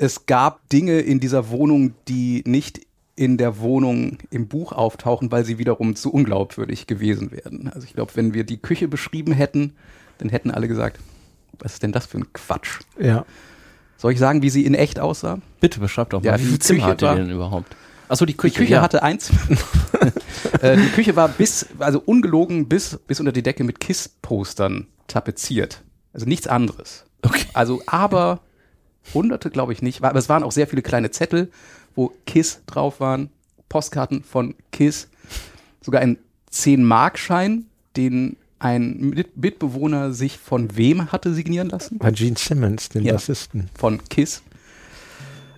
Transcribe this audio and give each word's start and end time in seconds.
es 0.00 0.24
gab 0.24 0.66
Dinge 0.70 1.00
in 1.00 1.20
dieser 1.20 1.50
Wohnung, 1.50 1.92
die 2.08 2.42
nicht 2.46 2.80
in 3.16 3.36
der 3.36 3.58
Wohnung 3.58 4.16
im 4.30 4.48
Buch 4.48 4.72
auftauchen, 4.72 5.30
weil 5.30 5.44
sie 5.44 5.58
wiederum 5.58 5.94
zu 5.94 6.10
unglaubwürdig 6.10 6.86
gewesen 6.86 7.32
wären. 7.32 7.68
Also 7.68 7.86
ich 7.86 7.92
glaube, 7.92 8.12
wenn 8.14 8.32
wir 8.32 8.44
die 8.44 8.56
Küche 8.56 8.88
beschrieben 8.88 9.32
hätten, 9.32 9.74
dann 10.16 10.30
hätten 10.30 10.50
alle 10.50 10.68
gesagt, 10.68 10.98
was 11.58 11.74
ist 11.74 11.82
denn 11.82 11.92
das 11.92 12.06
für 12.06 12.16
ein 12.16 12.32
Quatsch? 12.32 12.80
Ja. 12.98 13.26
Soll 13.98 14.12
ich 14.12 14.18
sagen, 14.18 14.40
wie 14.40 14.48
sie 14.48 14.64
in 14.64 14.72
echt 14.74 14.98
aussah? 14.98 15.38
Bitte 15.60 15.80
beschreib 15.80 16.08
doch 16.10 16.22
mal, 16.22 16.30
Ja, 16.30 16.38
wie 16.38 16.44
die 16.44 16.48
viel 16.48 16.58
Zimmer 16.60 16.78
Küche 16.78 16.90
hat 16.90 17.02
ihr 17.02 17.08
war- 17.08 17.16
denn 17.16 17.30
überhaupt? 17.30 17.76
Achso, 18.08 18.24
die 18.24 18.36
Küche. 18.36 18.54
Die 18.54 18.58
Küche 18.60 18.72
ja. 18.72 18.82
hatte 18.82 19.02
eins. 19.02 19.30
äh, 20.62 20.78
die 20.78 20.88
Küche 20.88 21.14
war 21.14 21.28
bis, 21.28 21.66
also 21.78 22.00
ungelogen 22.04 22.68
bis, 22.68 22.98
bis 23.06 23.20
unter 23.20 23.32
die 23.32 23.42
Decke 23.42 23.64
mit 23.64 23.80
KISS-Postern 23.80 24.86
tapeziert. 25.08 25.82
Also 26.14 26.24
nichts 26.26 26.46
anderes. 26.46 27.04
Okay. 27.22 27.44
Also, 27.52 27.82
aber 27.86 28.40
hunderte 29.14 29.50
glaube 29.50 29.72
ich 29.72 29.82
nicht. 29.82 30.02
Aber 30.02 30.18
es 30.18 30.28
waren 30.28 30.42
auch 30.42 30.52
sehr 30.52 30.66
viele 30.66 30.82
kleine 30.82 31.10
Zettel, 31.10 31.50
wo 31.94 32.12
KISS 32.26 32.62
drauf 32.66 33.00
waren, 33.00 33.30
Postkarten 33.68 34.22
von 34.24 34.54
KISS, 34.72 35.08
sogar 35.80 36.00
ein 36.00 36.18
10-Mark-Schein, 36.52 37.66
den 37.96 38.36
ein 38.58 38.98
Mit 39.00 39.36
Mitbewohner 39.38 40.12
sich 40.12 40.36
von 40.38 40.76
wem 40.76 41.10
hatte 41.12 41.32
signieren 41.32 41.70
lassen? 41.70 41.98
Bei 41.98 42.10
Gene 42.10 42.36
Simmons, 42.36 42.90
den 42.90 43.04
Ja. 43.04 43.14
Bassisten. 43.14 43.68
Von 43.78 44.00
KISS. 44.08 44.42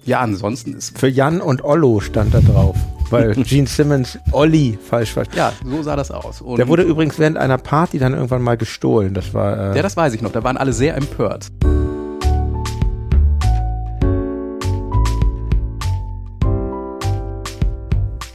Ja, 0.05 0.21
ansonsten 0.21 0.75
ist, 0.75 0.99
Für 0.99 1.09
Jan 1.09 1.41
und 1.41 1.65
Ollo 1.65 2.01
stand 2.01 2.33
da 2.35 2.41
drauf, 2.41 2.77
weil 3.11 3.35
Gene 3.45 3.67
Simmons 3.67 4.19
Olli 4.33 4.79
falsch 4.89 5.13
verstanden. 5.13 5.39
ja, 5.39 5.53
so 5.65 5.83
sah 5.83 5.97
das 5.97 6.11
aus. 6.13 6.41
Und 6.41 6.59
Der 6.59 6.69
wurde 6.69 6.83
übrigens 6.83 7.19
während 7.19 7.39
einer 7.39 7.59
Party 7.59 7.99
dann 7.99 8.13
irgendwann 8.15 8.43
mal 8.43 8.57
gestohlen. 8.57 9.15
Das 9.15 9.35
war 9.35 9.73
äh, 9.73 9.77
Ja, 9.77 9.83
das 9.83 9.97
weiß 9.97 10.15
ich 10.15 10.23
noch. 10.23 10.31
Da 10.33 10.45
waren 10.45 10.57
alle 10.57 10.73
sehr 10.73 10.97
empört. 10.97 11.49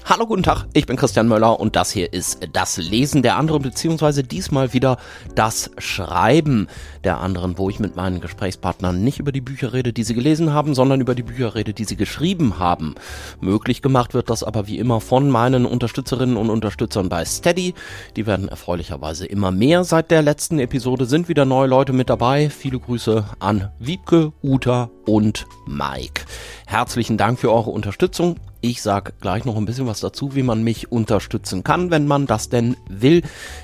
Hallo, 0.09 0.25
guten 0.25 0.43
Tag, 0.43 0.67
ich 0.71 0.85
bin 0.85 0.95
Christian 0.95 1.27
Möller 1.27 1.59
und 1.59 1.75
das 1.75 1.91
hier 1.91 2.13
ist 2.13 2.39
das 2.53 2.77
Lesen 2.77 3.23
der 3.23 3.35
anderen, 3.35 3.61
beziehungsweise 3.61 4.23
diesmal 4.23 4.71
wieder 4.71 4.95
das 5.35 5.69
Schreiben 5.79 6.67
der 7.03 7.19
anderen, 7.19 7.57
wo 7.57 7.69
ich 7.69 7.81
mit 7.81 7.97
meinen 7.97 8.21
Gesprächspartnern 8.21 9.03
nicht 9.03 9.19
über 9.19 9.33
die 9.33 9.41
Bücher 9.41 9.73
rede, 9.73 9.91
die 9.91 10.05
sie 10.05 10.13
gelesen 10.13 10.53
haben, 10.53 10.75
sondern 10.75 11.01
über 11.01 11.13
die 11.13 11.23
Bücher 11.23 11.55
rede, 11.55 11.73
die 11.73 11.83
sie 11.83 11.97
geschrieben 11.97 12.57
haben. 12.57 12.95
Möglich 13.41 13.81
gemacht 13.81 14.13
wird 14.13 14.29
das 14.29 14.43
aber 14.43 14.65
wie 14.65 14.77
immer 14.77 15.01
von 15.01 15.29
meinen 15.29 15.65
Unterstützerinnen 15.65 16.37
und 16.37 16.51
Unterstützern 16.51 17.09
bei 17.09 17.25
Steady. 17.25 17.73
Die 18.15 18.25
werden 18.25 18.47
erfreulicherweise 18.47 19.25
immer 19.25 19.51
mehr. 19.51 19.83
Seit 19.83 20.09
der 20.09 20.21
letzten 20.21 20.59
Episode 20.59 21.05
sind 21.05 21.27
wieder 21.27 21.43
neue 21.43 21.67
Leute 21.67 21.91
mit 21.91 22.09
dabei. 22.09 22.49
Viele 22.49 22.79
Grüße 22.79 23.25
an 23.39 23.73
Wiebke, 23.77 24.31
Uta 24.41 24.89
und 25.05 25.45
Mike. 25.65 26.23
Herzlichen 26.65 27.17
Dank 27.17 27.39
für 27.39 27.51
eure 27.51 27.71
Unterstützung. 27.71 28.37
Ich 28.61 28.81
sag 28.81 29.19
gleich 29.21 29.45
noch 29.45 29.55
ein 29.55 29.65
bisschen 29.65 29.85
was 29.85 29.99
dazu, 29.99 30.33
wie 30.33 30.41
man 30.41 30.63
mich 30.63 30.91
unterstützen 30.91 31.63
kann, 31.63 31.91
wenn 31.91 32.07
man 32.07 32.25
das 32.25 32.49
denn 32.49 32.75
will. 32.89 33.21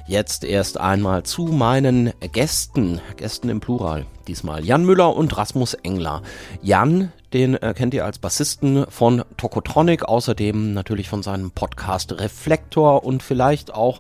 Jetzt 0.08 0.44
erst 0.44 0.80
einmal 0.80 1.24
zu 1.24 1.46
meinen 1.46 2.14
Gästen, 2.32 3.02
Gästen 3.18 3.50
im 3.50 3.60
Plural. 3.60 4.06
Diesmal 4.28 4.64
Jan 4.64 4.86
Müller 4.86 5.16
und 5.16 5.36
Rasmus 5.36 5.74
Engler. 5.74 6.22
Jan, 6.62 7.12
den 7.34 7.56
äh, 7.56 7.74
kennt 7.76 7.96
ihr 7.96 8.06
als 8.06 8.20
Bassisten 8.20 8.86
von 8.88 9.24
Tokotronic, 9.38 10.04
außerdem 10.04 10.74
natürlich 10.74 11.10
von 11.10 11.24
seinem 11.24 11.50
Podcast 11.50 12.12
Reflektor 12.20 13.04
und 13.04 13.24
vielleicht 13.24 13.74
auch 13.74 14.00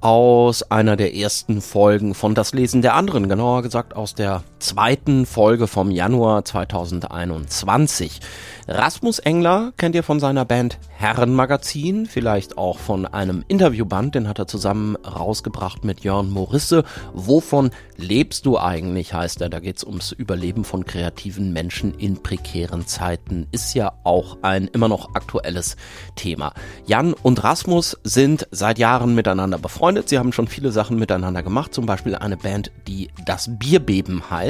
aus 0.00 0.62
einer 0.70 0.96
der 0.96 1.14
ersten 1.14 1.60
Folgen 1.60 2.14
von 2.14 2.34
Das 2.34 2.52
Lesen 2.52 2.82
der 2.82 2.94
anderen, 2.94 3.28
genauer 3.28 3.62
gesagt 3.62 3.96
aus 3.96 4.14
der 4.14 4.44
zweiten 4.58 5.26
Folge 5.26 5.66
vom 5.66 5.90
Januar 5.90 6.44
2021. 6.44 8.20
Rasmus 8.66 9.18
Engler 9.18 9.72
kennt 9.76 9.94
ihr 9.94 10.02
von 10.02 10.20
seiner 10.20 10.44
Band 10.44 10.78
Herrenmagazin, 10.98 12.06
vielleicht 12.06 12.58
auch 12.58 12.78
von 12.78 13.06
einem 13.06 13.44
Interviewband, 13.46 14.14
den 14.14 14.28
hat 14.28 14.38
er 14.38 14.46
zusammen 14.46 14.96
rausgebracht 14.96 15.84
mit 15.84 16.00
Jörn 16.00 16.28
Morisse. 16.28 16.84
Wovon 17.14 17.70
lebst 17.96 18.46
du 18.46 18.58
eigentlich, 18.58 19.14
heißt 19.14 19.40
er. 19.40 19.48
Da 19.48 19.60
geht's 19.60 19.84
ums 19.84 20.12
Überleben 20.12 20.64
von 20.64 20.84
kreativen 20.84 21.52
Menschen 21.52 21.94
in 21.94 22.22
prekären 22.22 22.86
Zeiten. 22.86 23.46
Ist 23.52 23.74
ja 23.74 23.92
auch 24.04 24.38
ein 24.42 24.68
immer 24.68 24.88
noch 24.88 25.14
aktuelles 25.14 25.76
Thema. 26.16 26.52
Jan 26.84 27.12
und 27.14 27.44
Rasmus 27.44 27.98
sind 28.04 28.46
seit 28.50 28.78
Jahren 28.78 29.14
miteinander 29.14 29.58
befreundet. 29.58 30.08
Sie 30.08 30.18
haben 30.18 30.32
schon 30.32 30.48
viele 30.48 30.72
Sachen 30.72 30.98
miteinander 30.98 31.42
gemacht, 31.42 31.72
zum 31.72 31.86
Beispiel 31.86 32.16
eine 32.16 32.36
Band, 32.36 32.70
die 32.86 33.10
Das 33.24 33.48
Bierbeben 33.58 34.30
heißt. 34.30 34.47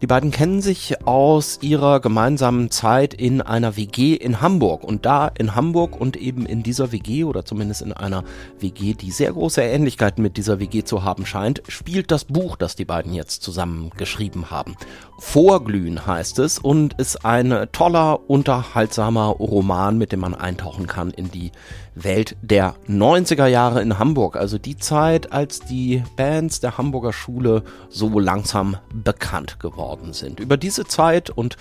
Die 0.00 0.06
beiden 0.06 0.30
kennen 0.30 0.60
sich 0.60 1.06
aus 1.06 1.58
ihrer 1.62 2.00
gemeinsamen 2.00 2.70
Zeit 2.70 3.14
in 3.14 3.40
einer 3.40 3.76
WG 3.76 4.14
in 4.14 4.40
Hamburg. 4.40 4.84
Und 4.84 5.06
da 5.06 5.28
in 5.28 5.54
Hamburg 5.54 6.00
und 6.00 6.16
eben 6.16 6.46
in 6.46 6.62
dieser 6.62 6.92
WG 6.92 7.24
oder 7.24 7.44
zumindest 7.44 7.82
in 7.82 7.92
einer 7.92 8.24
WG, 8.58 8.94
die 8.94 9.10
sehr 9.10 9.32
große 9.32 9.62
Ähnlichkeiten 9.62 10.22
mit 10.22 10.36
dieser 10.36 10.60
WG 10.60 10.84
zu 10.84 11.02
haben 11.02 11.26
scheint, 11.26 11.62
spielt 11.68 12.10
das 12.10 12.24
Buch, 12.24 12.56
das 12.56 12.76
die 12.76 12.84
beiden 12.84 13.14
jetzt 13.14 13.42
zusammen 13.42 13.90
geschrieben 13.96 14.50
haben. 14.50 14.76
Vorglühen 15.18 16.06
heißt 16.06 16.38
es 16.40 16.58
und 16.58 16.94
ist 16.98 17.24
ein 17.24 17.68
toller, 17.72 18.28
unterhaltsamer 18.28 19.28
Roman, 19.28 19.96
mit 19.96 20.12
dem 20.12 20.20
man 20.20 20.34
eintauchen 20.34 20.86
kann 20.86 21.10
in 21.10 21.30
die 21.30 21.52
Welt 21.94 22.36
der 22.42 22.74
90er 22.88 23.46
Jahre 23.46 23.82
in 23.82 23.98
Hamburg. 23.98 24.36
Also 24.36 24.58
die 24.58 24.76
Zeit, 24.76 25.32
als 25.32 25.60
die 25.60 26.02
Bands 26.16 26.60
der 26.60 26.78
Hamburger 26.78 27.12
Schule 27.12 27.62
so 27.88 28.18
langsam 28.18 28.76
bekannt 28.92 29.60
geworden 29.60 30.12
sind. 30.12 30.40
Über 30.40 30.56
diese 30.56 30.84
Zeit 30.84 31.30
und 31.30 31.56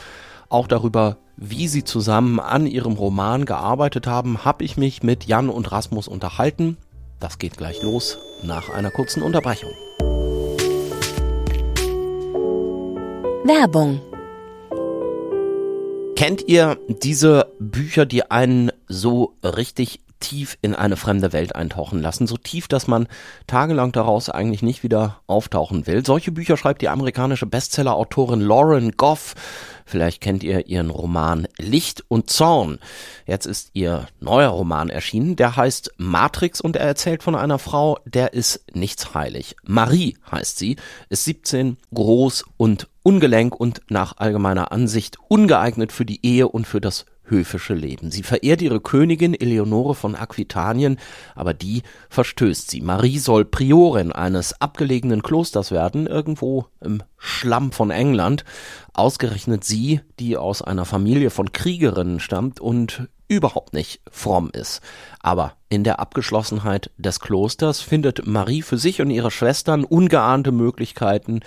auch 0.49 0.67
darüber, 0.67 1.17
wie 1.37 1.67
sie 1.67 1.83
zusammen 1.83 2.39
an 2.39 2.67
ihrem 2.67 2.93
Roman 2.93 3.45
gearbeitet 3.45 4.07
haben, 4.07 4.45
habe 4.45 4.63
ich 4.63 4.77
mich 4.77 5.03
mit 5.03 5.25
Jan 5.25 5.49
und 5.49 5.71
Rasmus 5.71 6.07
unterhalten. 6.07 6.77
Das 7.19 7.39
geht 7.39 7.57
gleich 7.57 7.81
los 7.83 8.17
nach 8.43 8.69
einer 8.69 8.91
kurzen 8.91 9.21
Unterbrechung. 9.21 9.71
Werbung. 13.43 14.01
Kennt 16.15 16.47
ihr 16.47 16.77
diese 16.87 17.51
Bücher, 17.59 18.05
die 18.05 18.29
einen 18.29 18.71
so 18.87 19.33
richtig 19.43 20.01
tief 20.21 20.57
in 20.61 20.73
eine 20.73 20.95
fremde 20.95 21.33
Welt 21.33 21.55
eintauchen 21.55 22.01
lassen? 22.01 22.27
So 22.27 22.37
tief, 22.37 22.69
dass 22.69 22.87
man 22.87 23.07
tagelang 23.47 23.91
daraus 23.91 24.29
eigentlich 24.29 24.61
nicht 24.61 24.83
wieder 24.83 25.19
auftauchen 25.27 25.87
will. 25.87 26.05
Solche 26.05 26.31
Bücher 26.31 26.55
schreibt 26.55 26.81
die 26.81 26.87
amerikanische 26.87 27.45
Bestseller-Autorin 27.45 28.39
Lauren 28.39 28.91
Goff. 28.93 29.35
Vielleicht 29.85 30.21
kennt 30.21 30.43
ihr 30.43 30.67
ihren 30.67 30.89
Roman 30.89 31.47
Licht 31.57 32.05
und 32.07 32.29
Zorn. 32.29 32.79
Jetzt 33.25 33.45
ist 33.45 33.71
ihr 33.73 34.07
neuer 34.21 34.51
Roman 34.51 34.89
erschienen, 34.89 35.35
der 35.35 35.57
heißt 35.57 35.95
Matrix 35.97 36.61
und 36.61 36.77
er 36.77 36.85
erzählt 36.85 37.23
von 37.23 37.35
einer 37.35 37.59
Frau, 37.59 37.97
der 38.05 38.31
ist 38.31 38.63
nichts 38.73 39.13
heilig. 39.13 39.57
Marie 39.63 40.17
heißt 40.31 40.57
sie, 40.57 40.77
ist 41.09 41.25
17, 41.25 41.75
groß 41.93 42.45
und 42.55 42.87
ungelenk 43.03 43.53
und 43.53 43.81
nach 43.89 44.17
allgemeiner 44.17 44.71
Ansicht 44.71 45.17
ungeeignet 45.27 45.91
für 45.91 46.05
die 46.05 46.25
Ehe 46.25 46.47
und 46.47 46.67
für 46.67 46.79
das 46.79 47.05
höfische 47.31 47.73
Leben. 47.73 48.11
Sie 48.11 48.21
verehrt 48.21 48.61
ihre 48.61 48.79
Königin 48.79 49.33
Eleonore 49.33 49.95
von 49.95 50.15
Aquitanien, 50.15 50.99
aber 51.33 51.55
die 51.55 51.81
verstößt 52.09 52.69
sie. 52.69 52.81
Marie 52.81 53.17
soll 53.17 53.45
Priorin 53.45 54.11
eines 54.11 54.61
abgelegenen 54.61 55.23
Klosters 55.23 55.71
werden, 55.71 56.05
irgendwo 56.05 56.65
im 56.81 57.01
Schlamm 57.17 57.71
von 57.71 57.89
England. 57.89 58.45
Ausgerechnet 58.93 59.63
sie, 59.63 60.01
die 60.19 60.37
aus 60.37 60.61
einer 60.61 60.85
Familie 60.85 61.31
von 61.31 61.51
Kriegerinnen 61.51 62.19
stammt 62.19 62.59
und 62.59 63.07
überhaupt 63.31 63.73
nicht 63.73 64.01
fromm 64.11 64.49
ist. 64.51 64.81
Aber 65.21 65.53
in 65.69 65.85
der 65.85 66.01
Abgeschlossenheit 66.01 66.91
des 66.97 67.21
Klosters 67.21 67.79
findet 67.79 68.27
Marie 68.27 68.61
für 68.61 68.77
sich 68.77 69.01
und 69.01 69.09
ihre 69.09 69.31
Schwestern 69.31 69.85
ungeahnte 69.85 70.51
Möglichkeiten 70.51 71.39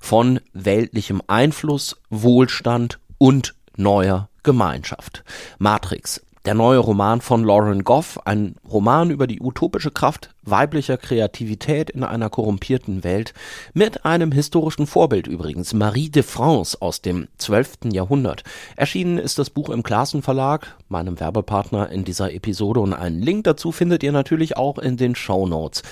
von 0.00 0.40
weltlichem 0.52 1.22
Einfluss, 1.28 2.02
Wohlstand 2.10 2.98
und 3.18 3.54
neuer 3.76 4.28
Gemeinschaft. 4.48 5.24
Matrix, 5.58 6.22
der 6.46 6.54
neue 6.54 6.78
Roman 6.78 7.20
von 7.20 7.44
Lauren 7.44 7.84
Goff, 7.84 8.18
ein 8.24 8.54
Roman 8.66 9.10
über 9.10 9.26
die 9.26 9.42
utopische 9.42 9.90
Kraft 9.90 10.30
weiblicher 10.42 10.96
Kreativität 10.96 11.90
in 11.90 12.02
einer 12.02 12.30
korrumpierten 12.30 13.04
Welt, 13.04 13.34
mit 13.74 14.06
einem 14.06 14.32
historischen 14.32 14.86
Vorbild 14.86 15.26
übrigens, 15.26 15.74
Marie 15.74 16.08
de 16.08 16.22
France 16.22 16.80
aus 16.80 17.02
dem 17.02 17.28
12. 17.36 17.92
Jahrhundert. 17.92 18.42
Erschienen 18.74 19.18
ist 19.18 19.38
das 19.38 19.50
Buch 19.50 19.68
im 19.68 19.82
Klassen 19.82 20.22
Verlag, 20.22 20.78
meinem 20.88 21.20
Werbepartner 21.20 21.90
in 21.90 22.06
dieser 22.06 22.32
Episode 22.32 22.80
und 22.80 22.94
einen 22.94 23.20
Link 23.20 23.44
dazu 23.44 23.70
findet 23.70 24.02
ihr 24.02 24.12
natürlich 24.12 24.56
auch 24.56 24.78
in 24.78 24.96
den 24.96 25.14
Show 25.14 25.46
Notes. 25.46 25.82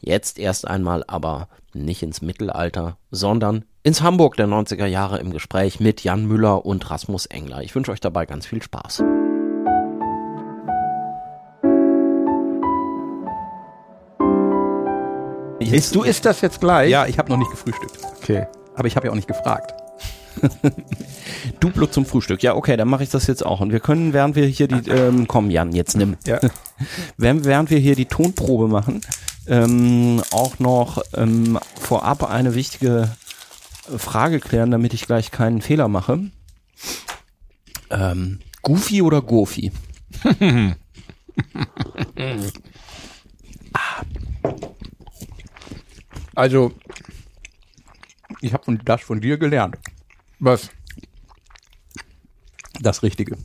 Jetzt 0.00 0.40
erst 0.40 0.66
einmal 0.66 1.04
aber 1.06 1.46
nicht 1.74 2.02
ins 2.02 2.22
Mittelalter, 2.22 2.96
sondern 3.10 3.64
ins 3.82 4.02
Hamburg 4.02 4.36
der 4.36 4.46
90er 4.46 4.86
Jahre 4.86 5.18
im 5.18 5.30
Gespräch 5.30 5.80
mit 5.80 6.04
Jan 6.04 6.26
Müller 6.26 6.66
und 6.66 6.90
Rasmus 6.90 7.26
Engler. 7.26 7.62
Ich 7.62 7.74
wünsche 7.74 7.92
euch 7.92 8.00
dabei 8.00 8.26
ganz 8.26 8.46
viel 8.46 8.62
Spaß. 8.62 9.02
Isst 15.60 15.94
du 15.94 16.02
isst 16.02 16.24
das 16.24 16.40
jetzt 16.40 16.60
gleich? 16.60 16.90
Ja, 16.90 17.06
ich 17.06 17.18
habe 17.18 17.30
noch 17.30 17.36
nicht 17.36 17.50
gefrühstückt. 17.50 17.98
Okay. 18.22 18.46
Aber 18.74 18.88
ich 18.88 18.96
habe 18.96 19.06
ja 19.06 19.12
auch 19.12 19.16
nicht 19.16 19.28
gefragt. 19.28 19.74
Duplo 21.60 21.86
zum 21.86 22.06
Frühstück. 22.06 22.42
Ja, 22.42 22.54
okay, 22.54 22.76
dann 22.76 22.88
mache 22.88 23.02
ich 23.02 23.10
das 23.10 23.26
jetzt 23.26 23.44
auch. 23.44 23.60
Und 23.60 23.72
wir 23.72 23.80
können, 23.80 24.12
während 24.12 24.36
wir 24.36 24.46
hier 24.46 24.68
die, 24.68 24.90
ähm, 24.90 25.26
komm 25.28 25.50
Jan, 25.50 25.72
jetzt 25.72 25.96
nimm. 25.96 26.16
Ja. 26.26 26.40
Während, 27.18 27.44
während 27.44 27.70
wir 27.70 27.78
hier 27.78 27.94
die 27.94 28.06
Tonprobe 28.06 28.66
machen, 28.66 29.02
ähm, 29.50 30.22
auch 30.30 30.58
noch 30.58 31.02
ähm, 31.14 31.58
vorab 31.78 32.22
eine 32.24 32.54
wichtige 32.54 33.14
Frage 33.98 34.40
klären, 34.40 34.70
damit 34.70 34.94
ich 34.94 35.04
gleich 35.06 35.30
keinen 35.30 35.60
Fehler 35.60 35.88
mache. 35.88 36.30
Ähm, 37.90 38.38
Goofy 38.62 39.02
oder 39.02 39.20
Goofy? 39.20 39.72
Also, 46.34 46.72
Ich 48.40 48.52
habe 48.54 48.78
das 48.84 49.02
von 49.02 49.20
dir 49.20 49.36
gelernt. 49.36 49.76
was? 50.38 50.70
Das 52.80 53.02
Richtige. 53.02 53.36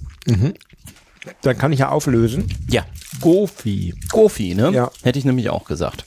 Dann 1.42 1.58
kann 1.58 1.74
ich 1.74 1.80
ja 1.80 1.90
auflösen. 1.90 2.48
Ja, 2.70 2.86
Gofi. 3.26 3.96
Goofy, 4.12 4.54
ne? 4.54 4.70
Ja. 4.70 4.92
Hätte 5.02 5.18
ich 5.18 5.26
nämlich 5.26 5.50
auch 5.50 5.66
gesagt. 5.66 6.06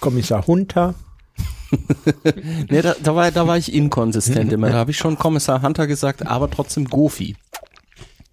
Kommissar 0.00 0.46
Hunter. 0.46 0.94
Nee, 2.68 2.82
da, 2.82 2.94
da, 3.02 3.14
war, 3.14 3.30
da 3.30 3.46
war 3.46 3.56
ich 3.56 3.72
inkonsistent 3.72 4.52
immer. 4.52 4.68
Da 4.68 4.74
habe 4.74 4.90
ich 4.90 4.98
schon 4.98 5.16
Kommissar 5.16 5.62
Hunter 5.62 5.86
gesagt, 5.86 6.26
aber 6.26 6.50
trotzdem 6.50 6.84
Goofy. 6.84 7.34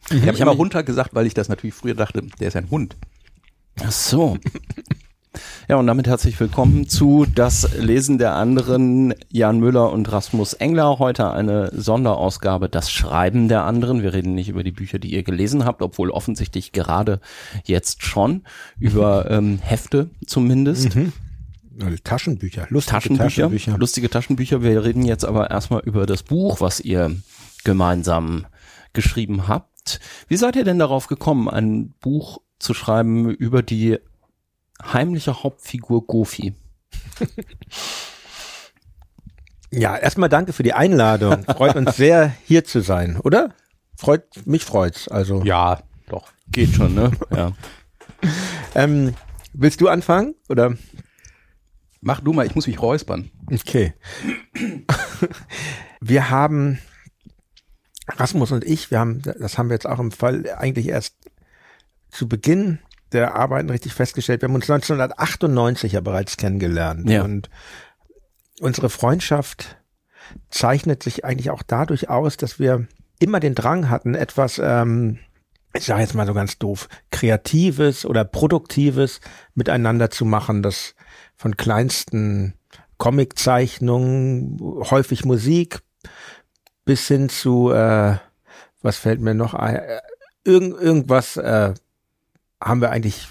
Ich 0.09 0.21
habe 0.23 0.31
Ich 0.33 0.41
immer 0.41 0.51
runter 0.51 0.83
gesagt, 0.83 1.13
weil 1.13 1.25
ich 1.25 1.33
das 1.33 1.47
natürlich 1.47 1.73
früher 1.73 1.93
dachte, 1.93 2.21
der 2.37 2.49
ist 2.49 2.57
ein 2.57 2.69
Hund. 2.69 2.97
Ach 3.81 3.91
so. 3.93 4.37
Ja, 5.69 5.75
und 5.75 5.85
damit 5.85 6.07
herzlich 6.07 6.39
willkommen 6.39 6.89
zu 6.89 7.27
Das 7.27 7.77
Lesen 7.77 8.17
der 8.17 8.33
anderen. 8.33 9.13
Jan 9.29 9.59
Müller 9.59 9.91
und 9.91 10.11
Rasmus 10.11 10.53
Engler. 10.53 10.97
Heute 10.97 11.29
eine 11.29 11.69
Sonderausgabe 11.71 12.69
Das 12.69 12.91
Schreiben 12.91 13.49
der 13.49 13.65
anderen. 13.65 14.01
Wir 14.01 14.11
reden 14.11 14.33
nicht 14.33 14.49
über 14.49 14.63
die 14.63 14.71
Bücher, 14.71 14.97
die 14.97 15.13
ihr 15.13 15.21
gelesen 15.21 15.65
habt, 15.65 15.83
obwohl 15.83 16.09
offensichtlich 16.09 16.71
gerade 16.71 17.19
jetzt 17.65 18.03
schon. 18.03 18.45
Über 18.79 19.29
ähm, 19.29 19.59
Hefte 19.61 20.09
zumindest. 20.25 20.97
Also 21.79 21.97
Taschenbücher. 22.03 22.65
Lustige 22.69 22.91
Taschenbücher, 22.91 23.25
Taschenbücher. 23.27 23.77
lustige 23.77 24.09
Taschenbücher. 24.09 24.63
Wir 24.63 24.83
reden 24.83 25.05
jetzt 25.05 25.23
aber 25.23 25.51
erstmal 25.51 25.81
über 25.81 26.07
das 26.07 26.23
Buch, 26.23 26.61
was 26.61 26.79
ihr 26.79 27.15
gemeinsam 27.63 28.47
geschrieben 28.93 29.47
habt. 29.47 29.99
Wie 30.29 30.37
seid 30.37 30.55
ihr 30.55 30.63
denn 30.63 30.79
darauf 30.79 31.05
gekommen, 31.05 31.47
ein 31.47 31.93
Buch 32.01 32.39
zu 32.57 32.73
schreiben 32.73 33.29
über 33.29 33.61
die 33.61 33.99
heimliche 34.83 35.43
Hauptfigur 35.43 36.05
Gofi? 36.05 36.53
Ja, 39.71 39.95
erstmal 39.97 40.29
danke 40.29 40.53
für 40.53 40.63
die 40.63 40.73
Einladung. 40.73 41.43
Freut 41.43 41.75
uns 41.75 41.95
sehr, 41.95 42.33
hier 42.45 42.63
zu 42.63 42.81
sein, 42.81 43.17
oder? 43.17 43.53
Freut, 43.95 44.23
mich 44.47 44.65
freut's. 44.65 45.07
Also, 45.07 45.43
Ja, 45.43 45.81
doch. 46.07 46.31
Geht 46.51 46.73
schon, 46.73 46.95
ne? 46.95 47.11
Ja. 47.35 47.51
ähm, 48.73 49.13
willst 49.53 49.79
du 49.81 49.87
anfangen? 49.87 50.33
Oder? 50.49 50.75
Mach 52.01 52.21
du 52.21 52.33
mal, 52.33 52.45
ich 52.47 52.55
muss 52.55 52.65
mich 52.67 52.81
räuspern. 52.81 53.29
Okay. 53.51 53.93
Wir 56.01 56.29
haben, 56.29 56.79
Rasmus 58.07 58.51
und 58.51 58.63
ich, 58.63 58.89
wir 58.89 58.99
haben, 58.99 59.21
das 59.21 59.57
haben 59.57 59.69
wir 59.69 59.75
jetzt 59.75 59.87
auch 59.87 59.99
im 59.99 60.11
Fall 60.11 60.49
eigentlich 60.57 60.87
erst 60.87 61.15
zu 62.09 62.27
Beginn 62.27 62.79
der 63.11 63.35
Arbeiten 63.35 63.69
richtig 63.69 63.93
festgestellt. 63.93 64.41
Wir 64.41 64.49
haben 64.49 64.55
uns 64.55 64.69
1998 64.69 65.93
ja 65.93 66.01
bereits 66.01 66.37
kennengelernt. 66.37 67.09
Ja. 67.09 67.23
Und 67.23 67.49
unsere 68.59 68.89
Freundschaft 68.89 69.77
zeichnet 70.49 71.03
sich 71.03 71.25
eigentlich 71.25 71.49
auch 71.49 71.63
dadurch 71.63 72.09
aus, 72.09 72.37
dass 72.37 72.59
wir 72.59 72.87
immer 73.19 73.39
den 73.39 73.55
Drang 73.55 73.89
hatten, 73.89 74.15
etwas, 74.15 74.59
ähm, 74.63 75.19
ich 75.73 75.85
sage 75.85 76.01
jetzt 76.01 76.15
mal 76.15 76.27
so 76.27 76.33
ganz 76.33 76.57
doof, 76.57 76.87
Kreatives 77.11 78.05
oder 78.05 78.23
Produktives 78.25 79.21
miteinander 79.55 80.09
zu 80.09 80.25
machen, 80.25 80.63
das 80.63 80.95
von 81.35 81.57
kleinsten 81.57 82.53
Comiczeichnungen, 82.97 84.59
häufig 84.59 85.25
Musik, 85.25 85.79
bis 86.85 87.07
hin 87.07 87.29
zu, 87.29 87.71
äh, 87.71 88.17
was 88.81 88.97
fällt 88.97 89.21
mir 89.21 89.33
noch 89.33 89.53
ein, 89.53 89.75
äh, 89.75 89.99
irgend, 90.43 90.79
irgendwas 90.79 91.37
äh, 91.37 91.73
haben 92.61 92.81
wir 92.81 92.91
eigentlich, 92.91 93.27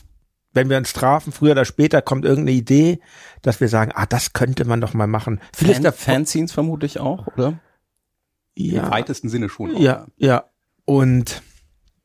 wenn 0.53 0.71
wir 0.71 0.77
uns 0.77 0.93
trafen, 0.93 1.33
früher 1.33 1.53
oder 1.53 1.65
später 1.65 2.03
kommt 2.03 2.25
irgendeine 2.25 2.57
Idee, 2.57 3.01
dass 3.43 3.61
wir 3.61 3.69
sagen, 3.69 3.93
ah, 3.95 4.07
das 4.07 4.33
könnte 4.33 4.65
man 4.65 4.81
doch 4.81 4.95
mal 4.95 5.07
machen. 5.07 5.41
Vieles 5.55 5.79
Fan, 5.79 5.93
Fanzines 5.93 6.53
vermutlich 6.53 7.01
auch, 7.01 7.27
oder? 7.29 7.61
Im 8.55 8.75
ja, 8.75 8.91
weitesten 8.91 9.29
Sinne 9.29 9.49
schon. 9.49 9.77
auch, 9.77 9.81
ja, 9.81 10.07
ja. 10.17 10.45
Und 10.85 11.43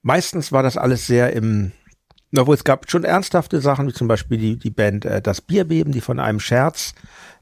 meistens 0.01 0.51
war 0.51 0.61
das 0.61 0.77
alles 0.77 1.07
sehr 1.07 1.33
im, 1.33 1.71
obwohl 2.35 2.55
es 2.55 2.63
gab 2.63 2.89
schon 2.89 3.03
ernsthafte 3.03 3.61
Sachen, 3.61 3.87
wie 3.87 3.93
zum 3.93 4.07
Beispiel 4.07 4.37
die, 4.37 4.57
die 4.57 4.69
Band 4.69 5.05
äh, 5.05 5.21
Das 5.21 5.41
Bierbeben, 5.41 5.91
die 5.93 6.01
von 6.01 6.19
einem 6.19 6.39
Scherz 6.39 6.93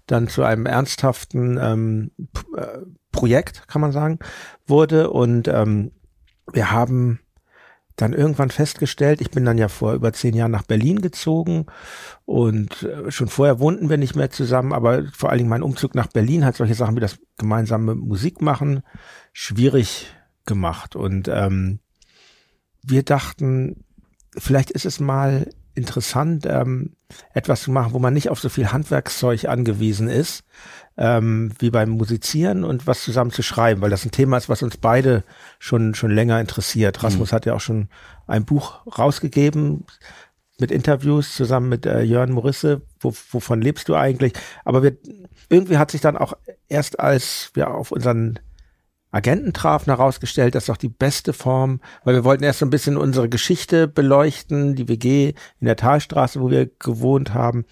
dann 0.08 0.28
zu 0.28 0.44
einem 0.44 0.66
ernsthaften 0.66 1.58
ähm, 1.62 2.12
äh, 2.56 2.80
Projekt, 3.12 3.68
kann 3.68 3.82
man 3.82 3.92
sagen, 3.92 4.20
wurde. 4.66 5.10
Und 5.10 5.48
ähm, 5.48 5.92
wir 6.52 6.72
haben 6.72 7.20
dann 8.02 8.14
irgendwann 8.14 8.50
festgestellt, 8.50 9.22
ich 9.22 9.32
bin 9.32 9.46
dann 9.46 9.58
ja 9.58 9.68
vor 9.68 9.94
über 9.94 10.12
zehn 10.14 10.36
Jahren 10.36 10.52
nach 10.52 10.64
Berlin 10.64 11.02
gezogen 11.02 11.66
und 12.26 12.84
äh, 12.84 13.12
schon 13.12 13.28
vorher 13.28 13.60
wohnten 13.60 13.90
wir 13.90 13.98
nicht 13.98 14.16
mehr 14.16 14.30
zusammen, 14.30 14.74
aber 14.74 15.06
vor 15.14 15.30
allen 15.30 15.40
Dingen 15.40 15.50
mein 15.50 15.64
Umzug 15.64 15.96
nach 15.96 16.08
Berlin 16.08 16.46
hat 16.46 16.56
solche 16.56 16.76
Sachen 16.76 16.96
wie 16.96 17.02
das 17.02 17.20
gemeinsame 17.38 17.96
Musik 17.96 18.42
machen 18.42 18.84
schwierig 19.34 20.14
gemacht. 20.46 20.96
Und 20.96 21.28
ähm, 21.28 21.80
wir 22.84 23.04
dachten, 23.04 23.84
vielleicht 24.38 24.72
ist 24.72 24.86
es 24.86 25.00
mal 25.00 25.50
interessant, 25.76 26.46
ähm, 26.46 26.96
etwas 27.34 27.64
zu 27.64 27.72
machen, 27.72 27.94
wo 27.94 28.00
man 28.00 28.14
nicht 28.14 28.30
auf 28.30 28.40
so 28.40 28.50
viel 28.50 28.72
Handwerkszeug 28.72 29.46
angewiesen 29.46 30.08
ist, 30.08 30.44
ähm, 30.98 31.52
wie 31.60 31.70
beim 31.70 31.90
Musizieren 31.90 32.64
und 32.64 32.88
was 32.88 33.04
zusammen 33.04 33.32
zu 33.32 33.44
schreiben, 33.44 33.82
weil 33.82 33.90
das 33.90 34.06
ein 34.06 34.12
Thema 34.12 34.38
ist, 34.38 34.50
was 34.50 34.64
uns 34.64 34.78
beide 34.78 35.24
schon, 35.60 35.96
schon 35.96 36.12
länger 36.12 36.40
interessiert. 36.40 37.04
Rasmus 37.04 37.34
hat 37.34 37.46
ja 37.46 37.54
auch 37.54 37.62
schon 37.62 37.90
ein 38.28 38.46
Buch 38.46 38.86
rausgegeben 38.98 39.86
mit 40.60 40.72
Interviews 40.72 41.36
zusammen 41.36 41.70
mit 41.70 41.86
äh, 41.86 42.02
Jörn 42.02 42.32
Morisse, 42.32 42.82
wo, 43.00 43.14
wovon 43.32 43.62
lebst 43.62 43.90
du 43.90 43.96
eigentlich? 43.96 44.34
Aber 44.64 44.84
wir, 44.84 44.96
irgendwie 45.50 45.78
hat 45.78 45.92
sich 45.92 46.02
dann 46.02 46.18
auch 46.18 46.34
erst 46.70 47.00
als 47.00 47.50
wir 47.56 47.72
auf 47.72 47.92
unseren 47.92 48.40
Agenten 49.12 49.52
trafen, 49.54 49.88
herausgestellt, 49.92 50.56
das 50.56 50.64
ist 50.64 50.70
doch 50.70 50.78
die 50.78 50.88
beste 50.90 51.34
Form, 51.34 51.82
weil 52.04 52.16
wir 52.16 52.24
wollten 52.24 52.44
erst 52.44 52.60
so 52.60 52.66
ein 52.66 52.70
bisschen 52.70 52.98
unsere 52.98 53.28
Geschichte 53.30 53.88
beleuchten, 53.88 54.76
die 54.76 54.88
WG 54.88 55.34
in 55.60 55.66
der 55.66 55.76
Talstraße, 55.76 56.40
wo 56.42 56.50
wir 56.50 56.68
gewohnt 56.80 57.34
haben. 57.34 57.66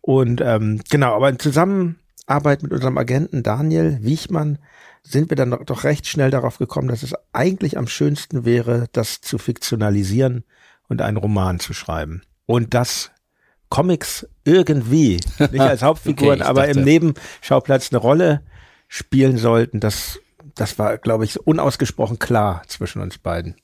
Und 0.00 0.40
ähm, 0.40 0.80
genau, 0.88 1.14
aber 1.16 1.28
in 1.30 1.38
Zusammenarbeit 1.38 2.62
mit 2.62 2.72
unserem 2.72 2.96
Agenten 2.96 3.42
Daniel 3.42 3.98
Wiechmann 4.02 4.58
sind 5.02 5.30
wir 5.30 5.36
dann 5.36 5.50
doch, 5.66 5.84
recht 5.84 6.06
schnell 6.06 6.30
darauf 6.30 6.58
gekommen, 6.58 6.88
dass 6.88 7.02
es 7.02 7.14
eigentlich 7.32 7.76
am 7.78 7.88
schönsten 7.88 8.44
wäre, 8.44 8.86
das 8.92 9.20
zu 9.20 9.38
fiktionalisieren 9.38 10.44
und 10.88 11.02
einen 11.02 11.16
Roman 11.16 11.60
zu 11.60 11.72
schreiben. 11.72 12.22
Und 12.46 12.74
dass 12.74 13.10
Comics 13.68 14.26
irgendwie, 14.44 15.18
nicht 15.38 15.60
als 15.60 15.82
Hauptfiguren, 15.82 16.40
Okay, 16.40 16.48
aber 16.48 16.68
im 16.68 16.74
dachte- 16.76 16.84
Nebenschauplatz 16.84 17.90
eine 17.92 17.98
Rolle 17.98 18.42
spielen 18.86 19.36
sollten, 19.38 19.80
das, 19.80 20.18
das 20.58 20.78
war, 20.78 20.98
glaube 20.98 21.24
ich, 21.24 21.38
unausgesprochen 21.40 22.18
klar 22.18 22.62
zwischen 22.66 23.00
uns 23.00 23.18
beiden. 23.18 23.56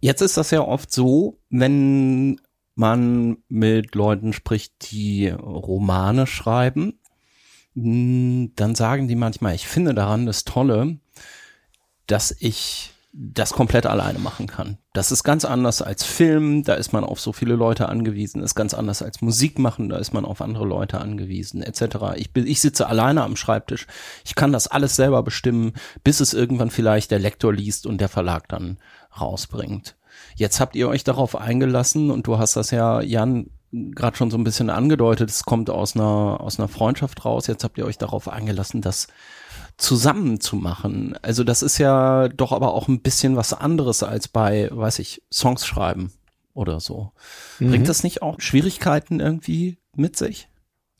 Jetzt 0.00 0.20
ist 0.20 0.36
das 0.36 0.50
ja 0.50 0.60
oft 0.60 0.92
so, 0.92 1.38
wenn 1.48 2.40
man 2.74 3.38
mit 3.48 3.94
Leuten 3.94 4.32
spricht, 4.32 4.90
die 4.90 5.28
Romane 5.28 6.26
schreiben, 6.26 7.00
mh, 7.74 8.50
dann 8.56 8.74
sagen 8.74 9.08
die 9.08 9.16
manchmal, 9.16 9.54
ich 9.54 9.66
finde 9.66 9.94
daran 9.94 10.26
das 10.26 10.44
Tolle, 10.44 10.98
dass 12.06 12.34
ich 12.38 12.92
das 13.12 13.52
komplett 13.52 13.86
alleine 13.86 14.20
machen 14.20 14.46
kann. 14.46 14.78
Das 14.92 15.10
ist 15.10 15.24
ganz 15.24 15.44
anders 15.44 15.82
als 15.82 16.04
Film, 16.04 16.62
da 16.62 16.74
ist 16.74 16.92
man 16.92 17.02
auf 17.02 17.20
so 17.20 17.32
viele 17.32 17.56
Leute 17.56 17.88
angewiesen, 17.88 18.42
ist 18.42 18.54
ganz 18.54 18.72
anders 18.72 19.02
als 19.02 19.20
Musik 19.20 19.58
machen, 19.58 19.88
da 19.88 19.98
ist 19.98 20.14
man 20.14 20.24
auf 20.24 20.40
andere 20.40 20.64
Leute 20.64 21.00
angewiesen, 21.00 21.62
etc. 21.62 22.14
Ich, 22.16 22.32
bin, 22.32 22.46
ich 22.46 22.60
sitze 22.60 22.86
alleine 22.86 23.24
am 23.24 23.34
Schreibtisch, 23.34 23.88
ich 24.24 24.36
kann 24.36 24.52
das 24.52 24.68
alles 24.68 24.94
selber 24.94 25.24
bestimmen, 25.24 25.72
bis 26.04 26.20
es 26.20 26.34
irgendwann 26.34 26.70
vielleicht 26.70 27.10
der 27.10 27.18
Lektor 27.18 27.52
liest 27.52 27.84
und 27.84 28.00
der 28.00 28.08
Verlag 28.08 28.48
dann 28.48 28.78
rausbringt. 29.20 29.96
Jetzt 30.36 30.60
habt 30.60 30.76
ihr 30.76 30.88
euch 30.88 31.02
darauf 31.02 31.34
eingelassen 31.34 32.12
und 32.12 32.28
du 32.28 32.38
hast 32.38 32.54
das 32.54 32.70
ja, 32.70 33.00
Jan, 33.00 33.50
gerade 33.72 34.16
schon 34.16 34.30
so 34.30 34.38
ein 34.38 34.44
bisschen 34.44 34.70
angedeutet, 34.70 35.30
es 35.30 35.44
kommt 35.44 35.68
aus 35.70 35.96
einer, 35.96 36.40
aus 36.40 36.58
einer 36.58 36.68
Freundschaft 36.68 37.24
raus. 37.24 37.46
Jetzt 37.46 37.64
habt 37.64 37.78
ihr 37.78 37.86
euch 37.86 37.98
darauf 37.98 38.28
eingelassen, 38.28 38.82
das 38.82 39.08
zusammen 39.80 40.40
zu 40.40 40.56
machen. 40.56 41.16
Also 41.22 41.42
das 41.42 41.62
ist 41.62 41.78
ja 41.78 42.28
doch 42.28 42.52
aber 42.52 42.74
auch 42.74 42.88
ein 42.88 43.00
bisschen 43.00 43.36
was 43.36 43.52
anderes 43.52 44.02
als 44.02 44.28
bei, 44.28 44.68
weiß 44.70 44.98
ich, 44.98 45.22
Songs 45.32 45.66
schreiben 45.66 46.12
oder 46.52 46.80
so. 46.80 47.12
Bringt 47.58 47.88
das 47.88 48.02
nicht 48.02 48.22
auch 48.22 48.40
Schwierigkeiten 48.40 49.20
irgendwie 49.20 49.78
mit 49.96 50.16
sich? 50.16 50.48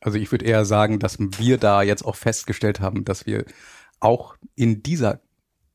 Also 0.00 0.18
ich 0.18 0.32
würde 0.32 0.46
eher 0.46 0.64
sagen, 0.64 0.98
dass 0.98 1.18
wir 1.18 1.58
da 1.58 1.82
jetzt 1.82 2.04
auch 2.04 2.16
festgestellt 2.16 2.80
haben, 2.80 3.04
dass 3.04 3.26
wir 3.26 3.44
auch 4.00 4.36
in 4.54 4.82
dieser 4.82 5.20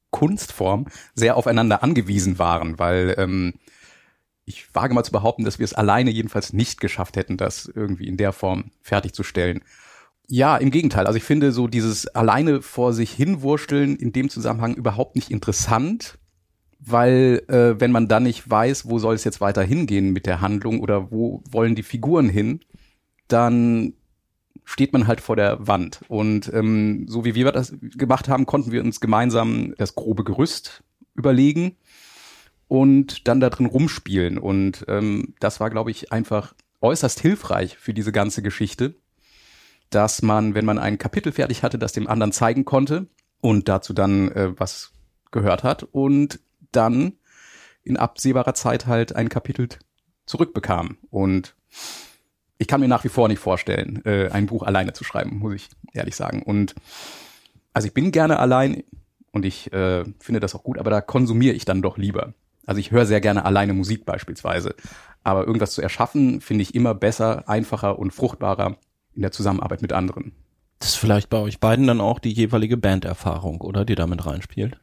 Kunstform 0.09 0.87
sehr 1.13 1.37
aufeinander 1.37 1.83
angewiesen 1.83 2.39
waren, 2.39 2.79
weil 2.79 3.13
ähm, 3.17 3.53
ich 4.45 4.73
wage 4.73 4.93
mal 4.93 5.03
zu 5.03 5.11
behaupten, 5.11 5.43
dass 5.43 5.59
wir 5.59 5.63
es 5.65 5.73
alleine 5.73 6.09
jedenfalls 6.09 6.53
nicht 6.53 6.79
geschafft 6.79 7.17
hätten, 7.17 7.37
das 7.37 7.65
irgendwie 7.67 8.07
in 8.07 8.17
der 8.17 8.31
Form 8.31 8.71
fertigzustellen. 8.81 9.61
Ja, 10.27 10.57
im 10.57 10.71
Gegenteil. 10.71 11.05
Also 11.05 11.17
ich 11.17 11.23
finde 11.23 11.51
so 11.51 11.67
dieses 11.67 12.07
alleine 12.07 12.61
vor 12.61 12.93
sich 12.93 13.11
hinwursteln 13.11 13.95
in 13.95 14.11
dem 14.11 14.29
Zusammenhang 14.29 14.73
überhaupt 14.73 15.15
nicht 15.15 15.29
interessant, 15.29 16.17
weil 16.79 17.43
äh, 17.47 17.79
wenn 17.79 17.91
man 17.91 18.07
dann 18.07 18.23
nicht 18.23 18.49
weiß, 18.49 18.89
wo 18.89 18.99
soll 18.99 19.15
es 19.15 19.23
jetzt 19.23 19.41
weiter 19.41 19.63
hingehen 19.63 20.13
mit 20.13 20.25
der 20.25 20.41
Handlung 20.41 20.79
oder 20.79 21.11
wo 21.11 21.43
wollen 21.49 21.75
die 21.75 21.83
Figuren 21.83 22.29
hin, 22.29 22.61
dann 23.27 23.93
steht 24.63 24.93
man 24.93 25.07
halt 25.07 25.21
vor 25.21 25.35
der 25.35 25.67
Wand. 25.67 26.01
Und 26.07 26.51
ähm, 26.53 27.05
so 27.07 27.23
wie 27.23 27.35
wir 27.35 27.51
das 27.51 27.73
gemacht 27.79 28.27
haben, 28.27 28.45
konnten 28.45 28.71
wir 28.71 28.83
uns 28.83 28.99
gemeinsam 28.99 29.75
das 29.77 29.95
grobe 29.95 30.23
Gerüst 30.23 30.83
überlegen 31.13 31.75
und 32.67 33.27
dann 33.27 33.39
da 33.39 33.49
drin 33.49 33.67
rumspielen. 33.67 34.37
Und 34.37 34.85
ähm, 34.87 35.35
das 35.39 35.59
war, 35.59 35.69
glaube 35.69 35.91
ich, 35.91 36.11
einfach 36.11 36.55
äußerst 36.81 37.19
hilfreich 37.19 37.77
für 37.77 37.93
diese 37.93 38.11
ganze 38.11 38.41
Geschichte, 38.41 38.95
dass 39.95 40.21
man, 40.21 40.55
wenn 40.55 40.65
man 40.65 40.77
ein 40.77 40.97
Kapitel 40.97 41.31
fertig 41.31 41.63
hatte, 41.63 41.79
das 41.79 41.93
dem 41.93 42.07
anderen 42.07 42.33
zeigen 42.33 42.65
konnte 42.65 43.07
und 43.41 43.69
dazu 43.69 43.93
dann 43.93 44.29
äh, 44.31 44.59
was 44.59 44.91
gehört 45.31 45.63
hat 45.63 45.83
und 45.83 46.39
dann 46.71 47.13
in 47.83 47.97
absehbarer 47.97 48.53
Zeit 48.53 48.87
halt 48.87 49.15
ein 49.15 49.29
Kapitel 49.29 49.69
zurückbekam. 50.25 50.97
Und 51.09 51.55
ich 52.57 52.67
kann 52.67 52.81
mir 52.81 52.87
nach 52.87 53.03
wie 53.03 53.09
vor 53.09 53.27
nicht 53.27 53.39
vorstellen, 53.39 54.03
äh, 54.05 54.29
ein 54.31 54.47
Buch 54.47 54.63
alleine 54.63 54.93
zu 54.93 55.03
schreiben, 55.03 55.39
muss 55.39 55.53
ich 55.53 55.69
ehrlich 55.93 56.15
sagen. 56.15 56.41
Und 56.43 56.75
also 57.73 57.87
ich 57.87 57.93
bin 57.93 58.11
gerne 58.11 58.39
allein 58.39 58.83
und 59.31 59.45
ich 59.45 59.71
äh, 59.71 60.03
finde 60.19 60.39
das 60.39 60.55
auch 60.55 60.63
gut, 60.63 60.77
aber 60.77 60.89
da 60.89 61.01
konsumiere 61.01 61.55
ich 61.55 61.65
dann 61.65 61.81
doch 61.81 61.97
lieber. 61.97 62.33
Also 62.65 62.79
ich 62.79 62.91
höre 62.91 63.05
sehr 63.05 63.21
gerne 63.21 63.45
alleine 63.45 63.73
Musik 63.73 64.05
beispielsweise. 64.05 64.75
Aber 65.23 65.45
irgendwas 65.45 65.71
zu 65.71 65.81
erschaffen, 65.81 66.41
finde 66.41 66.63
ich 66.63 66.75
immer 66.75 66.93
besser, 66.95 67.47
einfacher 67.47 67.99
und 67.99 68.11
fruchtbarer 68.11 68.77
in 69.15 69.21
der 69.21 69.31
Zusammenarbeit 69.31 69.81
mit 69.81 69.93
anderen. 69.93 70.33
Das 70.79 70.89
ist 70.89 70.95
vielleicht 70.95 71.29
bei 71.29 71.37
euch 71.37 71.59
beiden 71.59 71.87
dann 71.87 72.01
auch 72.01 72.19
die 72.19 72.31
jeweilige 72.31 72.77
Banderfahrung, 72.77 73.61
oder? 73.61 73.85
Die 73.85 73.95
damit 73.95 74.25
reinspielt? 74.25 74.77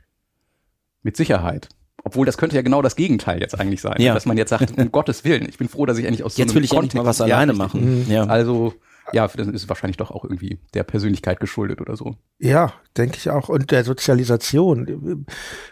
Mit 1.03 1.17
Sicherheit. 1.17 1.69
Obwohl, 2.05 2.27
das 2.27 2.37
könnte 2.37 2.57
ja 2.57 2.63
genau 2.63 2.83
das 2.83 2.97
Gegenteil 2.97 3.41
jetzt 3.41 3.59
eigentlich 3.59 3.81
sein. 3.81 4.01
Ja. 4.01 4.15
Dass 4.15 4.27
man 4.27 4.37
jetzt 4.37 4.51
sagt, 4.51 4.77
um 4.77 4.93
Gottes 4.93 5.25
Willen, 5.25 5.49
ich 5.49 5.59
bin 5.59 5.69
froh, 5.69 5.87
dass 5.87 5.99
ich 5.99 6.07
eigentlich 6.07 6.25
aus 6.25 6.37
jetzt 6.37 6.49
so 6.49 6.53
einem 6.53 6.57
will 6.57 6.65
ich 6.65 6.71
Kontext 6.71 6.97
mal 6.97 7.05
was 7.05 7.21
alleine 7.21 7.53
machen. 7.53 8.05
Mhm. 8.05 8.11
Ja. 8.11 8.25
Also, 8.25 8.75
ja, 9.13 9.29
das 9.29 9.47
ist 9.47 9.69
wahrscheinlich 9.69 9.97
doch 9.97 10.11
auch 10.11 10.25
irgendwie 10.25 10.59
der 10.75 10.83
Persönlichkeit 10.83 11.39
geschuldet 11.39 11.81
oder 11.81 11.97
so. 11.97 12.17
Ja, 12.39 12.73
denke 12.97 13.19
ich 13.19 13.31
auch. 13.31 13.49
Und 13.49 13.71
der 13.71 13.85
Sozialisation. 13.85 15.27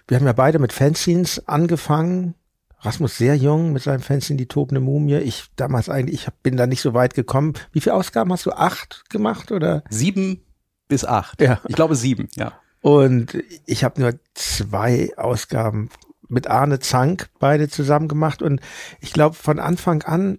Wir 0.07 0.17
haben 0.17 0.27
ja 0.27 0.33
beide 0.33 0.59
mit 0.59 0.73
Fanzines 0.73 1.47
angefangen. 1.49 2.35
Rasmus 2.81 3.17
sehr 3.17 3.37
jung 3.37 3.73
mit 3.73 3.83
seinem 3.83 4.01
Fanzine 4.01 4.39
Die 4.39 4.47
tobende 4.47 4.81
Mumie. 4.81 5.19
Ich 5.19 5.47
damals 5.57 5.89
eigentlich, 5.89 6.27
ich 6.27 6.33
bin 6.43 6.57
da 6.57 6.67
nicht 6.67 6.81
so 6.81 6.95
weit 6.95 7.15
gekommen. 7.15 7.55
Wie 7.73 7.81
viele 7.81 7.95
Ausgaben 7.95 8.33
hast 8.33 8.47
du? 8.47 8.53
Acht 8.53 9.09
gemacht 9.11 9.53
oder? 9.53 9.85
Sieben 9.91 10.43
bis 10.89 11.05
acht. 11.05 11.41
Ja. 11.41 11.61
Ich 11.69 11.77
glaube 11.77 11.95
sieben, 11.95 12.29
ja. 12.37 12.53
Und 12.83 13.37
ich 13.67 13.85
habe 13.85 14.01
nur 14.01 14.15
zwei 14.35 15.11
Ausgaben 15.17 15.91
mit 16.29 16.47
Arne 16.47 16.79
Zank 16.79 17.29
beide 17.39 17.69
zusammen 17.69 18.09
gemacht. 18.09 18.41
Und 18.41 18.61
ich 19.01 19.13
glaube, 19.13 19.35
von 19.35 19.59
Anfang 19.59 20.03
an 20.03 20.39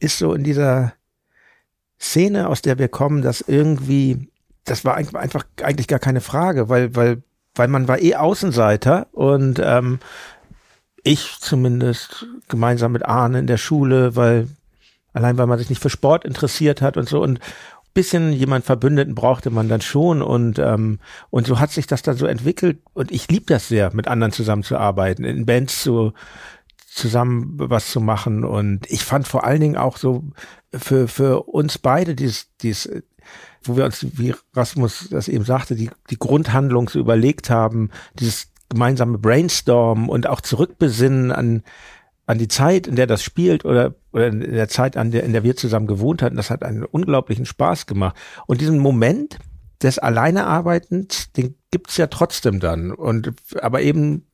ist 0.00 0.18
so 0.18 0.32
in 0.32 0.44
dieser 0.44 0.94
Szene, 2.00 2.48
aus 2.48 2.62
der 2.62 2.78
wir 2.78 2.88
kommen, 2.88 3.22
dass 3.22 3.40
irgendwie, 3.40 4.30
das 4.64 4.84
war 4.84 4.96
einfach 4.96 5.44
eigentlich 5.62 5.88
gar 5.88 5.98
keine 5.98 6.20
Frage, 6.20 6.68
weil, 6.68 6.94
weil, 6.94 7.22
weil 7.54 7.68
man 7.68 7.88
war 7.88 8.00
eh 8.00 8.14
Außenseiter 8.14 9.08
und 9.12 9.60
ähm, 9.62 9.98
ich 11.04 11.38
zumindest 11.40 12.26
gemeinsam 12.48 12.92
mit 12.92 13.04
Arne 13.04 13.38
in 13.38 13.46
der 13.46 13.56
Schule, 13.56 14.16
weil 14.16 14.48
allein 15.12 15.38
weil 15.38 15.46
man 15.46 15.58
sich 15.58 15.70
nicht 15.70 15.82
für 15.82 15.90
Sport 15.90 16.24
interessiert 16.24 16.82
hat 16.82 16.96
und 16.96 17.08
so. 17.08 17.22
Und 17.22 17.40
bisschen 17.94 18.32
jemand 18.32 18.64
Verbündeten 18.64 19.14
brauchte 19.14 19.50
man 19.50 19.68
dann 19.68 19.80
schon. 19.80 20.22
Und 20.22 20.58
ähm, 20.58 21.00
und 21.30 21.46
so 21.46 21.58
hat 21.58 21.70
sich 21.70 21.86
das 21.86 22.02
dann 22.02 22.16
so 22.16 22.26
entwickelt. 22.26 22.78
Und 22.94 23.10
ich 23.10 23.28
liebe 23.28 23.46
das 23.46 23.68
sehr, 23.68 23.92
mit 23.94 24.06
anderen 24.06 24.32
zusammenzuarbeiten, 24.32 25.24
in 25.24 25.46
Bands 25.46 25.82
zu 25.82 26.12
zusammen 26.86 27.54
was 27.56 27.90
zu 27.90 28.00
machen. 28.00 28.44
Und 28.44 28.88
ich 28.90 29.04
fand 29.04 29.26
vor 29.26 29.44
allen 29.44 29.60
Dingen 29.60 29.76
auch 29.76 29.96
so 29.96 30.24
für 30.72 31.08
für 31.08 31.42
uns 31.44 31.78
beide 31.78 32.14
dies 32.14 32.48
dies 32.60 32.88
wo 33.64 33.76
wir 33.76 33.84
uns 33.84 34.06
wie 34.12 34.34
Rasmus 34.54 35.08
das 35.10 35.28
eben 35.28 35.44
sagte 35.44 35.74
die 35.74 35.90
die 36.10 36.18
Grundhandlung 36.18 36.88
so 36.88 36.98
überlegt 36.98 37.50
haben 37.50 37.90
dieses 38.18 38.48
gemeinsame 38.68 39.18
Brainstorm 39.18 40.08
und 40.08 40.26
auch 40.26 40.40
zurückbesinnen 40.40 41.32
an 41.32 41.62
an 42.28 42.36
die 42.36 42.48
Zeit, 42.48 42.86
in 42.86 42.94
der 42.94 43.06
das 43.06 43.22
spielt 43.22 43.64
oder, 43.64 43.94
oder 44.12 44.26
in 44.26 44.40
der 44.40 44.68
Zeit, 44.68 44.98
an 44.98 45.10
der, 45.10 45.22
in 45.22 45.32
der 45.32 45.44
wir 45.44 45.56
zusammen 45.56 45.86
gewohnt 45.86 46.20
hatten, 46.20 46.36
das 46.36 46.50
hat 46.50 46.62
einen 46.62 46.84
unglaublichen 46.84 47.46
Spaß 47.46 47.86
gemacht. 47.86 48.16
Und 48.46 48.60
diesen 48.60 48.78
Moment 48.80 49.38
des 49.82 49.98
Alleinearbeitens, 49.98 51.32
den 51.32 51.54
gibt's 51.70 51.96
ja 51.96 52.08
trotzdem 52.08 52.60
dann. 52.60 52.92
Und 52.92 53.32
aber 53.62 53.80
eben 53.80 54.26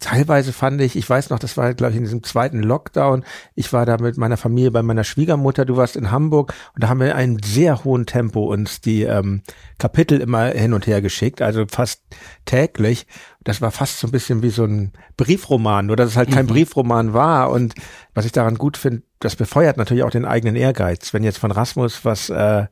teilweise 0.00 0.52
fand 0.52 0.80
ich, 0.80 0.96
ich 0.96 1.08
weiß 1.08 1.30
noch, 1.30 1.38
das 1.38 1.56
war, 1.56 1.74
glaube 1.74 1.92
ich, 1.92 1.98
in 1.98 2.04
diesem 2.04 2.22
zweiten 2.22 2.62
Lockdown. 2.62 3.24
Ich 3.54 3.72
war 3.72 3.84
da 3.84 3.98
mit 3.98 4.16
meiner 4.16 4.36
Familie 4.36 4.70
bei 4.70 4.82
meiner 4.82 5.04
Schwiegermutter, 5.04 5.64
du 5.64 5.76
warst 5.76 5.96
in 5.96 6.10
Hamburg 6.10 6.54
und 6.74 6.82
da 6.82 6.88
haben 6.88 7.00
wir 7.00 7.08
in 7.08 7.12
einem 7.12 7.38
sehr 7.42 7.84
hohen 7.84 8.06
Tempo 8.06 8.44
uns 8.44 8.80
die 8.80 9.02
ähm, 9.02 9.42
Kapitel 9.78 10.20
immer 10.20 10.46
hin 10.46 10.72
und 10.72 10.86
her 10.86 11.02
geschickt, 11.02 11.42
also 11.42 11.64
fast 11.68 12.02
täglich. 12.44 13.06
Das 13.42 13.60
war 13.60 13.70
fast 13.70 13.98
so 13.98 14.08
ein 14.08 14.12
bisschen 14.12 14.42
wie 14.42 14.50
so 14.50 14.64
ein 14.64 14.92
Briefroman, 15.16 15.86
nur 15.86 15.96
dass 15.96 16.10
es 16.10 16.16
halt 16.16 16.30
kein 16.30 16.46
mhm. 16.46 16.50
Briefroman 16.50 17.12
war. 17.12 17.50
Und 17.50 17.74
was 18.14 18.24
ich 18.24 18.32
daran 18.32 18.56
gut 18.56 18.76
finde, 18.76 19.02
das 19.20 19.36
befeuert 19.36 19.76
natürlich 19.76 20.04
auch 20.04 20.10
den 20.10 20.24
eigenen 20.24 20.54
Ehrgeiz. 20.54 21.12
Wenn 21.12 21.24
jetzt 21.24 21.38
von 21.38 21.50
Rasmus 21.50 22.04
was 22.04 22.30
äh, 22.30 22.66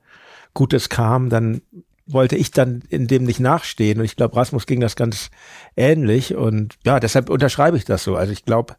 Gutes 0.54 0.88
kam, 0.88 1.28
dann 1.28 1.60
wollte 2.06 2.36
ich 2.36 2.50
dann 2.50 2.82
in 2.88 3.06
dem 3.06 3.24
nicht 3.24 3.40
nachstehen. 3.40 3.98
Und 3.98 4.04
ich 4.04 4.16
glaube, 4.16 4.36
Rasmus 4.36 4.66
ging 4.66 4.80
das 4.80 4.96
ganz 4.96 5.30
ähnlich. 5.76 6.34
Und 6.34 6.74
ja, 6.84 7.00
deshalb 7.00 7.30
unterschreibe 7.30 7.76
ich 7.76 7.84
das 7.84 8.04
so. 8.04 8.16
Also 8.16 8.32
ich 8.32 8.44
glaube, 8.44 8.76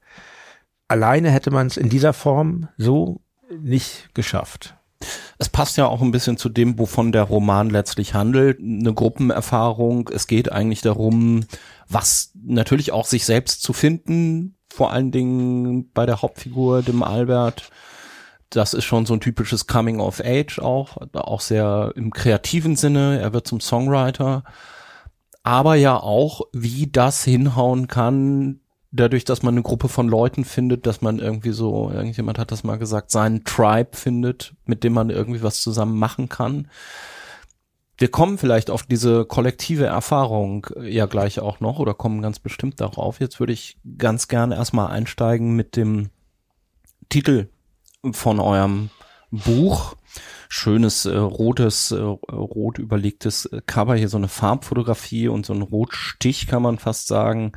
alleine 0.88 1.32
hätte 1.32 1.52
man 1.52 1.68
es 1.68 1.78
in 1.78 1.90
dieser 1.90 2.14
Form 2.14 2.70
so 2.78 3.22
nicht 3.50 4.10
geschafft. 4.14 4.76
Es 5.38 5.50
passt 5.50 5.78
ja 5.78 5.86
auch 5.86 6.02
ein 6.02 6.12
bisschen 6.12 6.38
zu 6.38 6.50
dem, 6.50 6.80
wovon 6.80 7.12
der 7.12 7.24
Roman 7.24 7.70
letztlich 7.70 8.14
handelt. 8.14 8.60
Eine 8.60 8.94
Gruppenerfahrung. 8.94 10.10
Es 10.12 10.28
geht 10.28 10.52
eigentlich 10.52 10.82
darum, 10.82 11.46
was 11.88 12.32
natürlich 12.34 12.92
auch 12.92 13.06
sich 13.06 13.26
selbst 13.26 13.62
zu 13.62 13.74
finden, 13.74 14.56
vor 14.70 14.92
allen 14.92 15.12
Dingen 15.12 15.92
bei 15.92 16.06
der 16.06 16.22
Hauptfigur, 16.22 16.82
dem 16.82 17.04
Albert 17.04 17.70
das 18.50 18.74
ist 18.74 18.86
schon 18.86 19.06
so 19.06 19.14
ein 19.14 19.20
typisches 19.20 19.68
Coming 19.68 20.00
of 20.00 20.22
Age 20.24 20.60
auch, 20.60 20.98
auch 21.14 21.42
sehr 21.42 21.92
im 21.96 22.12
kreativen 22.12 22.76
Sinne. 22.76 23.20
Er 23.20 23.34
wird 23.34 23.48
zum 23.48 23.60
Songwriter, 23.60 24.44
aber 25.44 25.76
ja 25.76 25.98
auch, 25.98 26.42
wie 26.54 26.88
das 26.88 27.24
hinhauen 27.24 27.88
kann, 27.88 28.60
dadurch, 28.92 29.26
dass 29.26 29.44
man 29.44 29.54
eine 29.54 29.64
Gruppe 29.64 29.90
von 29.90 30.08
Leuten 30.08 30.46
findet, 30.46 30.86
dass 30.88 31.02
man 31.02 31.20
irgendwie 31.20 31.52
so, 31.52 31.92
irgendjemand 31.92 32.40
hat 32.40 32.52
das 32.52 32.64
mal 32.64 32.78
gesagt, 32.78 33.12
seinen 33.12 33.44
Tribe 33.44 33.96
findet, 33.96 34.54
mit 34.66 34.84
dem 34.84 34.94
man 34.94 35.10
irgendwie 35.10 35.44
was 35.44 35.62
zusammen 35.62 35.98
machen 35.98 36.30
kann. 36.30 36.70
Wir 37.98 38.10
kommen 38.10 38.38
vielleicht 38.38 38.70
auf 38.70 38.84
diese 38.84 39.26
kollektive 39.26 39.86
Erfahrung 39.86 40.68
ja 40.82 41.08
gleich 41.08 41.40
auch 41.40 41.60
noch 41.60 41.80
oder 41.80 41.96
kommen 41.96 42.22
ganz 42.22 42.40
bestimmt 42.40 42.80
darauf. 42.80 43.20
Jetzt 43.20 43.40
würde 43.40 43.54
ich 43.54 43.78
ganz 43.98 44.28
gerne 44.28 44.56
erstmal 44.56 44.92
einsteigen 44.92 45.56
mit 45.56 45.76
dem 45.76 46.10
Titel 47.10 47.50
von 48.14 48.40
eurem 48.40 48.90
Buch. 49.32 49.96
Schönes 50.50 51.06
äh, 51.06 51.16
rotes, 51.18 51.92
äh, 51.92 51.98
rot 52.00 52.80
überlegtes 52.80 53.50
Cover, 53.66 53.96
hier 53.96 54.08
so 54.08 54.18
eine 54.18 54.30
Farbfotografie 54.30 55.28
und 55.28 55.46
so 55.46 55.54
ein 55.54 55.62
Rotstich 55.62 56.48
kann 56.48 56.62
man 56.62 56.80
fast 56.80 57.08
sagen, 57.08 57.52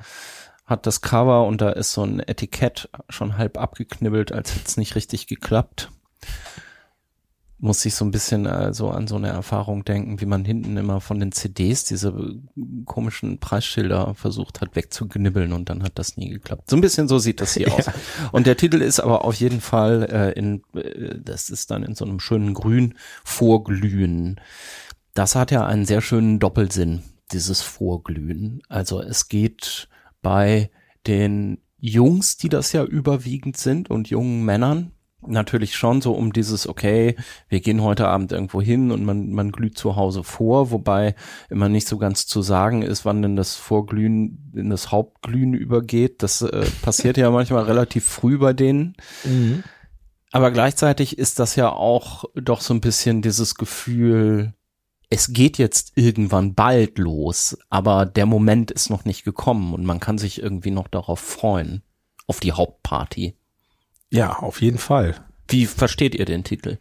hat 0.66 0.86
das 0.86 1.00
Cover 1.00 1.46
und 1.46 1.60
da 1.60 1.70
ist 1.70 1.92
so 1.92 2.02
ein 2.02 2.20
Etikett 2.20 2.88
schon 3.08 3.38
halb 3.38 3.58
abgeknibbelt, 3.58 4.32
als 4.32 4.54
hätte 4.54 4.66
es 4.66 4.76
nicht 4.76 4.96
richtig 4.96 5.28
geklappt 5.28 5.90
muss 7.60 7.84
ich 7.84 7.94
so 7.94 8.04
ein 8.06 8.10
bisschen 8.10 8.46
also 8.46 8.88
an 8.90 9.06
so 9.06 9.16
eine 9.16 9.28
Erfahrung 9.28 9.84
denken, 9.84 10.20
wie 10.20 10.26
man 10.26 10.44
hinten 10.44 10.76
immer 10.78 11.00
von 11.00 11.20
den 11.20 11.30
CDs 11.30 11.84
diese 11.84 12.14
komischen 12.86 13.38
Preisschilder 13.38 14.14
versucht 14.14 14.62
hat 14.62 14.74
wegzugnibbeln 14.74 15.52
und 15.52 15.68
dann 15.68 15.82
hat 15.82 15.98
das 15.98 16.16
nie 16.16 16.30
geklappt. 16.30 16.70
So 16.70 16.76
ein 16.76 16.80
bisschen 16.80 17.06
so 17.06 17.18
sieht 17.18 17.40
das 17.40 17.54
hier 17.54 17.68
ja. 17.68 17.74
aus. 17.74 17.90
Und 18.32 18.46
der 18.46 18.56
Titel 18.56 18.80
ist 18.80 18.98
aber 18.98 19.24
auf 19.24 19.34
jeden 19.34 19.60
Fall 19.60 20.08
äh, 20.10 20.38
in, 20.38 20.62
äh, 20.74 21.18
das 21.22 21.50
ist 21.50 21.70
dann 21.70 21.82
in 21.82 21.94
so 21.94 22.04
einem 22.06 22.18
schönen 22.18 22.54
Grün 22.54 22.94
Vorglühen. 23.24 24.40
Das 25.12 25.34
hat 25.34 25.50
ja 25.50 25.66
einen 25.66 25.84
sehr 25.84 26.00
schönen 26.00 26.38
Doppelsinn, 26.38 27.02
dieses 27.32 27.60
Vorglühen. 27.60 28.62
Also 28.68 29.02
es 29.02 29.28
geht 29.28 29.88
bei 30.22 30.70
den 31.06 31.58
Jungs, 31.78 32.38
die 32.38 32.48
das 32.48 32.72
ja 32.72 32.84
überwiegend 32.84 33.56
sind 33.56 33.90
und 33.90 34.08
jungen 34.08 34.44
Männern, 34.44 34.92
natürlich 35.26 35.76
schon 35.76 36.00
so 36.00 36.12
um 36.12 36.32
dieses, 36.32 36.68
okay, 36.68 37.16
wir 37.48 37.60
gehen 37.60 37.82
heute 37.82 38.08
Abend 38.08 38.32
irgendwo 38.32 38.60
hin 38.60 38.90
und 38.90 39.04
man, 39.04 39.30
man 39.30 39.52
glüht 39.52 39.76
zu 39.76 39.96
Hause 39.96 40.24
vor, 40.24 40.70
wobei 40.70 41.14
immer 41.48 41.68
nicht 41.68 41.86
so 41.86 41.98
ganz 41.98 42.26
zu 42.26 42.42
sagen 42.42 42.82
ist, 42.82 43.04
wann 43.04 43.22
denn 43.22 43.36
das 43.36 43.56
Vorglühen 43.56 44.50
in 44.54 44.70
das 44.70 44.90
Hauptglühen 44.90 45.54
übergeht. 45.54 46.22
Das 46.22 46.42
äh, 46.42 46.66
passiert 46.82 47.16
ja 47.16 47.30
manchmal 47.30 47.64
relativ 47.64 48.04
früh 48.04 48.38
bei 48.38 48.52
denen. 48.52 48.96
Mhm. 49.24 49.62
Aber 50.32 50.50
gleichzeitig 50.50 51.18
ist 51.18 51.38
das 51.38 51.56
ja 51.56 51.70
auch 51.70 52.24
doch 52.34 52.60
so 52.60 52.72
ein 52.72 52.80
bisschen 52.80 53.20
dieses 53.20 53.56
Gefühl, 53.56 54.54
es 55.10 55.32
geht 55.32 55.58
jetzt 55.58 55.92
irgendwann 55.96 56.54
bald 56.54 56.98
los, 56.98 57.58
aber 57.68 58.06
der 58.06 58.26
Moment 58.26 58.70
ist 58.70 58.90
noch 58.90 59.04
nicht 59.04 59.24
gekommen 59.24 59.74
und 59.74 59.84
man 59.84 59.98
kann 59.98 60.18
sich 60.18 60.40
irgendwie 60.40 60.70
noch 60.70 60.86
darauf 60.86 61.18
freuen, 61.18 61.82
auf 62.28 62.38
die 62.38 62.52
Hauptparty. 62.52 63.34
Ja, 64.10 64.34
auf 64.34 64.60
jeden 64.60 64.78
Fall. 64.78 65.24
Wie 65.48 65.66
versteht 65.66 66.14
ihr 66.14 66.24
den 66.24 66.44
Titel? 66.44 66.78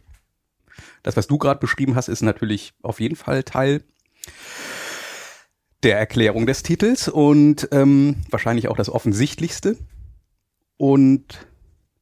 Das, 1.02 1.16
was 1.16 1.26
du 1.26 1.38
gerade 1.38 1.60
beschrieben 1.60 1.94
hast, 1.94 2.08
ist 2.08 2.22
natürlich 2.22 2.72
auf 2.82 3.00
jeden 3.00 3.16
Fall 3.16 3.42
Teil 3.42 3.82
der 5.82 5.98
Erklärung 5.98 6.46
des 6.46 6.62
Titels 6.62 7.08
und 7.08 7.68
ähm, 7.72 8.16
wahrscheinlich 8.30 8.68
auch 8.68 8.76
das 8.76 8.90
Offensichtlichste. 8.90 9.78
Und 10.76 11.46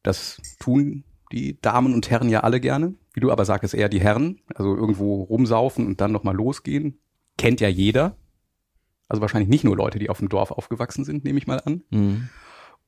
das 0.02 0.40
tun 0.58 1.04
die 1.32 1.61
Damen 1.61 1.94
und 1.94 2.11
Herren 2.11 2.28
ja 2.28 2.40
alle 2.40 2.61
gerne. 2.61 2.94
Wie 3.12 3.20
du 3.20 3.30
aber 3.30 3.44
sagst, 3.44 3.75
eher 3.75 3.88
die 3.88 4.00
Herren. 4.00 4.40
Also 4.54 4.75
irgendwo 4.75 5.23
rumsaufen 5.23 5.87
und 5.87 6.00
dann 6.00 6.12
nochmal 6.12 6.35
losgehen. 6.35 6.99
Kennt 7.37 7.61
ja 7.61 7.68
jeder. 7.68 8.16
Also 9.08 9.20
wahrscheinlich 9.20 9.49
nicht 9.49 9.64
nur 9.64 9.76
Leute, 9.76 9.99
die 9.99 10.11
auf 10.11 10.18
dem 10.18 10.28
Dorf 10.28 10.50
aufgewachsen 10.50 11.04
sind, 11.04 11.25
nehme 11.25 11.38
ich 11.38 11.47
mal 11.47 11.61
an. 11.61 11.82
Mhm. 11.90 12.28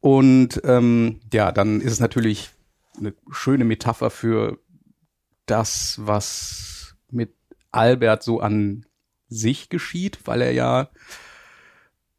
Und 0.00 0.60
ähm, 0.64 1.20
ja, 1.32 1.52
dann 1.52 1.80
ist 1.80 1.92
es 1.92 2.00
natürlich 2.00 2.50
eine 2.98 3.14
schöne 3.30 3.64
Metapher 3.64 4.10
für 4.10 4.58
das, 5.46 5.98
was 6.02 6.96
mit 7.10 7.34
Albert 7.70 8.22
so 8.22 8.40
an 8.40 8.86
sich 9.28 9.68
geschieht, 9.68 10.20
weil 10.24 10.42
er 10.42 10.52
ja 10.52 10.90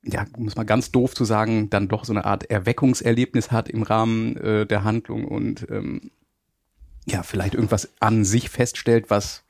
ja, 0.04 0.26
muss 0.38 0.56
man 0.56 0.66
ganz 0.66 0.92
doof 0.92 1.14
zu 1.14 1.26
sagen, 1.26 1.70
dann 1.70 1.88
doch 1.88 2.06
so 2.06 2.14
eine 2.14 2.26
Art 2.26 2.50
Erweckungserlebnis 2.50 3.52
hat 3.52 3.70
im 3.70 3.84
Rahmen 3.84 4.36
äh, 4.38 4.66
der 4.66 4.84
Handlung 4.84 5.26
und 5.26 5.68
ähm, 5.70 6.12
ja, 7.06 7.24
vielleicht 7.24 7.54
irgendwas 7.54 7.90
an 8.00 8.26
sich 8.26 8.50
feststellt, 8.50 9.10
was 9.10 9.46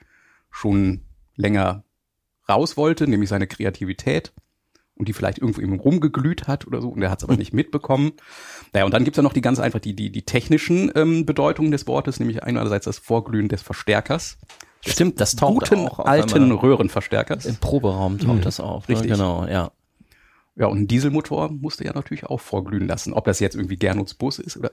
schon 0.49 1.01
länger 1.35 1.83
raus 2.49 2.75
wollte, 2.75 3.07
nämlich 3.07 3.29
seine 3.29 3.47
Kreativität 3.47 4.33
und 5.01 5.07
die 5.07 5.13
vielleicht 5.13 5.39
irgendwo 5.39 5.61
eben 5.61 5.79
rumgeglüht 5.79 6.47
hat 6.47 6.67
oder 6.67 6.79
so 6.79 6.89
und 6.89 7.01
er 7.01 7.09
hat 7.09 7.17
es 7.17 7.23
aber 7.23 7.35
nicht 7.35 7.53
mitbekommen. 7.53 8.11
Naja, 8.71 8.85
und 8.85 8.93
dann 8.93 9.03
gibt's 9.03 9.17
ja 9.17 9.23
noch 9.23 9.33
die 9.33 9.41
ganz 9.41 9.59
einfach 9.59 9.79
die, 9.79 9.95
die, 9.95 10.11
die 10.11 10.21
technischen 10.21 10.91
ähm, 10.93 11.25
Bedeutungen 11.25 11.71
des 11.71 11.87
Wortes, 11.87 12.19
nämlich 12.19 12.43
einerseits 12.43 12.85
das 12.85 12.99
Vorglühen 12.99 13.49
des 13.49 13.63
Verstärkers. 13.63 14.37
Stimmt, 14.85 15.19
das 15.19 15.35
taucht 15.35 15.71
guten 15.71 15.87
auch 15.87 15.97
alten 15.97 16.51
Röhrenverstärkers. 16.51 17.47
Im 17.47 17.55
Proberaum 17.55 18.19
taucht 18.19 18.37
mhm. 18.37 18.41
das 18.41 18.59
auf. 18.59 18.87
Ne? 18.87 18.93
Richtig. 18.93 19.11
Genau, 19.11 19.47
ja. 19.47 19.71
Ja, 20.55 20.67
und 20.67 20.81
ein 20.81 20.87
Dieselmotor 20.87 21.49
musste 21.49 21.83
ja 21.83 21.93
natürlich 21.93 22.27
auch 22.27 22.39
vorglühen 22.39 22.87
lassen. 22.87 23.13
Ob 23.13 23.25
das 23.25 23.39
jetzt 23.39 23.55
irgendwie 23.55 23.77
Gernuts 23.77 24.13
Bus 24.13 24.37
ist 24.37 24.57
oder. 24.57 24.69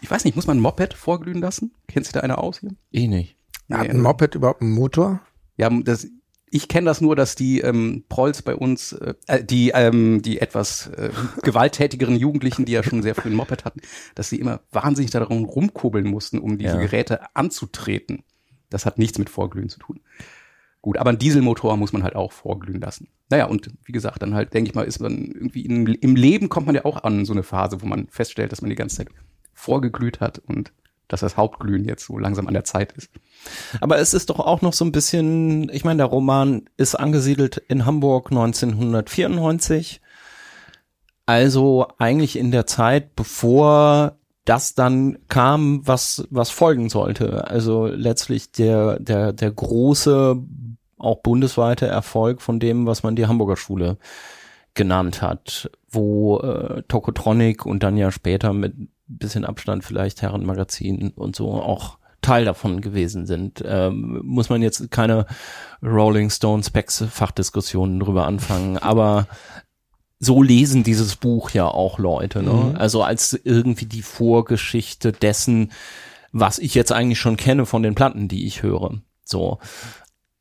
Ich 0.00 0.10
weiß 0.10 0.24
nicht, 0.24 0.34
muss 0.34 0.48
man 0.48 0.58
ein 0.58 0.60
Moped 0.60 0.92
vorglühen 0.94 1.40
lassen? 1.40 1.72
Kennt 1.86 2.06
sich 2.06 2.12
da 2.12 2.20
einer 2.20 2.38
aus 2.38 2.58
hier? 2.58 2.70
Eh 2.90 3.06
nicht. 3.06 3.36
Nee, 3.68 3.76
Hat 3.76 3.90
ein 3.90 4.00
Moped 4.00 4.34
überhaupt 4.34 4.60
einen 4.60 4.72
Motor? 4.72 5.20
Ja, 5.56 5.70
das, 5.70 6.08
ich 6.50 6.68
kenne 6.68 6.86
das 6.86 7.00
nur, 7.00 7.16
dass 7.16 7.34
die 7.34 7.60
ähm, 7.60 8.04
Prolls 8.08 8.42
bei 8.42 8.54
uns, 8.54 8.92
äh, 8.92 9.14
äh, 9.26 9.44
die 9.44 9.70
ähm, 9.74 10.22
die 10.22 10.40
etwas 10.40 10.86
äh, 10.88 11.10
gewalttätigeren 11.42 12.16
Jugendlichen, 12.16 12.64
die 12.64 12.72
ja 12.72 12.82
schon 12.82 13.02
sehr 13.02 13.14
früh 13.14 13.30
ein 13.30 13.34
Moped 13.34 13.64
hatten, 13.64 13.80
dass 14.14 14.28
sie 14.30 14.38
immer 14.38 14.60
wahnsinnig 14.70 15.10
darum 15.10 15.44
rumkurbeln 15.44 16.06
mussten, 16.06 16.38
um 16.38 16.58
diese 16.58 16.74
ja. 16.74 16.80
Geräte 16.80 17.34
anzutreten. 17.34 18.22
Das 18.70 18.86
hat 18.86 18.98
nichts 18.98 19.18
mit 19.18 19.30
Vorglühen 19.30 19.68
zu 19.68 19.78
tun. 19.78 20.00
Gut, 20.82 20.98
aber 20.98 21.10
ein 21.10 21.18
Dieselmotor 21.18 21.76
muss 21.76 21.92
man 21.92 22.04
halt 22.04 22.14
auch 22.14 22.30
vorglühen 22.30 22.80
lassen. 22.80 23.08
Naja, 23.28 23.46
und 23.46 23.70
wie 23.84 23.92
gesagt, 23.92 24.22
dann 24.22 24.34
halt, 24.34 24.54
denke 24.54 24.70
ich 24.70 24.74
mal, 24.74 24.84
ist 24.84 25.00
man 25.00 25.32
irgendwie 25.32 25.62
in, 25.62 25.86
im 25.86 26.14
Leben 26.14 26.48
kommt 26.48 26.66
man 26.66 26.76
ja 26.76 26.84
auch 26.84 27.02
an 27.02 27.24
so 27.24 27.32
eine 27.32 27.42
Phase, 27.42 27.82
wo 27.82 27.86
man 27.86 28.06
feststellt, 28.06 28.52
dass 28.52 28.62
man 28.62 28.70
die 28.70 28.76
ganze 28.76 28.98
Zeit 28.98 29.08
vorgeglüht 29.52 30.20
hat 30.20 30.38
und 30.38 30.72
dass 31.08 31.20
das 31.20 31.36
Hauptglühen 31.36 31.84
jetzt 31.84 32.04
so 32.04 32.18
langsam 32.18 32.46
an 32.46 32.54
der 32.54 32.64
Zeit 32.64 32.92
ist. 32.92 33.10
Aber 33.80 33.98
es 33.98 34.14
ist 34.14 34.30
doch 34.30 34.40
auch 34.40 34.62
noch 34.62 34.72
so 34.72 34.84
ein 34.84 34.92
bisschen, 34.92 35.68
ich 35.70 35.84
meine, 35.84 35.98
der 35.98 36.06
Roman 36.06 36.64
ist 36.76 36.94
angesiedelt 36.94 37.58
in 37.68 37.86
Hamburg 37.86 38.30
1994. 38.30 40.00
Also 41.26 41.88
eigentlich 41.98 42.36
in 42.38 42.50
der 42.50 42.66
Zeit, 42.66 43.16
bevor 43.16 44.18
das 44.44 44.74
dann 44.74 45.18
kam, 45.28 45.86
was, 45.86 46.26
was 46.30 46.50
folgen 46.50 46.88
sollte. 46.88 47.48
Also 47.48 47.86
letztlich 47.86 48.52
der, 48.52 49.00
der, 49.00 49.32
der 49.32 49.50
große 49.50 50.36
auch 50.98 51.16
bundesweiter 51.16 51.86
Erfolg 51.86 52.40
von 52.40 52.58
dem, 52.58 52.86
was 52.86 53.02
man 53.02 53.16
die 53.16 53.26
Hamburger 53.26 53.56
Schule 53.56 53.98
genannt 54.74 55.22
hat, 55.22 55.70
wo 55.90 56.38
äh, 56.38 56.82
Tokotronic 56.88 57.66
und 57.66 57.82
dann 57.82 57.96
ja 57.96 58.10
später 58.10 58.52
mit 58.52 58.74
bisschen 59.06 59.44
Abstand 59.44 59.84
vielleicht 59.84 60.22
Herrenmagazin 60.22 61.10
und 61.10 61.36
so 61.36 61.52
auch 61.52 61.98
Teil 62.22 62.44
davon 62.44 62.80
gewesen 62.80 63.26
sind. 63.26 63.62
Ähm, 63.64 64.20
muss 64.24 64.48
man 64.48 64.62
jetzt 64.62 64.90
keine 64.90 65.26
Rolling 65.82 66.30
Stone 66.30 66.62
Specs 66.62 67.04
Fachdiskussionen 67.10 68.00
drüber 68.00 68.26
anfangen, 68.26 68.78
aber 68.78 69.28
so 70.18 70.42
lesen 70.42 70.82
dieses 70.82 71.16
Buch 71.16 71.50
ja 71.50 71.68
auch 71.68 71.98
Leute, 71.98 72.42
ne? 72.42 72.52
Mhm. 72.52 72.76
Also 72.76 73.02
als 73.02 73.38
irgendwie 73.44 73.86
die 73.86 74.02
Vorgeschichte 74.02 75.12
dessen, 75.12 75.72
was 76.32 76.58
ich 76.58 76.74
jetzt 76.74 76.90
eigentlich 76.90 77.20
schon 77.20 77.36
kenne 77.36 77.66
von 77.66 77.82
den 77.82 77.94
Platten, 77.94 78.26
die 78.28 78.46
ich 78.46 78.62
höre. 78.62 79.02
So 79.24 79.58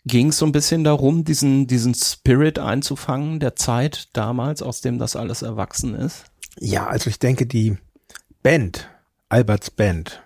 ging 0.06 0.30
es 0.30 0.38
so 0.38 0.46
ein 0.46 0.52
bisschen 0.52 0.84
darum, 0.84 1.24
diesen, 1.24 1.68
diesen 1.68 1.94
Spirit 1.94 2.60
einzufangen 2.60 3.40
der 3.40 3.56
Zeit 3.56 4.10
damals, 4.14 4.62
aus 4.62 4.82
dem 4.82 5.00
das 5.00 5.16
alles 5.16 5.42
erwachsen 5.42 5.96
ist? 5.96 6.26
Ja, 6.60 6.88
also 6.88 7.10
ich 7.10 7.20
denke, 7.20 7.46
die 7.48 7.78
Band, 8.46 8.88
Alberts 9.28 9.72
Band, 9.72 10.22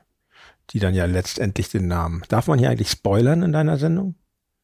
die 0.71 0.79
dann 0.79 0.93
ja 0.93 1.05
letztendlich 1.05 1.69
den 1.69 1.87
Namen. 1.87 2.21
Darf 2.27 2.47
man 2.47 2.59
hier 2.59 2.69
eigentlich 2.69 2.89
spoilern 2.89 3.43
in 3.43 3.53
deiner 3.53 3.77
Sendung? 3.77 4.15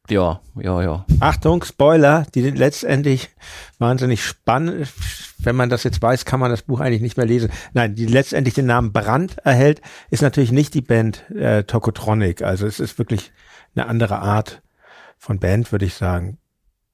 Ja, 0.09 0.41
ja, 0.61 0.81
ja. 0.81 1.05
Achtung, 1.21 1.63
Spoiler, 1.63 2.27
die 2.35 2.41
letztendlich 2.41 3.29
wahnsinnig 3.79 4.25
spannend, 4.25 4.89
wenn 5.37 5.55
man 5.55 5.69
das 5.69 5.85
jetzt 5.85 6.01
weiß, 6.01 6.25
kann 6.25 6.41
man 6.41 6.51
das 6.51 6.63
Buch 6.63 6.81
eigentlich 6.81 7.01
nicht 7.01 7.15
mehr 7.15 7.25
lesen. 7.25 7.49
Nein, 7.71 7.95
die 7.95 8.07
letztendlich 8.07 8.55
den 8.55 8.65
Namen 8.65 8.91
Brand 8.91 9.37
erhält, 9.45 9.81
ist 10.09 10.21
natürlich 10.21 10.51
nicht 10.51 10.73
die 10.73 10.81
Band 10.81 11.23
äh, 11.31 11.63
Tokotronic. 11.63 12.41
Also 12.41 12.67
es 12.67 12.81
ist 12.81 12.97
wirklich 12.97 13.31
eine 13.73 13.87
andere 13.87 14.19
Art 14.19 14.63
von 15.17 15.39
Band, 15.39 15.71
würde 15.71 15.85
ich 15.85 15.93
sagen. 15.93 16.39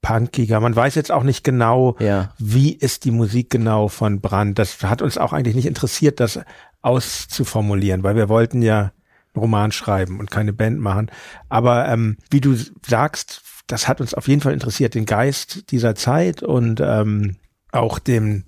Punkiger. 0.02 0.60
Man 0.60 0.76
weiß 0.76 0.96
jetzt 0.96 1.10
auch 1.10 1.22
nicht 1.22 1.44
genau, 1.44 1.96
ja. 1.98 2.34
wie 2.38 2.72
ist 2.72 3.04
die 3.04 3.12
Musik 3.12 3.48
genau 3.48 3.88
von 3.88 4.20
Brand. 4.20 4.58
Das 4.58 4.82
hat 4.82 5.00
uns 5.00 5.16
auch 5.16 5.32
eigentlich 5.32 5.54
nicht 5.54 5.66
interessiert, 5.66 6.20
das 6.20 6.40
auszuformulieren, 6.82 8.02
weil 8.02 8.16
wir 8.16 8.28
wollten 8.28 8.60
ja 8.60 8.92
einen 9.34 9.40
Roman 9.40 9.72
schreiben 9.72 10.18
und 10.18 10.30
keine 10.30 10.52
Band 10.52 10.80
machen. 10.80 11.10
Aber 11.48 11.88
ähm, 11.88 12.18
wie 12.30 12.40
du 12.40 12.56
sagst, 12.86 13.42
das 13.68 13.88
hat 13.88 14.00
uns 14.00 14.12
auf 14.12 14.28
jeden 14.28 14.42
Fall 14.42 14.52
interessiert, 14.52 14.94
den 14.94 15.06
Geist 15.06 15.70
dieser 15.70 15.94
Zeit 15.94 16.42
und 16.42 16.80
ähm, 16.80 17.36
auch 17.70 17.98
dem, 17.98 18.44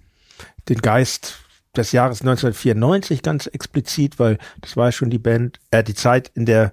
den 0.69 0.83
Geist 0.83 1.39
des 1.77 1.93
Jahres 1.93 2.21
1994 2.21 3.23
ganz 3.23 3.47
explizit, 3.47 4.19
weil 4.19 4.39
das 4.61 4.77
war 4.77 4.93
schon 4.93 5.11
die 5.11 5.19
Band, 5.19 5.61
äh, 5.71 5.83
die 5.83 5.95
Zeit, 5.95 6.31
in 6.35 6.47
der 6.47 6.73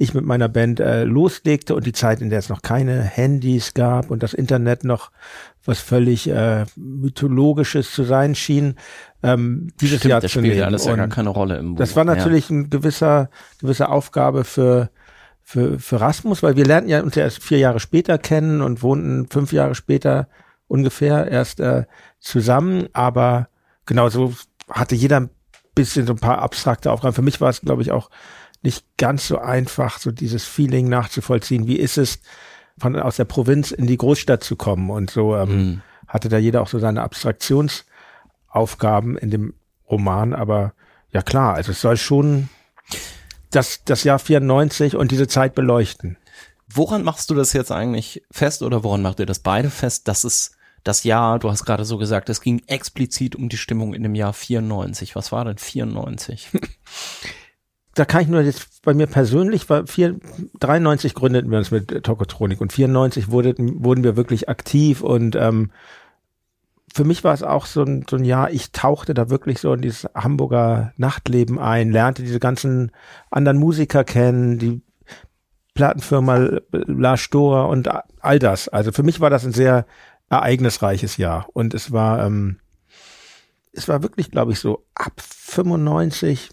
ich 0.00 0.14
mit 0.14 0.24
meiner 0.24 0.48
Band 0.48 0.80
äh, 0.80 1.04
loslegte 1.04 1.74
und 1.74 1.86
die 1.86 1.92
Zeit, 1.92 2.22
in 2.22 2.30
der 2.30 2.38
es 2.38 2.48
noch 2.48 2.62
keine 2.62 3.02
Handys 3.02 3.74
gab 3.74 4.10
und 4.10 4.22
das 4.22 4.32
Internet 4.32 4.82
noch 4.82 5.10
was 5.66 5.78
völlig 5.78 6.28
äh, 6.30 6.64
mythologisches 6.74 7.92
zu 7.92 8.04
sein 8.04 8.34
schien, 8.34 8.76
ähm, 9.22 9.68
dieses 9.78 9.98
Stimmt, 9.98 10.10
Jahr 10.10 10.20
das 10.22 10.32
zu 10.32 10.40
nehmen. 10.40 10.56
ja 10.56 10.64
alles 10.64 10.86
ja 10.86 10.96
gar 10.96 11.08
keine 11.08 11.28
Rolle 11.28 11.58
im 11.58 11.74
Buch. 11.74 11.78
Das 11.78 11.96
war 11.96 12.04
natürlich 12.04 12.48
ja. 12.48 12.56
ein 12.56 12.70
gewisser, 12.70 13.28
gewisse 13.60 13.90
Aufgabe 13.90 14.44
für 14.44 14.90
für, 15.42 15.78
für 15.80 16.00
Rasmus, 16.00 16.42
weil 16.42 16.56
wir 16.56 16.64
lernten 16.64 16.90
ja 16.90 17.02
uns 17.02 17.16
erst 17.16 17.42
vier 17.42 17.58
Jahre 17.58 17.80
später 17.80 18.18
kennen 18.18 18.62
und 18.62 18.82
wohnten 18.82 19.26
fünf 19.28 19.52
Jahre 19.52 19.74
später 19.74 20.28
ungefähr 20.68 21.26
erst 21.26 21.60
äh, 21.60 21.84
zusammen, 22.20 22.88
aber 22.92 23.48
genau 23.84 24.08
so 24.08 24.32
hatte 24.70 24.94
jeder 24.94 25.18
ein 25.18 25.30
bisschen 25.74 26.06
so 26.06 26.12
ein 26.12 26.20
paar 26.20 26.38
abstrakte 26.38 26.90
Aufgaben. 26.90 27.14
Für 27.14 27.22
mich 27.22 27.40
war 27.40 27.50
es, 27.50 27.60
glaube 27.60 27.82
ich, 27.82 27.90
auch 27.90 28.10
nicht 28.62 28.84
ganz 28.98 29.26
so 29.26 29.38
einfach, 29.38 29.98
so 29.98 30.10
dieses 30.10 30.44
Feeling 30.44 30.86
nachzuvollziehen. 30.88 31.66
Wie 31.66 31.76
ist 31.76 31.96
es, 31.98 32.20
von 32.78 32.98
aus 32.98 33.16
der 33.16 33.24
Provinz 33.24 33.70
in 33.70 33.86
die 33.86 33.96
Großstadt 33.96 34.44
zu 34.44 34.56
kommen? 34.56 34.90
Und 34.90 35.10
so 35.10 35.34
ähm, 35.36 35.50
mhm. 35.50 35.80
hatte 36.06 36.28
da 36.28 36.36
jeder 36.38 36.62
auch 36.62 36.68
so 36.68 36.78
seine 36.78 37.02
Abstraktionsaufgaben 37.02 39.18
in 39.18 39.30
dem 39.30 39.54
Roman. 39.90 40.34
Aber 40.34 40.74
ja 41.10 41.22
klar, 41.22 41.54
also 41.54 41.72
es 41.72 41.80
soll 41.80 41.96
schon 41.96 42.48
das, 43.50 43.84
das 43.84 44.04
Jahr 44.04 44.18
94 44.18 44.96
und 44.96 45.10
diese 45.10 45.26
Zeit 45.26 45.54
beleuchten. 45.54 46.18
Woran 46.72 47.02
machst 47.02 47.30
du 47.30 47.34
das 47.34 47.52
jetzt 47.52 47.72
eigentlich 47.72 48.22
fest 48.30 48.62
oder 48.62 48.84
woran 48.84 49.02
macht 49.02 49.18
ihr 49.18 49.26
das 49.26 49.40
beide 49.40 49.70
fest, 49.70 50.06
dass 50.06 50.24
es 50.24 50.52
das 50.84 51.04
Jahr, 51.04 51.38
du 51.38 51.50
hast 51.50 51.64
gerade 51.64 51.84
so 51.84 51.98
gesagt, 51.98 52.30
es 52.30 52.40
ging 52.40 52.62
explizit 52.66 53.36
um 53.36 53.48
die 53.48 53.58
Stimmung 53.58 53.92
in 53.92 54.02
dem 54.02 54.14
Jahr 54.14 54.32
94. 54.32 55.16
Was 55.16 55.32
war 55.32 55.44
denn 55.44 55.58
94? 55.58 56.48
da 57.94 58.04
kann 58.04 58.22
ich 58.22 58.28
nur 58.28 58.40
jetzt 58.40 58.82
bei 58.82 58.94
mir 58.94 59.06
persönlich 59.06 59.68
war 59.68 59.86
vier, 59.86 60.16
93 60.60 61.14
gründeten 61.14 61.50
wir 61.50 61.58
uns 61.58 61.70
mit 61.70 62.04
Tokotronik 62.04 62.60
und 62.60 62.72
94 62.72 63.30
wurde, 63.30 63.54
wurden 63.58 64.04
wir 64.04 64.16
wirklich 64.16 64.48
aktiv 64.48 65.02
und 65.02 65.36
ähm, 65.36 65.70
für 66.92 67.04
mich 67.04 67.22
war 67.22 67.34
es 67.34 67.42
auch 67.42 67.66
so 67.66 67.82
ein, 67.82 68.04
so 68.08 68.16
ein 68.16 68.24
Jahr, 68.24 68.50
ich 68.50 68.72
tauchte 68.72 69.14
da 69.14 69.30
wirklich 69.30 69.60
so 69.60 69.72
in 69.72 69.80
dieses 69.80 70.08
Hamburger 70.14 70.92
Nachtleben 70.96 71.58
ein, 71.58 71.90
lernte 71.90 72.22
diese 72.22 72.40
ganzen 72.40 72.90
anderen 73.30 73.58
Musiker 73.58 74.02
kennen, 74.02 74.58
die 74.58 74.82
Plattenfirma 75.74 76.58
La 76.72 77.16
Stora 77.16 77.64
und 77.64 77.88
all 78.20 78.38
das. 78.38 78.68
Also 78.68 78.90
für 78.90 79.04
mich 79.04 79.20
war 79.20 79.30
das 79.30 79.44
ein 79.44 79.52
sehr 79.52 79.86
ereignisreiches 80.28 81.16
Jahr 81.16 81.46
und 81.52 81.74
es 81.74 81.92
war, 81.92 82.24
ähm, 82.24 82.58
es 83.72 83.88
war 83.88 84.02
wirklich, 84.02 84.30
glaube 84.30 84.52
ich, 84.52 84.58
so 84.58 84.84
ab 84.94 85.12
95 85.20 86.50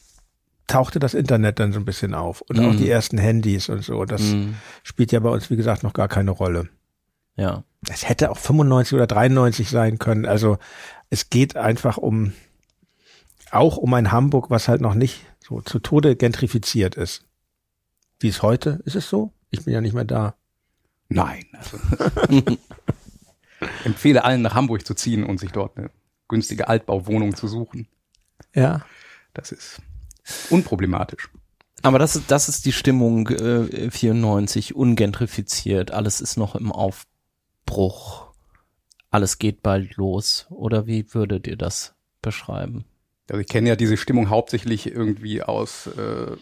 tauchte 0.67 0.99
das 0.99 1.13
Internet 1.13 1.59
dann 1.59 1.71
so 1.71 1.79
ein 1.79 1.85
bisschen 1.85 2.13
auf 2.13 2.41
und 2.41 2.57
mm. 2.57 2.65
auch 2.65 2.73
mhm. 2.73 2.77
die 2.77 2.89
ersten 2.89 3.17
Handys 3.17 3.69
und 3.69 3.83
so. 3.83 4.05
Das 4.05 4.21
mm. 4.21 4.53
spielt 4.83 5.11
ja 5.11 5.19
bei 5.19 5.29
uns, 5.29 5.49
wie 5.49 5.55
gesagt, 5.55 5.83
noch 5.83 5.93
gar 5.93 6.07
keine 6.07 6.31
Rolle. 6.31 6.69
Ja. 7.35 7.63
Es 7.89 8.07
hätte 8.07 8.31
auch 8.31 8.37
95 8.37 8.93
oder 8.93 9.07
93 9.07 9.69
sein 9.69 9.97
können. 9.97 10.25
Also 10.25 10.57
es 11.09 11.29
geht 11.29 11.55
einfach 11.55 11.97
um, 11.97 12.33
auch 13.51 13.77
um 13.77 13.93
ein 13.93 14.11
Hamburg, 14.11 14.49
was 14.49 14.67
halt 14.67 14.81
noch 14.81 14.93
nicht 14.93 15.25
so 15.39 15.61
zu 15.61 15.79
Tode 15.79 16.15
gentrifiziert 16.15 16.95
ist. 16.95 17.23
Wie 18.19 18.27
es 18.27 18.41
heute? 18.41 18.81
Ist 18.85 18.95
es 18.95 19.09
so? 19.09 19.31
Ich 19.51 19.63
bin 19.63 19.73
ja 19.73 19.81
nicht 19.81 19.93
mehr 19.93 20.03
da. 20.03 20.35
Nein. 21.07 21.45
Also 21.53 21.77
empfehle 23.85 24.23
allen 24.25 24.41
nach 24.41 24.55
Hamburg 24.55 24.85
zu 24.85 24.95
ziehen 24.95 25.23
und 25.23 25.39
sich 25.39 25.51
dort 25.51 25.77
eine 25.77 25.91
günstige 26.27 26.67
Altbauwohnung 26.67 27.35
zu 27.35 27.47
suchen. 27.47 27.87
Ja. 28.53 28.85
Das 29.33 29.51
ist 29.51 29.81
unproblematisch. 30.49 31.29
Aber 31.83 31.99
das 31.99 32.15
ist, 32.15 32.31
das 32.31 32.49
ist 32.49 32.65
die 32.65 32.71
Stimmung 32.71 33.27
äh, 33.29 33.91
94, 33.91 34.75
ungentrifiziert, 34.75 35.91
alles 35.91 36.21
ist 36.21 36.37
noch 36.37 36.55
im 36.55 36.71
Aufbruch, 36.71 38.31
alles 39.09 39.37
geht 39.37 39.61
bald 39.61 39.95
los. 39.95 40.47
Oder 40.49 40.87
wie 40.87 41.13
würdet 41.13 41.47
ihr 41.47 41.55
das 41.55 41.95
beschreiben? 42.21 42.85
Also 43.29 43.41
ich 43.41 43.47
kenne 43.47 43.69
ja 43.69 43.75
diese 43.75 43.97
Stimmung 43.97 44.29
hauptsächlich 44.29 44.87
irgendwie 44.87 45.43
aus 45.43 45.87
äh, 45.87 46.35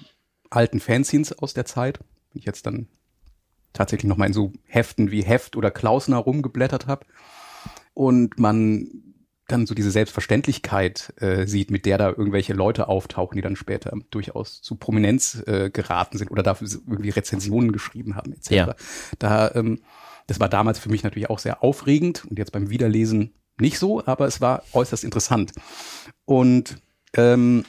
alten 0.50 0.80
Fanzines 0.80 1.38
aus 1.38 1.54
der 1.54 1.66
Zeit. 1.66 2.00
Wenn 2.32 2.40
ich 2.40 2.46
jetzt 2.46 2.66
dann 2.66 2.88
tatsächlich 3.74 4.08
noch 4.08 4.18
mal 4.18 4.28
in 4.28 4.34
so 4.34 4.54
Heften 4.64 5.12
wie 5.12 5.24
Heft 5.24 5.56
oder 5.56 5.72
Klausner 5.72 6.18
rumgeblättert 6.18 6.88
habe 6.88 7.06
und 7.94 8.40
man 8.40 9.05
dann 9.48 9.68
so 9.68 9.76
diese 9.76 9.92
Selbstverständlichkeit 9.92 11.14
äh, 11.18 11.46
sieht, 11.46 11.70
mit 11.70 11.86
der 11.86 11.98
da 11.98 12.10
irgendwelche 12.10 12.54
Leute 12.54 12.88
auftauchen, 12.88 13.36
die 13.36 13.42
dann 13.42 13.56
später 13.56 13.96
durchaus 14.10 14.62
zu 14.62 14.76
Prominenz 14.76 15.44
äh, 15.46 15.70
geraten 15.70 16.18
sind 16.18 16.32
oder 16.32 16.44
dafür 16.44 16.68
irgendwie 16.88 17.10
Rezensionen 17.10 17.72
geschrieben 17.72 18.16
haben 18.16 18.34
etc. 18.34 18.52
Ja. 18.52 18.76
Da, 19.20 19.52
ähm, 19.54 19.82
das 20.28 20.40
war 20.40 20.50
damals 20.50 20.80
für 20.80 20.90
mich 20.90 21.04
natürlich 21.04 21.30
auch 21.30 21.40
sehr 21.40 21.64
aufregend 21.64 22.26
und 22.26 22.40
jetzt 22.40 22.52
beim 22.52 22.70
Wiederlesen 22.70 23.34
nicht 23.60 23.78
so, 23.78 24.06
aber 24.06 24.26
es 24.26 24.42
war 24.42 24.64
äußerst 24.74 25.04
interessant. 25.04 25.52
Und 26.26 26.82
ähm, 27.16 27.66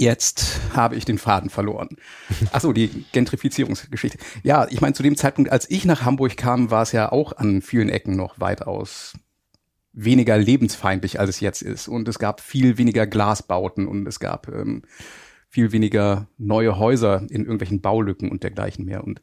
Jetzt 0.00 0.58
habe 0.74 0.96
ich 0.96 1.04
den 1.04 1.18
Faden 1.18 1.50
verloren. 1.50 1.90
Achso, 2.52 2.72
die 2.72 3.04
Gentrifizierungsgeschichte. 3.12 4.16
Ja, 4.42 4.66
ich 4.70 4.80
meine, 4.80 4.94
zu 4.94 5.02
dem 5.02 5.14
Zeitpunkt, 5.14 5.52
als 5.52 5.70
ich 5.70 5.84
nach 5.84 6.06
Hamburg 6.06 6.38
kam, 6.38 6.70
war 6.70 6.84
es 6.84 6.92
ja 6.92 7.12
auch 7.12 7.36
an 7.36 7.60
vielen 7.60 7.90
Ecken 7.90 8.16
noch 8.16 8.40
weitaus 8.40 9.12
weniger 9.92 10.38
lebensfeindlich, 10.38 11.18
als 11.18 11.30
es 11.30 11.40
jetzt 11.40 11.62
ist. 11.62 11.88
Und 11.88 12.08
es 12.08 12.18
gab 12.18 12.40
viel 12.40 12.78
weniger 12.78 13.06
Glasbauten 13.06 13.86
und 13.86 14.06
es 14.06 14.20
gab 14.20 14.48
ähm, 14.48 14.82
viel 15.48 15.72
weniger 15.72 16.28
neue 16.38 16.78
Häuser 16.78 17.22
in 17.28 17.42
irgendwelchen 17.42 17.80
Baulücken 17.80 18.30
und 18.30 18.42
dergleichen 18.42 18.84
mehr. 18.84 19.02
Und 19.02 19.20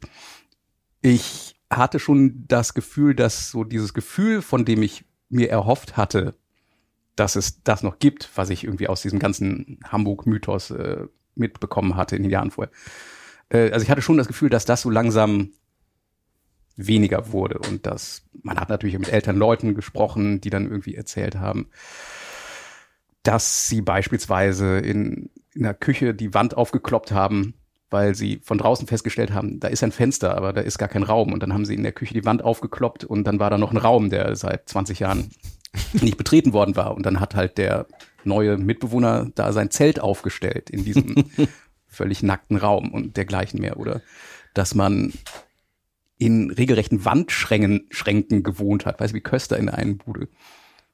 ich 1.00 1.56
hatte 1.70 1.98
schon 1.98 2.44
das 2.48 2.74
Gefühl, 2.74 3.14
dass 3.14 3.50
so 3.50 3.64
dieses 3.64 3.94
Gefühl, 3.94 4.42
von 4.42 4.64
dem 4.64 4.82
ich 4.82 5.04
mir 5.28 5.50
erhofft 5.50 5.96
hatte, 5.96 6.34
dass 7.16 7.36
es 7.36 7.62
das 7.62 7.82
noch 7.82 7.98
gibt, 7.98 8.30
was 8.36 8.50
ich 8.50 8.64
irgendwie 8.64 8.88
aus 8.88 9.02
diesem 9.02 9.18
ganzen 9.18 9.80
Hamburg-Mythos 9.84 10.70
äh, 10.70 11.06
mitbekommen 11.34 11.96
hatte 11.96 12.16
in 12.16 12.22
den 12.22 12.30
Jahren 12.30 12.50
vorher. 12.50 12.72
Äh, 13.48 13.70
also 13.70 13.82
ich 13.82 13.90
hatte 13.90 14.02
schon 14.02 14.18
das 14.18 14.28
Gefühl, 14.28 14.50
dass 14.50 14.64
das 14.64 14.82
so 14.82 14.90
langsam 14.90 15.52
weniger 16.78 17.32
wurde 17.32 17.58
und 17.58 17.84
dass 17.86 18.22
man 18.42 18.58
hat 18.58 18.68
natürlich 18.68 18.98
mit 18.98 19.12
älteren 19.12 19.36
Leuten 19.36 19.74
gesprochen, 19.74 20.40
die 20.40 20.50
dann 20.50 20.70
irgendwie 20.70 20.94
erzählt 20.94 21.36
haben, 21.36 21.68
dass 23.22 23.66
sie 23.66 23.82
beispielsweise 23.82 24.78
in, 24.78 25.28
in 25.52 25.64
der 25.64 25.74
Küche 25.74 26.14
die 26.14 26.32
Wand 26.34 26.56
aufgekloppt 26.56 27.12
haben, 27.12 27.54
weil 27.90 28.14
sie 28.14 28.40
von 28.42 28.58
draußen 28.58 28.86
festgestellt 28.86 29.32
haben, 29.32 29.60
da 29.60 29.68
ist 29.68 29.82
ein 29.82 29.92
Fenster, 29.92 30.36
aber 30.36 30.52
da 30.52 30.60
ist 30.60 30.78
gar 30.78 30.88
kein 30.88 31.02
Raum. 31.02 31.32
Und 31.32 31.42
dann 31.42 31.52
haben 31.52 31.64
sie 31.64 31.74
in 31.74 31.82
der 31.82 31.92
Küche 31.92 32.14
die 32.14 32.24
Wand 32.24 32.44
aufgekloppt 32.44 33.04
und 33.04 33.24
dann 33.24 33.40
war 33.40 33.50
da 33.50 33.58
noch 33.58 33.72
ein 33.72 33.76
Raum, 33.76 34.10
der 34.10 34.36
seit 34.36 34.68
20 34.68 35.00
Jahren 35.00 35.30
nicht 35.92 36.16
betreten 36.16 36.52
worden 36.52 36.76
war. 36.76 36.94
Und 36.94 37.06
dann 37.06 37.20
hat 37.20 37.34
halt 37.34 37.58
der 37.58 37.86
neue 38.24 38.56
Mitbewohner 38.56 39.30
da 39.34 39.52
sein 39.52 39.70
Zelt 39.70 40.00
aufgestellt 40.00 40.70
in 40.70 40.84
diesem 40.84 41.24
völlig 41.86 42.22
nackten 42.22 42.56
Raum 42.56 42.92
und 42.92 43.16
dergleichen 43.16 43.60
mehr. 43.60 43.78
Oder 43.78 44.02
dass 44.54 44.74
man 44.74 45.12
in 46.18 46.50
regelrechten 46.50 47.04
Wandschränken 47.04 47.86
Schränken 47.90 48.42
gewohnt 48.42 48.86
hat. 48.86 49.00
Weißt 49.00 49.12
du, 49.12 49.16
wie 49.16 49.20
Köster 49.20 49.56
in 49.56 49.66
der 49.66 49.78
einen 49.78 49.98
Bude. 49.98 50.28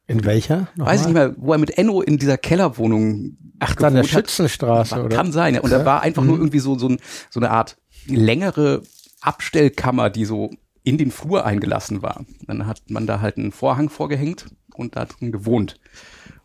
In 0.06 0.24
welcher? 0.24 0.68
Nochmal? 0.76 0.94
Weiß 0.94 1.00
ich 1.00 1.06
nicht 1.06 1.14
mehr, 1.14 1.34
wo 1.38 1.52
er 1.52 1.58
mit 1.58 1.78
Enno 1.78 2.02
in 2.02 2.18
dieser 2.18 2.36
Kellerwohnung 2.36 3.38
Ach, 3.58 3.74
da 3.74 3.88
in 3.88 3.94
der 3.94 4.04
Schützenstraße, 4.04 4.96
hat. 4.96 5.04
oder? 5.04 5.16
Kann 5.16 5.32
sein, 5.32 5.54
ja. 5.54 5.60
Und 5.62 5.70
da 5.70 5.86
war 5.86 6.02
einfach 6.02 6.22
mhm. 6.22 6.28
nur 6.28 6.38
irgendwie 6.38 6.58
so, 6.58 6.78
so, 6.78 6.88
ein, 6.88 6.98
so 7.30 7.40
eine 7.40 7.50
Art 7.50 7.78
längere 8.06 8.82
Abstellkammer, 9.22 10.10
die 10.10 10.26
so 10.26 10.50
in 10.82 10.98
den 10.98 11.10
Flur 11.10 11.46
eingelassen 11.46 12.02
war. 12.02 12.26
Dann 12.46 12.66
hat 12.66 12.82
man 12.88 13.06
da 13.06 13.20
halt 13.20 13.38
einen 13.38 13.52
Vorhang 13.52 13.88
vorgehängt 13.88 14.46
und 14.74 14.96
da 14.96 15.06
drin 15.06 15.32
gewohnt. 15.32 15.80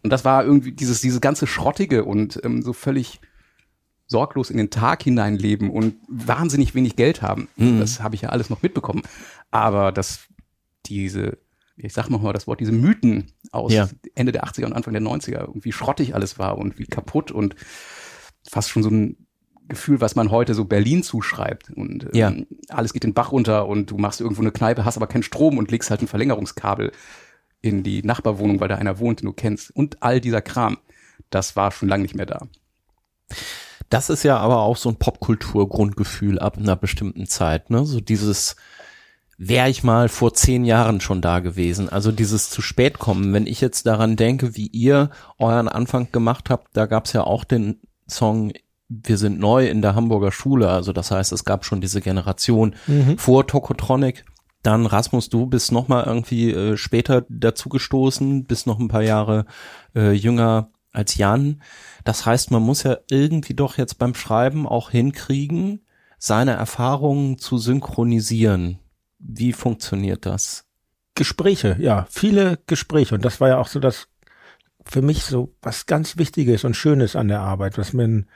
Und 0.04 0.14
das 0.14 0.24
war 0.24 0.46
irgendwie 0.46 0.72
dieses, 0.72 1.02
dieses 1.02 1.20
ganze 1.20 1.46
Schrottige 1.46 2.06
und 2.06 2.40
ähm, 2.46 2.62
so 2.62 2.72
völlig 2.72 3.20
sorglos 4.10 4.50
in 4.50 4.58
den 4.58 4.72
Tag 4.72 5.04
hineinleben 5.04 5.70
und 5.70 5.96
wahnsinnig 6.08 6.76
wenig 6.76 6.96
Geld 6.96 7.22
haben. 7.22 7.48
Mhm. 7.56 7.80
Das 7.80 8.02
habe 8.02 8.16
ich 8.16 8.22
ja 8.22 8.30
alles 8.30 8.50
noch 8.50 8.64
mitbekommen. 8.64 9.04
Aber 9.52 9.92
dass 9.92 10.28
diese, 10.88 11.38
ich 11.78 11.94
sag 11.94 12.10
mal 12.10 12.34
das 12.34 12.48
Wort, 12.48 12.60
diese 12.60 12.72
Mythen 12.72 13.32
aus 13.52 13.72
ja. 13.72 13.88
Ende 14.16 14.32
der 14.32 14.44
80er 14.44 14.66
und 14.66 14.74
Anfang 14.74 14.94
der 14.94 15.04
90er, 15.04 15.42
irgendwie 15.42 15.72
schrottig 15.72 16.16
alles 16.16 16.40
war 16.40 16.58
und 16.58 16.80
wie 16.80 16.86
kaputt 16.86 17.32
und 17.32 17.56
fast 18.50 18.70
schon 18.70 18.84
so 18.84 18.90
ein 18.90 19.28
Gefühl, 19.68 20.02
was 20.02 20.16
man 20.16 20.32
heute 20.32 20.56
so 20.56 20.66
Berlin 20.66 21.04
zuschreibt. 21.04 21.70
Und 21.70 22.06
ähm, 22.06 22.10
ja. 22.14 22.34
alles 22.70 22.94
geht 22.94 23.04
den 23.04 23.14
Bach 23.14 23.32
runter 23.32 23.68
und 23.68 23.92
du 23.92 23.98
machst 24.00 24.22
irgendwo 24.22 24.42
eine 24.42 24.52
Kneipe, 24.52 24.86
hast 24.86 24.98
aber 24.98 25.06
keinen 25.06 25.24
Strom 25.24 25.60
und 25.60 25.70
legst 25.70 25.92
halt 25.92 26.02
ein 26.02 26.08
Verlängerungskabel 26.08 26.92
in 27.62 27.84
die 27.84 28.02
Nachbarwohnung, 28.02 28.60
weil 28.60 28.70
da 28.70 28.76
einer 28.76 28.98
wohnt, 28.98 29.22
den 29.22 29.28
du 29.28 29.34
kennst. 29.34 29.70
Und 29.76 30.02
all 30.02 30.20
dieser 30.20 30.42
Kram, 30.42 30.80
das 31.30 31.56
war 31.56 31.72
schon 31.72 31.90
lange 31.90 32.02
nicht 32.02 32.16
mehr 32.16 32.26
da. 32.26 32.48
Das 33.90 34.10
ist 34.10 34.24
ja 34.24 34.38
aber 34.38 34.60
auch 34.60 34.78
so 34.78 34.90
ein 34.90 34.98
Popkultur-Grundgefühl 34.98 36.40
ab 36.40 36.58
einer 36.58 36.76
bestimmten 36.76 37.26
Zeit, 37.26 37.70
ne? 37.70 37.86
So 37.86 38.00
dieses, 38.00 38.56
wäre 39.38 39.70
ich 39.70 39.84
mal 39.84 40.10
vor 40.10 40.34
zehn 40.34 40.66
Jahren 40.66 41.02
schon 41.02 41.22
da 41.22 41.40
gewesen. 41.40 41.90
Also 41.90 42.12
dieses 42.12 42.50
zu 42.50 42.62
spät 42.62 43.00
kommen. 43.00 43.34
Wenn 43.34 43.48
ich 43.48 43.62
jetzt 43.62 43.88
daran 43.88 44.16
denke, 44.16 44.56
wie 44.56 44.68
ihr 44.68 45.10
euren 45.38 45.68
Anfang 45.68 46.12
gemacht 46.12 46.50
habt, 46.50 46.76
da 46.78 46.86
gab's 46.86 47.14
ja 47.14 47.24
auch 47.24 47.44
den 47.44 47.80
Song 48.08 48.52
wir 48.90 49.18
sind 49.18 49.40
neu 49.40 49.68
in 49.68 49.82
der 49.82 49.96
Hamburger 49.96 50.32
Schule, 50.32 50.70
also 50.70 50.92
das 50.94 51.12
heißt, 51.12 51.32
es 51.32 51.46
gab 51.46 51.64
schon 51.64 51.80
diese 51.80 52.02
Generation 52.02 52.76
mhm. 52.88 53.18
vor 53.18 53.46
Tokotronic. 53.46 54.26
Dann 54.64 54.88
Rasmus, 54.88 55.30
du 55.30 55.46
bist 55.46 55.72
noch 55.72 55.88
mal 55.88 56.04
irgendwie 56.04 56.52
äh, 56.52 56.76
später 56.76 57.24
dazugestoßen, 57.30 58.46
bist 58.46 58.68
noch 58.68 58.80
ein 58.80 58.90
paar 58.90 59.04
Jahre 59.04 59.46
äh, 59.96 60.12
jünger 60.12 60.70
als 60.92 61.16
Jan. 61.16 61.62
Das 62.04 62.26
heißt, 62.26 62.52
man 62.52 62.64
muss 62.64 62.84
ja 62.84 62.98
irgendwie 63.10 63.54
doch 63.54 63.78
jetzt 63.78 63.98
beim 63.98 64.16
Schreiben 64.16 64.68
auch 64.68 64.90
hinkriegen, 64.90 65.86
seine 66.18 66.52
Erfahrungen 66.52 67.38
zu 67.38 67.58
synchronisieren. 67.58 68.80
Wie 69.20 69.54
funktioniert 69.54 70.26
das? 70.26 70.66
Gespräche, 71.16 71.76
ja, 71.80 72.08
viele 72.10 72.60
Gespräche. 72.68 73.16
Und 73.16 73.26
das 73.26 73.42
war 73.42 73.50
ja 73.50 73.58
auch 73.58 73.68
so 73.68 73.80
das 73.80 74.08
für 74.86 75.02
mich 75.02 75.24
so 75.24 75.54
was 75.62 75.86
ganz 75.86 76.18
Wichtiges 76.18 76.64
und 76.64 76.76
Schönes 76.76 77.16
an 77.16 77.28
der 77.28 77.42
Arbeit, 77.42 77.78
was 77.78 77.94
man 77.94 78.28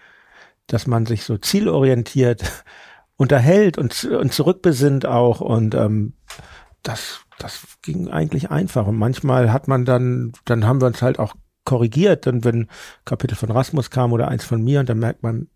dass 0.67 0.88
man 0.88 1.06
sich 1.06 1.23
so 1.23 1.38
zielorientiert 1.38 2.43
unterhält 3.15 3.78
und, 3.78 4.06
und 4.06 4.34
zurückbesinnt 4.34 5.06
auch 5.06 5.41
und 5.41 5.76
ähm, 5.76 6.13
das, 6.82 7.21
das 7.38 7.78
ging 7.82 8.10
eigentlich 8.10 8.49
einfach 8.49 8.88
und 8.88 8.97
manchmal 8.97 9.52
hat 9.52 9.67
man 9.67 9.86
dann, 9.86 10.34
dann 10.45 10.65
haben 10.65 10.82
wir 10.82 10.88
uns 10.88 11.02
halt 11.02 11.19
auch 11.19 11.36
korrigiert, 11.65 12.26
dann 12.28 12.43
wenn 12.43 12.67
Kapitel 13.06 13.36
von 13.36 13.52
Rasmus 13.52 13.89
kam 13.89 14.13
oder 14.13 14.28
eins 14.28 14.45
von 14.45 14.63
mir 14.63 14.80
und 14.80 14.89
dann 14.89 14.99
merkt 14.99 15.23
man, 15.23 15.47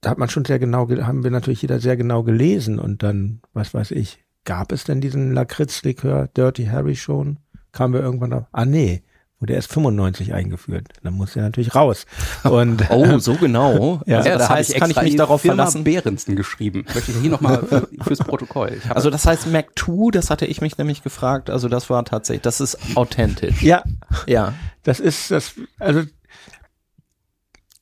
da 0.00 0.10
hat 0.10 0.18
man 0.18 0.28
schon 0.28 0.44
sehr 0.44 0.58
genau, 0.58 0.88
haben 0.88 1.24
wir 1.24 1.30
natürlich 1.30 1.62
jeder 1.62 1.80
sehr 1.80 1.96
genau 1.96 2.22
gelesen. 2.22 2.78
Und 2.78 3.02
dann, 3.02 3.40
was 3.52 3.74
weiß 3.74 3.90
ich, 3.92 4.24
gab 4.44 4.72
es 4.72 4.84
denn 4.84 5.00
diesen 5.00 5.32
Lakritz-Likör 5.32 6.28
Dirty 6.28 6.66
Harry 6.66 6.96
schon? 6.96 7.38
Kamen 7.72 7.94
wir 7.94 8.00
irgendwann 8.00 8.32
auf, 8.32 8.44
ah 8.52 8.64
nee, 8.64 9.02
wurde 9.38 9.52
erst 9.52 9.70
95 9.72 10.32
eingeführt. 10.32 10.88
Dann 11.02 11.12
muss 11.14 11.36
er 11.36 11.42
natürlich 11.42 11.74
raus. 11.74 12.06
Und 12.44 12.84
Oh, 12.90 13.18
so 13.18 13.34
genau. 13.34 14.00
Ja. 14.06 14.18
Also 14.18 14.28
das 14.30 14.38
da 14.38 14.48
hab 14.48 14.56
heißt, 14.56 14.74
kann 14.76 14.90
ich 14.90 15.02
mich 15.02 15.16
darauf 15.16 15.42
Firma 15.42 15.56
verlassen? 15.56 15.84
Behrensen 15.84 16.36
geschrieben. 16.36 16.86
Möchte 16.94 17.10
ich 17.10 17.18
hier 17.18 17.30
nochmal 17.30 17.62
für, 17.64 17.86
fürs 18.02 18.20
Protokoll. 18.20 18.78
Ich 18.82 18.90
Also 18.90 19.10
das 19.10 19.26
heißt 19.26 19.46
Mac 19.52 19.78
2, 19.78 20.10
das 20.12 20.30
hatte 20.30 20.46
ich 20.46 20.60
mich 20.62 20.78
nämlich 20.78 21.02
gefragt. 21.02 21.50
Also 21.50 21.68
das 21.68 21.90
war 21.90 22.02
tatsächlich, 22.04 22.42
das 22.42 22.60
ist 22.60 22.78
authentisch. 22.96 23.62
ja, 23.62 23.82
Ja. 24.26 24.54
das 24.84 25.00
ist 25.00 25.30
das, 25.30 25.52
also 25.78 26.02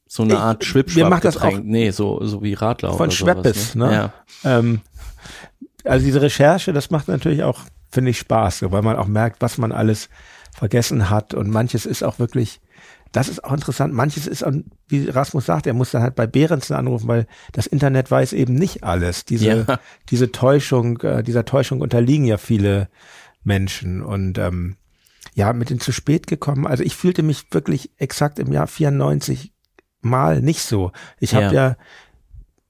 So 0.08 0.22
eine 0.24 0.34
Ich- 0.34 0.38
Art 0.40 0.64
schwipschwapp 0.64 1.04
mir 1.04 1.10
macht 1.10 1.24
das 1.24 1.36
auch- 1.36 1.58
Nee, 1.62 1.90
so, 1.90 2.24
so 2.24 2.42
wie 2.42 2.54
Radler 2.54 2.90
Von 2.90 3.08
oder 3.08 3.10
sowas, 3.10 3.14
Schweppes, 3.34 3.74
ne? 3.74 3.92
Ja. 4.44 4.58
Ähm, 4.58 4.80
also 5.84 6.04
diese 6.04 6.22
Recherche, 6.22 6.72
das 6.72 6.90
macht 6.90 7.08
natürlich 7.08 7.42
auch, 7.42 7.60
finde 7.90 8.10
ich, 8.10 8.18
Spaß, 8.18 8.58
so, 8.60 8.72
weil 8.72 8.82
man 8.82 8.96
auch 8.96 9.06
merkt, 9.06 9.40
was 9.42 9.58
man 9.58 9.72
alles 9.72 10.08
vergessen 10.54 11.10
hat 11.10 11.34
und 11.34 11.50
manches 11.50 11.84
ist 11.84 12.02
auch 12.04 12.18
wirklich, 12.18 12.60
das 13.12 13.28
ist 13.28 13.44
auch 13.44 13.52
interessant, 13.52 13.92
manches 13.92 14.26
ist, 14.26 14.44
auch, 14.44 14.52
wie 14.88 15.08
Rasmus 15.08 15.46
sagt, 15.46 15.66
er 15.66 15.74
muss 15.74 15.90
dann 15.90 16.02
halt 16.02 16.14
bei 16.14 16.26
Behrensen 16.26 16.76
anrufen, 16.76 17.08
weil 17.08 17.26
das 17.52 17.66
Internet 17.66 18.10
weiß 18.10 18.32
eben 18.32 18.54
nicht 18.54 18.84
alles. 18.84 19.24
Diese, 19.24 19.46
Ja. 19.68 19.80
diese 20.10 20.32
Täuschung, 20.32 21.00
äh, 21.00 21.22
dieser 21.22 21.44
Täuschung 21.44 21.80
unterliegen 21.80 22.24
ja 22.24 22.38
viele 22.38 22.88
Menschen 23.42 24.02
und 24.02 24.38
ähm, 24.38 24.76
ja, 25.34 25.52
mit 25.52 25.70
den 25.70 25.80
zu 25.80 25.90
spät 25.90 26.28
gekommen. 26.28 26.66
Also 26.66 26.84
ich 26.84 26.94
fühlte 26.94 27.22
mich 27.22 27.46
wirklich 27.50 27.90
exakt 27.98 28.38
im 28.38 28.52
Jahr 28.52 28.68
94 28.68 29.52
mal 30.00 30.40
nicht 30.40 30.62
so. 30.62 30.92
Ich 31.18 31.34
habe 31.34 31.46
Ja. 31.46 31.52
ja 31.52 31.76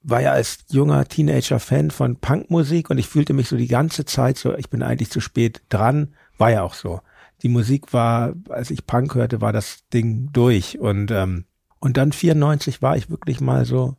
war 0.07 0.21
ja 0.21 0.31
als 0.31 0.59
junger 0.69 1.05
Teenager 1.05 1.59
Fan 1.59 1.89
von 1.89 2.17
Punkmusik 2.17 2.89
und 2.89 2.99
ich 2.99 3.07
fühlte 3.07 3.33
mich 3.33 3.49
so 3.49 3.57
die 3.57 3.67
ganze 3.67 4.05
Zeit 4.05 4.37
so, 4.37 4.55
ich 4.55 4.69
bin 4.69 4.83
eigentlich 4.83 5.09
zu 5.09 5.19
spät 5.19 5.61
dran, 5.69 6.13
war 6.37 6.51
ja 6.51 6.61
auch 6.61 6.75
so. 6.75 7.01
Die 7.41 7.49
Musik 7.49 7.93
war, 7.93 8.33
als 8.49 8.71
ich 8.71 8.85
Punk 8.85 9.15
hörte, 9.15 9.41
war 9.41 9.53
das 9.53 9.87
Ding 9.93 10.29
durch 10.33 10.79
und 10.79 11.11
ähm, 11.11 11.45
und 11.79 11.97
dann 11.97 12.11
94 12.11 12.81
war 12.81 12.97
ich 12.97 13.09
wirklich 13.09 13.41
mal 13.41 13.65
so 13.65 13.95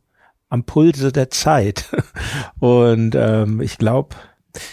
am 0.49 0.63
Pulse 0.63 1.11
der 1.11 1.29
Zeit 1.29 1.85
und 2.59 3.15
ähm, 3.15 3.61
ich 3.61 3.77
glaube, 3.77 4.15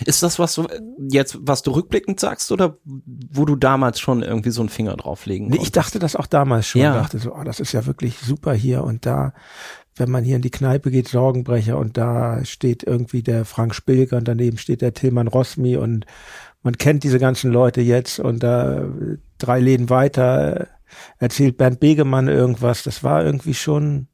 Ist 0.05 0.23
das, 0.23 0.39
was 0.39 0.55
du 0.55 0.67
jetzt, 1.11 1.39
was 1.41 1.63
du 1.63 1.73
rückblickend 1.73 2.19
sagst 2.21 2.51
oder 2.53 2.79
wo 2.85 3.45
du 3.45 3.57
damals 3.57 4.01
schon 4.01 4.23
irgendwie 4.23 4.51
so 4.51 4.63
einen 4.63 4.69
Finger 4.69 4.97
drauflegen 4.97 5.49
Nee, 5.49 5.61
ich 5.63 5.73
dachte 5.73 5.99
das 5.99 6.17
auch 6.17 6.27
damals 6.27 6.67
schon. 6.67 6.81
Ja. 6.81 6.95
dachte 6.95 7.19
so, 7.19 7.35
oh, 7.35 7.45
das 7.45 7.61
ist 7.61 7.73
ja 7.73 7.87
wirklich 7.87 8.19
super 8.19 8.53
hier 8.55 8.85
und 8.85 9.07
da, 9.07 9.35
wenn 9.97 10.11
man 10.11 10.25
hier 10.25 10.37
in 10.37 10.43
die 10.43 10.51
Kneipe 10.51 10.91
geht, 10.91 11.09
Sorgenbrecher 11.09 11.79
und 11.79 11.97
da 11.97 12.45
steht 12.45 12.83
irgendwie 12.83 13.23
der 13.23 13.45
Frank 13.45 13.75
Spilker 13.75 14.17
und 14.17 14.29
daneben 14.29 14.59
steht 14.59 14.81
der 14.81 14.95
Tilman 14.95 15.29
Rosmi 15.29 15.77
und 15.77 16.07
man 16.65 16.77
kennt 16.79 17.05
diese 17.05 17.21
ganzen 17.21 17.53
Leute 17.53 17.81
jetzt 17.81 18.19
und 18.19 18.43
da 18.43 18.83
äh, 18.83 19.19
drei 19.39 19.61
Läden 19.61 19.91
weiter 19.91 20.63
äh, 20.63 20.67
erzählt 21.19 21.57
Bernd 21.57 21.79
Begemann 21.79 22.27
irgendwas. 22.29 22.83
Das 22.83 23.05
war 23.05 23.25
irgendwie 23.25 23.55
schon 23.55 24.09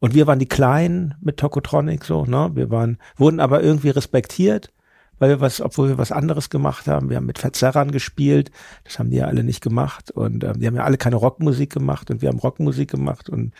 und 0.00 0.14
wir 0.14 0.26
waren 0.26 0.40
die 0.40 0.48
Kleinen 0.48 1.14
mit 1.20 1.36
Tokotronic 1.36 2.04
so, 2.04 2.26
ne? 2.26 2.50
Wir 2.54 2.70
waren, 2.70 2.98
wurden 3.16 3.38
aber 3.38 3.62
irgendwie 3.62 3.90
respektiert, 3.90 4.72
weil 5.20 5.30
wir 5.30 5.40
was, 5.40 5.60
obwohl 5.60 5.90
wir 5.90 5.98
was 5.98 6.10
anderes 6.10 6.50
gemacht 6.50 6.88
haben. 6.88 7.08
Wir 7.08 7.18
haben 7.18 7.26
mit 7.26 7.38
Verzerrern 7.38 7.92
gespielt, 7.92 8.50
das 8.82 8.98
haben 8.98 9.10
die 9.10 9.18
ja 9.18 9.26
alle 9.26 9.44
nicht 9.44 9.60
gemacht 9.60 10.10
und 10.10 10.42
ähm, 10.42 10.58
die 10.58 10.66
haben 10.66 10.74
ja 10.74 10.82
alle 10.82 10.96
keine 10.96 11.16
Rockmusik 11.16 11.72
gemacht 11.72 12.10
und 12.10 12.20
wir 12.20 12.30
haben 12.30 12.40
Rockmusik 12.40 12.90
gemacht 12.90 13.30
und 13.30 13.54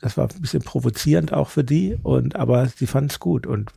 das 0.00 0.16
war 0.16 0.28
ein 0.28 0.40
bisschen 0.40 0.62
provozierend 0.62 1.32
auch 1.32 1.48
für 1.48 1.64
die 1.64 1.96
und 2.02 2.36
aber 2.36 2.68
sie 2.68 2.86
fanden 2.86 3.10
es 3.10 3.18
gut 3.18 3.46
und 3.46 3.72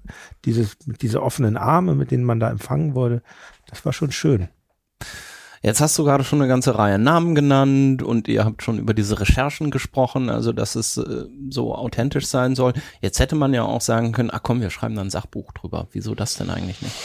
dieses 0.45 0.77
diese 1.01 1.23
offenen 1.23 1.57
Arme, 1.57 1.95
mit 1.95 2.11
denen 2.11 2.23
man 2.23 2.39
da 2.39 2.49
empfangen 2.49 2.95
wurde, 2.95 3.21
das 3.67 3.85
war 3.85 3.93
schon 3.93 4.11
schön. 4.11 4.49
Jetzt 5.61 5.81
hast 5.81 5.97
du 5.97 6.05
gerade 6.05 6.23
schon 6.23 6.39
eine 6.39 6.47
ganze 6.47 6.77
Reihe 6.77 6.97
Namen 6.97 7.35
genannt 7.35 8.01
und 8.01 8.29
ihr 8.29 8.45
habt 8.45 8.63
schon 8.63 8.79
über 8.79 8.93
diese 8.93 9.19
Recherchen 9.19 9.71
gesprochen, 9.71 10.29
also 10.29 10.53
dass 10.53 10.75
es 10.75 10.95
äh, 10.95 11.25
so 11.49 11.75
authentisch 11.75 12.27
sein 12.27 12.55
soll. 12.55 12.73
Jetzt 13.01 13.19
hätte 13.19 13.35
man 13.35 13.53
ja 13.53 13.63
auch 13.63 13.81
sagen 13.81 14.13
können, 14.13 14.29
ach 14.31 14.41
komm, 14.41 14.61
wir 14.61 14.69
schreiben 14.69 14.95
da 14.95 15.01
ein 15.01 15.09
Sachbuch 15.09 15.51
drüber. 15.51 15.89
Wieso 15.91 16.15
das 16.15 16.35
denn 16.35 16.49
eigentlich 16.49 16.81
nicht? 16.81 16.95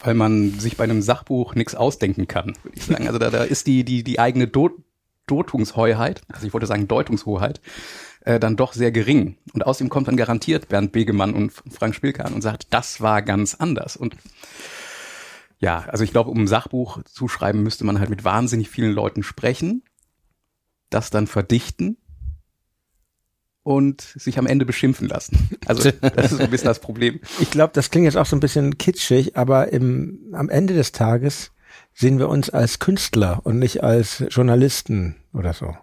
weil 0.00 0.14
man 0.14 0.58
sich 0.58 0.76
bei 0.76 0.84
einem 0.84 1.02
Sachbuch 1.02 1.54
nichts 1.54 1.74
ausdenken 1.74 2.28
kann, 2.28 2.54
würde 2.62 2.76
ich 2.76 2.84
sagen. 2.84 3.06
Also 3.06 3.18
da, 3.18 3.30
da 3.30 3.42
ist 3.42 3.66
die, 3.66 3.84
die, 3.84 4.04
die 4.04 4.20
eigene 4.20 4.46
Do 4.46 4.70
Dotungsheuheit, 5.30 6.22
also 6.28 6.46
ich 6.46 6.52
wollte 6.52 6.66
sagen 6.66 6.88
Deutungshoheit, 6.88 7.60
äh, 8.22 8.40
dann 8.40 8.56
doch 8.56 8.72
sehr 8.72 8.90
gering. 8.90 9.36
Und 9.52 9.64
außerdem 9.64 9.88
kommt 9.88 10.08
dann 10.08 10.16
garantiert 10.16 10.68
Bernd 10.68 10.92
Begemann 10.92 11.34
und 11.34 11.52
Frank 11.52 11.94
Spilke 11.94 12.24
an 12.24 12.34
und 12.34 12.42
sagt, 12.42 12.66
das 12.70 13.00
war 13.00 13.22
ganz 13.22 13.54
anders. 13.54 13.96
Und 13.96 14.16
ja, 15.58 15.84
also 15.88 16.04
ich 16.04 16.10
glaube, 16.10 16.30
um 16.30 16.42
ein 16.42 16.48
Sachbuch 16.48 17.02
zu 17.04 17.28
schreiben, 17.28 17.62
müsste 17.62 17.84
man 17.84 17.98
halt 17.98 18.10
mit 18.10 18.24
wahnsinnig 18.24 18.68
vielen 18.68 18.92
Leuten 18.92 19.22
sprechen, 19.22 19.82
das 20.90 21.10
dann 21.10 21.26
verdichten 21.26 21.96
und 23.62 24.00
sich 24.00 24.38
am 24.38 24.46
Ende 24.46 24.64
beschimpfen 24.64 25.08
lassen. 25.08 25.50
Also 25.66 25.90
das 25.90 26.32
ist 26.32 26.40
ein 26.40 26.50
bisschen 26.50 26.68
das 26.68 26.78
Problem. 26.78 27.20
Ich 27.40 27.50
glaube, 27.50 27.72
das 27.74 27.90
klingt 27.90 28.06
jetzt 28.06 28.16
auch 28.16 28.24
so 28.24 28.36
ein 28.36 28.40
bisschen 28.40 28.78
kitschig, 28.78 29.36
aber 29.36 29.72
im, 29.72 30.32
am 30.32 30.48
Ende 30.48 30.72
des 30.74 30.92
Tages 30.92 31.50
sehen 31.98 32.20
wir 32.20 32.28
uns 32.28 32.48
als 32.48 32.78
Künstler 32.78 33.40
und 33.42 33.58
nicht 33.58 33.82
als 33.82 34.24
Journalisten 34.30 35.16
oder 35.32 35.52
so. 35.52 35.74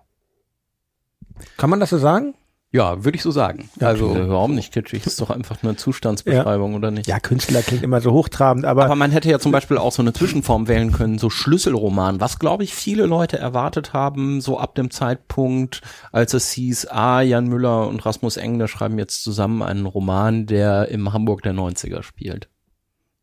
Kann 1.58 1.70
man 1.70 1.82
das 1.82 1.90
so 1.90 1.98
sagen? 1.98 2.36
Ja, 2.72 3.04
würde 3.04 3.18
ich 3.18 3.22
so 3.22 3.32
sagen. 3.32 3.70
Also 3.80 4.10
also 4.10 4.22
überhaupt 4.22 4.54
nicht 4.54 4.74
kitschig, 4.74 5.06
ist 5.06 5.20
doch 5.20 5.30
einfach 5.30 5.62
eine 5.62 5.76
Zustandsbeschreibung, 5.76 6.76
oder 6.76 6.92
nicht? 6.92 7.08
Ja, 7.08 7.20
Künstler 7.20 7.62
klingt 7.62 7.84
immer 7.84 8.00
so 8.02 8.12
hochtrabend, 8.12 8.66
aber, 8.66 8.86
Aber 8.86 8.96
man 8.96 9.12
hätte 9.12 9.30
ja 9.30 9.40
zum 9.40 9.52
Beispiel 9.52 9.78
auch 9.78 9.92
so 9.92 10.02
eine 10.02 10.14
Zwischenform 10.14 10.70
wählen 10.70 10.92
können, 10.92 11.18
so 11.18 11.30
Schlüsselroman, 11.30 12.22
was 12.22 12.40
glaube 12.40 12.64
ich 12.64 12.74
viele 12.74 13.06
Leute 13.06 13.38
erwartet 13.38 13.92
haben, 13.94 14.40
so 14.40 14.58
ab 14.58 14.76
dem 14.76 14.92
Zeitpunkt, 14.92 15.82
als 16.14 16.34
es 16.34 16.52
hieß, 16.52 16.88
ah, 16.88 17.22
Jan 17.22 17.48
Müller 17.48 17.88
und 17.88 18.06
Rasmus 18.06 18.38
Engler 18.38 18.68
schreiben 18.70 19.00
jetzt 19.00 19.24
zusammen 19.24 19.62
einen 19.62 19.86
Roman, 19.86 20.46
der 20.46 20.90
im 20.90 21.12
Hamburg 21.12 21.44
der 21.44 21.54
90er 21.54 22.04
spielt. 22.04 22.50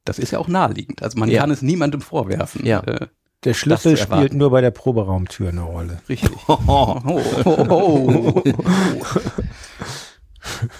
Das 0.05 0.19
ist 0.19 0.31
ja 0.33 0.39
auch 0.39 0.49
naheliegend. 0.49 1.03
Also 1.03 1.19
man 1.19 1.29
Ja. 1.31 1.41
kann 1.41 1.51
es 1.51 1.63
niemandem 1.63 2.01
vorwerfen. 2.01 2.65
Ja. 2.67 2.81
Äh, 2.81 3.07
der 3.45 3.55
Schlüssel 3.55 3.97
spielt 3.97 4.35
nur 4.35 4.51
bei 4.51 4.61
der 4.61 4.71
Proberaumtür 4.71 5.49
eine 5.49 5.63
Rolle. 5.63 6.01
richtig. 6.09 6.31
Oh, 6.49 6.59
oh, 7.07 7.21
oh, 7.45 8.33
oh. 8.35 8.43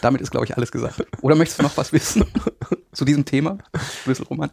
Damit 0.01 0.21
ist, 0.21 0.31
glaube 0.31 0.47
ich, 0.47 0.57
alles 0.57 0.71
gesagt. 0.73 1.05
Oder 1.23 1.35
möchtest 1.35 1.59
du 1.61 1.63
noch 1.65 1.77
was 1.77 1.93
wissen 1.93 2.25
zu 2.93 3.05
diesem 3.05 3.25
Thema? 3.25 3.59
Schlüsselroman? 4.03 4.51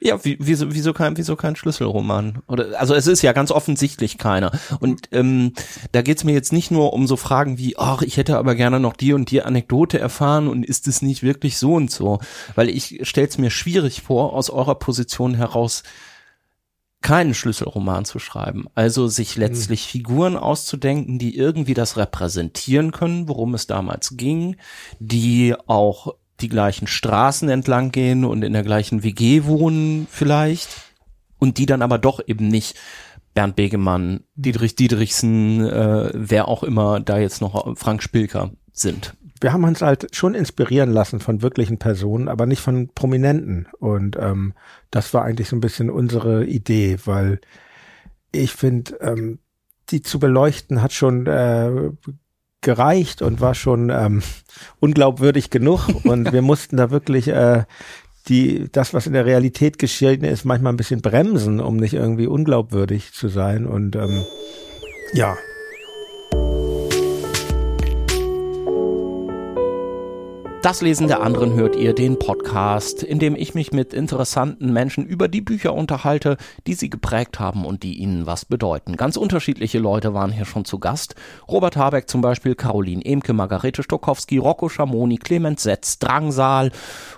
Ja, 0.00 0.24
wie, 0.24 0.36
wieso, 0.40 0.72
wieso 0.72 0.92
kein, 0.92 1.16
wieso 1.16 1.34
kein 1.34 1.56
Schlüsselroman? 1.56 2.38
Oder, 2.46 2.78
also 2.78 2.94
es 2.94 3.08
ist 3.08 3.22
ja 3.22 3.32
ganz 3.32 3.50
offensichtlich 3.50 4.16
keiner. 4.16 4.52
Und 4.78 5.08
ähm, 5.10 5.54
da 5.90 6.02
geht's 6.02 6.22
mir 6.22 6.32
jetzt 6.32 6.52
nicht 6.52 6.70
nur 6.70 6.92
um 6.92 7.08
so 7.08 7.16
Fragen 7.16 7.58
wie, 7.58 7.76
ach, 7.76 8.02
ich 8.02 8.16
hätte 8.16 8.38
aber 8.38 8.54
gerne 8.54 8.78
noch 8.78 8.94
die 8.94 9.12
und 9.12 9.30
die 9.30 9.42
Anekdote 9.42 9.98
erfahren 9.98 10.46
und 10.46 10.64
ist 10.64 10.86
es 10.86 11.02
nicht 11.02 11.24
wirklich 11.24 11.58
so 11.58 11.74
und 11.74 11.90
so? 11.90 12.20
Weil 12.54 12.68
ich 12.68 13.00
stell's 13.02 13.38
mir 13.38 13.50
schwierig 13.50 14.02
vor, 14.02 14.34
aus 14.34 14.50
eurer 14.50 14.76
Position 14.76 15.34
heraus 15.34 15.82
keinen 17.00 17.34
Schlüsselroman 17.34 18.04
zu 18.04 18.18
schreiben. 18.18 18.66
Also 18.74 19.06
sich 19.06 19.36
letztlich 19.36 19.86
Figuren 19.86 20.36
auszudenken, 20.36 21.18
die 21.18 21.36
irgendwie 21.36 21.74
das 21.74 21.96
repräsentieren 21.96 22.90
können, 22.90 23.28
worum 23.28 23.54
es 23.54 23.66
damals 23.66 24.16
ging, 24.16 24.56
die 24.98 25.54
auch 25.66 26.14
die 26.40 26.48
gleichen 26.48 26.86
Straßen 26.86 27.48
entlang 27.48 27.90
gehen 27.92 28.24
und 28.24 28.42
in 28.42 28.52
der 28.52 28.62
gleichen 28.62 29.02
WG 29.02 29.44
wohnen 29.44 30.06
vielleicht 30.10 30.68
und 31.38 31.58
die 31.58 31.66
dann 31.66 31.82
aber 31.82 31.98
doch 31.98 32.20
eben 32.26 32.48
nicht 32.48 32.76
Bernd 33.34 33.56
Begemann, 33.56 34.24
Dietrich 34.34 34.74
Dietrichsen, 34.74 35.64
äh, 35.64 36.10
wer 36.14 36.48
auch 36.48 36.62
immer 36.62 37.00
da 37.00 37.18
jetzt 37.18 37.40
noch 37.40 37.76
Frank 37.76 38.02
Spilker 38.02 38.52
sind. 38.72 39.14
wir 39.40 39.52
haben 39.52 39.64
uns 39.64 39.82
halt 39.82 40.14
schon 40.14 40.34
inspirieren 40.34 40.90
lassen 40.90 41.20
von 41.20 41.42
wirklichen 41.42 41.78
Personen, 41.78 42.28
aber 42.28 42.46
nicht 42.46 42.60
von 42.60 42.88
Prominenten. 42.88 43.68
Und 43.78 44.16
ähm, 44.18 44.54
das 44.90 45.14
war 45.14 45.24
eigentlich 45.24 45.48
so 45.48 45.56
ein 45.56 45.60
bisschen 45.60 45.90
unsere 45.90 46.44
Idee, 46.46 46.98
weil 47.04 47.40
ich 48.32 48.52
finde, 48.52 48.94
ähm, 49.00 49.38
die 49.90 50.02
zu 50.02 50.18
beleuchten 50.18 50.82
hat 50.82 50.92
schon 50.92 51.26
äh, 51.26 51.90
gereicht 52.68 53.22
und 53.22 53.40
war 53.40 53.54
schon 53.54 53.88
ähm, 53.88 54.22
unglaubwürdig 54.78 55.48
genug. 55.48 55.88
Und 56.04 56.34
wir 56.34 56.42
mussten 56.42 56.76
da 56.76 56.90
wirklich 56.90 57.28
äh, 57.28 57.64
die, 58.28 58.68
das, 58.70 58.92
was 58.92 59.06
in 59.06 59.14
der 59.14 59.24
Realität 59.24 59.78
geschehen 59.78 60.22
ist, 60.22 60.44
manchmal 60.44 60.74
ein 60.74 60.76
bisschen 60.76 61.00
bremsen, 61.00 61.60
um 61.60 61.78
nicht 61.78 61.94
irgendwie 61.94 62.26
unglaubwürdig 62.26 63.14
zu 63.14 63.28
sein. 63.28 63.64
Und 63.64 63.96
ähm, 63.96 64.22
ja, 65.14 65.38
Das 70.60 70.82
Lesen 70.82 71.06
der 71.06 71.22
anderen 71.22 71.54
hört 71.54 71.76
ihr 71.76 71.94
den 71.94 72.18
Podcast, 72.18 73.04
in 73.04 73.20
dem 73.20 73.36
ich 73.36 73.54
mich 73.54 73.72
mit 73.72 73.94
interessanten 73.94 74.72
Menschen 74.72 75.06
über 75.06 75.28
die 75.28 75.40
Bücher 75.40 75.72
unterhalte, 75.72 76.36
die 76.66 76.74
sie 76.74 76.90
geprägt 76.90 77.38
haben 77.38 77.64
und 77.64 77.84
die 77.84 77.94
ihnen 77.94 78.26
was 78.26 78.44
bedeuten. 78.44 78.96
Ganz 78.96 79.16
unterschiedliche 79.16 79.78
Leute 79.78 80.14
waren 80.14 80.32
hier 80.32 80.44
schon 80.44 80.64
zu 80.64 80.80
Gast. 80.80 81.14
Robert 81.46 81.76
Habeck 81.76 82.10
zum 82.10 82.22
Beispiel, 82.22 82.56
Caroline 82.56 83.04
Emke, 83.04 83.34
Margarete 83.34 83.84
Stokowski, 83.84 84.38
Rocco 84.38 84.68
Schamoni, 84.68 85.16
Clemens 85.16 85.62
Setz, 85.62 86.00
Drangsal 86.00 86.72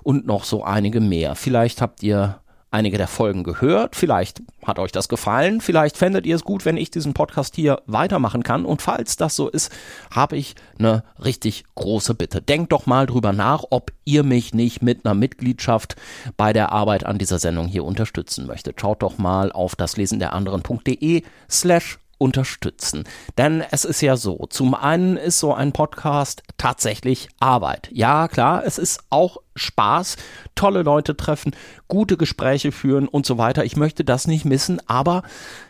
und 0.05 0.26
noch 0.26 0.44
so 0.44 0.62
einige 0.62 1.00
mehr. 1.00 1.35
Vielleicht 1.35 1.81
habt 1.81 2.03
ihr 2.03 2.40
einige 2.71 2.99
der 2.99 3.09
Folgen 3.09 3.43
gehört. 3.43 3.97
Vielleicht 3.97 4.43
hat 4.65 4.79
euch 4.79 4.93
das 4.93 5.09
gefallen. 5.09 5.61
Vielleicht 5.61 5.97
fändet 5.97 6.27
ihr 6.27 6.37
es 6.37 6.45
gut, 6.45 6.65
wenn 6.65 6.77
ich 6.77 6.91
diesen 6.91 7.15
Podcast 7.15 7.57
hier 7.57 7.83
weitermachen 7.87 8.43
kann. 8.43 8.65
Und 8.65 8.83
falls 8.83 9.17
das 9.17 9.37
so 9.37 9.49
ist, 9.49 9.73
habe 10.11 10.37
ich 10.37 10.55
eine 10.79 11.05
richtig 11.23 11.65
große 11.75 12.15
Bitte. 12.15 12.41
Denkt 12.41 12.73
doch 12.73 12.87
mal 12.87 13.07
drüber 13.07 13.33
nach, 13.33 13.65
ob 13.71 13.93
ihr 14.05 14.23
mich 14.23 14.55
nicht 14.55 14.83
mit 14.83 15.05
einer 15.05 15.15
Mitgliedschaft 15.15 15.97
bei 16.37 16.53
der 16.53 16.73
Arbeit 16.73 17.05
an 17.05 17.19
dieser 17.19 17.39
Sendung 17.39 17.67
hier 17.67 17.85
unterstützen 17.85 18.47
möchtet. 18.47 18.81
Schaut 18.81 19.03
doch 19.03 19.19
mal 19.19 19.51
auf 19.53 19.75
das 19.75 19.97
Lesen 19.97 20.19
der 20.19 20.33
anderen.de 20.33 21.23
slash 21.49 21.99
unterstützen. 22.21 23.05
Denn 23.39 23.65
es 23.71 23.85
ist 23.85 24.03
ja 24.03 24.17
so, 24.17 24.47
zum 24.51 24.75
einen 24.75 25.17
ist 25.17 25.39
so 25.39 25.55
ein 25.55 25.73
Podcast 25.73 26.43
tatsächlich 26.59 27.31
Arbeit. 27.41 27.89
Ja, 27.93 28.29
klar, 28.29 28.63
es 28.67 28.77
ist 28.77 29.01
auch 29.09 29.39
Spaß, 29.57 30.17
tolle 30.55 30.83
Leute 30.83 31.17
treffen, 31.17 31.57
gute 31.89 32.19
Gespräche 32.19 32.73
führen 32.73 33.09
und 33.09 33.25
so 33.25 33.39
weiter. 33.39 33.65
Ich 33.65 33.77
möchte 33.77 34.05
das 34.05 34.27
nicht 34.27 34.45
missen, 34.45 34.81
aber 34.87 35.23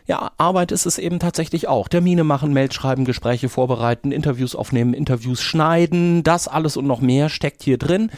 ja, 0.07 0.31
Arbeit 0.37 0.73
ist 0.73 0.85
es 0.85 0.97
eben 0.97 1.19
tatsächlich 1.19 1.69
auch. 1.69 1.87
Termine 1.87 2.25
machen, 2.25 2.51
Mails 2.51 2.75
schreiben, 2.75 3.05
Gespräche 3.05 3.47
vorbereiten, 3.47 4.11
Interviews 4.11 4.53
aufnehmen, 4.53 4.93
Interviews 4.93 5.41
schneiden, 5.41 6.21
das 6.23 6.49
alles 6.49 6.75
und 6.75 6.85
noch 6.85 6.99
mehr 6.99 7.29
steckt 7.29 7.63
hier 7.63 7.77
drin. 7.77 8.11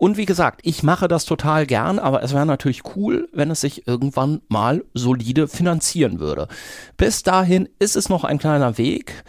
Und 0.00 0.16
wie 0.16 0.24
gesagt, 0.24 0.62
ich 0.64 0.82
mache 0.82 1.08
das 1.08 1.26
total 1.26 1.66
gern, 1.66 1.98
aber 1.98 2.22
es 2.22 2.32
wäre 2.32 2.46
natürlich 2.46 2.96
cool, 2.96 3.28
wenn 3.34 3.50
es 3.50 3.60
sich 3.60 3.86
irgendwann 3.86 4.40
mal 4.48 4.82
solide 4.94 5.46
finanzieren 5.46 6.20
würde. 6.20 6.48
Bis 6.96 7.22
dahin 7.22 7.68
ist 7.78 7.96
es 7.96 8.08
noch 8.08 8.24
ein 8.24 8.38
kleiner 8.38 8.78
Weg. 8.78 9.24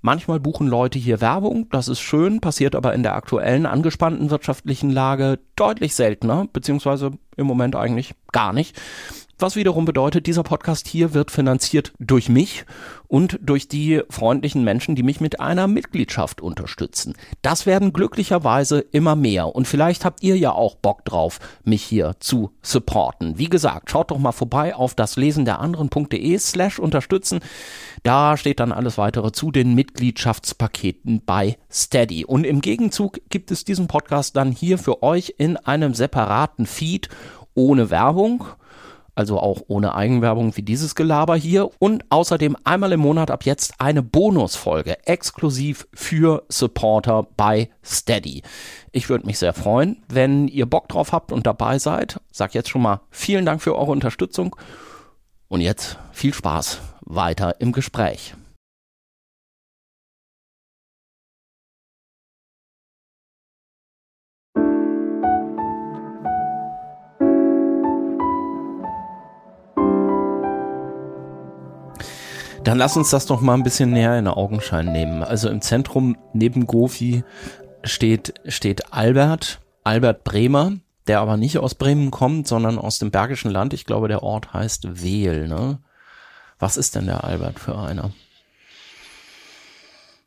Manchmal 0.00 0.40
buchen 0.40 0.66
Leute 0.66 0.98
hier 0.98 1.20
Werbung, 1.20 1.68
das 1.70 1.86
ist 1.86 2.00
schön, 2.00 2.40
passiert 2.40 2.74
aber 2.74 2.92
in 2.92 3.04
der 3.04 3.14
aktuellen 3.14 3.66
angespannten 3.66 4.30
wirtschaftlichen 4.30 4.90
Lage 4.90 5.38
deutlich 5.54 5.94
seltener, 5.94 6.48
beziehungsweise 6.52 7.12
im 7.36 7.46
Moment 7.46 7.76
eigentlich 7.76 8.14
gar 8.32 8.52
nicht. 8.52 8.76
Was 9.42 9.56
wiederum 9.56 9.86
bedeutet, 9.86 10.26
dieser 10.26 10.42
Podcast 10.42 10.86
hier 10.86 11.14
wird 11.14 11.30
finanziert 11.30 11.94
durch 11.98 12.28
mich 12.28 12.66
und 13.08 13.38
durch 13.40 13.68
die 13.68 14.02
freundlichen 14.10 14.64
Menschen, 14.64 14.96
die 14.96 15.02
mich 15.02 15.18
mit 15.22 15.40
einer 15.40 15.66
Mitgliedschaft 15.66 16.42
unterstützen. 16.42 17.14
Das 17.40 17.64
werden 17.64 17.94
glücklicherweise 17.94 18.80
immer 18.80 19.16
mehr 19.16 19.56
und 19.56 19.66
vielleicht 19.66 20.04
habt 20.04 20.22
ihr 20.22 20.36
ja 20.36 20.52
auch 20.52 20.74
Bock 20.74 21.06
drauf, 21.06 21.38
mich 21.64 21.82
hier 21.82 22.16
zu 22.20 22.50
supporten. 22.60 23.38
Wie 23.38 23.48
gesagt, 23.48 23.90
schaut 23.90 24.10
doch 24.10 24.18
mal 24.18 24.32
vorbei 24.32 24.74
auf 24.74 24.94
das 24.94 25.16
Lesen 25.16 25.46
der 25.46 25.60
anderen.de 25.60 26.38
slash 26.38 26.78
unterstützen. 26.78 27.40
Da 28.02 28.36
steht 28.36 28.60
dann 28.60 28.72
alles 28.72 28.98
weitere 28.98 29.32
zu 29.32 29.50
den 29.50 29.74
Mitgliedschaftspaketen 29.74 31.22
bei 31.24 31.56
Steady. 31.72 32.26
Und 32.26 32.44
im 32.44 32.60
Gegenzug 32.60 33.22
gibt 33.30 33.50
es 33.52 33.64
diesen 33.64 33.86
Podcast 33.86 34.36
dann 34.36 34.52
hier 34.52 34.76
für 34.76 35.02
euch 35.02 35.36
in 35.38 35.56
einem 35.56 35.94
separaten 35.94 36.66
Feed 36.66 37.08
ohne 37.54 37.88
Werbung 37.88 38.44
also 39.20 39.38
auch 39.38 39.60
ohne 39.68 39.94
Eigenwerbung 39.94 40.56
wie 40.56 40.62
dieses 40.62 40.94
Gelaber 40.94 41.36
hier 41.36 41.70
und 41.78 42.06
außerdem 42.08 42.56
einmal 42.64 42.92
im 42.92 43.00
Monat 43.00 43.30
ab 43.30 43.44
jetzt 43.44 43.74
eine 43.78 44.02
Bonusfolge 44.02 45.06
exklusiv 45.06 45.86
für 45.92 46.44
Supporter 46.48 47.26
bei 47.36 47.68
Steady. 47.84 48.42
Ich 48.92 49.10
würde 49.10 49.26
mich 49.26 49.38
sehr 49.38 49.52
freuen, 49.52 50.02
wenn 50.08 50.48
ihr 50.48 50.64
Bock 50.64 50.88
drauf 50.88 51.12
habt 51.12 51.32
und 51.32 51.46
dabei 51.46 51.78
seid. 51.78 52.18
Sag 52.32 52.54
jetzt 52.54 52.70
schon 52.70 52.80
mal 52.80 53.02
vielen 53.10 53.44
Dank 53.44 53.60
für 53.60 53.76
eure 53.76 53.92
Unterstützung 53.92 54.56
und 55.48 55.60
jetzt 55.60 55.98
viel 56.12 56.32
Spaß 56.32 56.80
weiter 57.02 57.60
im 57.60 57.72
Gespräch. 57.72 58.34
Dann 72.70 72.78
lass 72.78 72.96
uns 72.96 73.10
das 73.10 73.26
doch 73.26 73.40
mal 73.40 73.54
ein 73.54 73.64
bisschen 73.64 73.90
näher 73.90 74.16
in 74.16 74.28
Augenschein 74.28 74.92
nehmen. 74.92 75.24
Also 75.24 75.48
im 75.48 75.60
Zentrum 75.60 76.16
neben 76.32 76.68
Gofi 76.68 77.24
steht, 77.82 78.34
steht 78.46 78.92
Albert, 78.92 79.60
Albert 79.82 80.22
Bremer, 80.22 80.74
der 81.08 81.18
aber 81.18 81.36
nicht 81.36 81.58
aus 81.58 81.74
Bremen 81.74 82.12
kommt, 82.12 82.46
sondern 82.46 82.78
aus 82.78 83.00
dem 83.00 83.10
Bergischen 83.10 83.50
Land. 83.50 83.74
Ich 83.74 83.86
glaube, 83.86 84.06
der 84.06 84.22
Ort 84.22 84.52
heißt 84.52 85.02
Wehl, 85.02 85.48
ne? 85.48 85.80
Was 86.60 86.76
ist 86.76 86.94
denn 86.94 87.06
der 87.06 87.24
Albert 87.24 87.58
für 87.58 87.76
einer? 87.76 88.12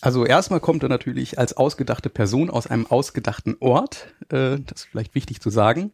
Also 0.01 0.25
erstmal 0.25 0.59
kommt 0.59 0.83
er 0.83 0.89
natürlich 0.89 1.39
als 1.39 1.55
ausgedachte 1.55 2.09
Person 2.09 2.49
aus 2.49 2.67
einem 2.67 2.87
ausgedachten 2.87 3.55
Ort. 3.61 4.07
Äh, 4.23 4.59
das 4.65 4.81
ist 4.81 4.87
vielleicht 4.91 5.15
wichtig 5.15 5.39
zu 5.39 5.49
sagen. 5.49 5.93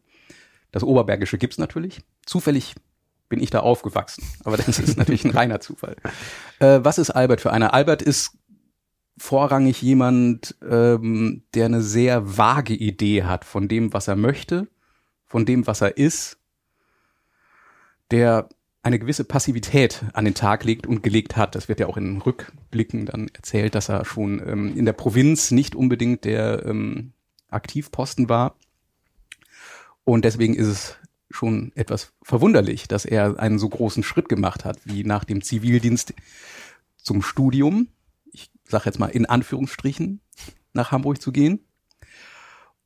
Das 0.72 0.82
Oberbergische 0.82 1.38
gibt's 1.38 1.60
natürlich. 1.60 2.02
Zufällig 2.26 2.74
bin 3.30 3.42
ich 3.42 3.52
da 3.52 3.60
aufgewachsen. 3.60 4.24
Aber 4.44 4.58
das 4.58 4.80
ist 4.80 4.98
natürlich 4.98 5.24
ein 5.24 5.32
reiner 5.32 5.62
Zufall. 5.62 5.96
Äh, 6.60 6.80
was 6.84 6.98
ist 6.98 7.12
Albert 7.12 7.42
für 7.42 7.54
einer? 7.54 7.74
Albert 7.74 8.02
ist 8.02 8.38
vorrangig 9.18 9.82
jemand, 9.82 10.56
ähm, 10.68 11.44
der 11.54 11.66
eine 11.66 11.82
sehr 11.82 12.38
vage 12.38 12.74
Idee 12.74 13.24
hat 13.24 13.46
von 13.46 13.68
dem, 13.68 13.94
was 13.94 14.08
er 14.08 14.16
möchte, 14.16 14.68
von 15.26 15.46
dem, 15.46 15.68
was 15.68 15.82
er 15.82 15.98
ist, 15.98 16.38
der 18.12 18.50
eine 18.82 18.98
gewisse 18.98 19.26
Passivität 19.26 20.04
an 20.14 20.26
den 20.26 20.34
Tag 20.34 20.64
legt 20.64 20.88
und 20.88 21.04
gelegt 21.04 21.36
hat. 21.36 21.54
Das 21.54 21.68
wird 21.68 21.80
ja 21.80 21.88
auch 21.88 21.98
in 21.98 22.22
Rückblicken 22.22 23.06
dann 23.06 23.28
erzählt, 23.34 23.76
dass 23.76 23.90
er 23.90 24.06
schon 24.06 24.42
ähm, 24.48 24.76
in 24.76 24.86
der 24.86 24.94
Provinz 24.94 25.52
nicht 25.52 25.76
unbedingt 25.76 26.24
der 26.24 26.66
ähm, 26.66 27.12
Aktivposten 27.50 28.30
war. 28.30 28.56
Und 30.06 30.26
deswegen 30.26 30.56
ist 30.56 30.68
es 30.68 30.99
schon 31.30 31.72
etwas 31.76 32.14
verwunderlich, 32.24 32.88
dass 32.88 33.06
er 33.06 33.40
einen 33.40 33.60
so 33.60 33.70
großen 33.70 34.04
Schritt 34.04 34.30
gemacht 34.30 34.66
hat, 34.66 34.80
wie 34.86 35.04
nach 35.04 35.24
dem 35.24 35.42
Zivildienst 35.42 36.14
zum 36.98 37.22
Studium, 37.22 37.88
ich 38.32 38.52
sage 38.66 38.86
jetzt 38.86 39.00
mal 39.00 39.08
in 39.08 39.26
Anführungsstrichen, 39.26 40.22
nach 40.74 40.92
Hamburg 40.92 41.22
zu 41.22 41.32
gehen. 41.32 41.66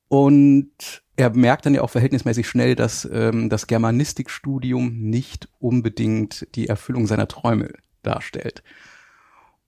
Und 0.08 1.03
er 1.15 1.29
merkt 1.32 1.65
dann 1.65 1.73
ja 1.73 1.82
auch 1.82 1.89
verhältnismäßig 1.89 2.47
schnell, 2.47 2.75
dass 2.75 3.08
ähm, 3.12 3.49
das 3.49 3.67
Germanistikstudium 3.67 4.99
nicht 4.99 5.47
unbedingt 5.60 6.47
die 6.56 6.67
Erfüllung 6.67 7.08
seiner 7.08 7.27
Träume 7.27 7.71
darstellt. 8.03 8.63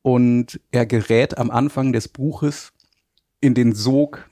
Und 0.02 0.60
er 0.72 0.86
gerät 0.86 1.38
am 1.38 1.50
Anfang 1.50 1.94
des 1.94 2.08
Buches 2.08 2.74
in 3.42 3.54
den 3.54 3.74
Sog, 3.74 4.30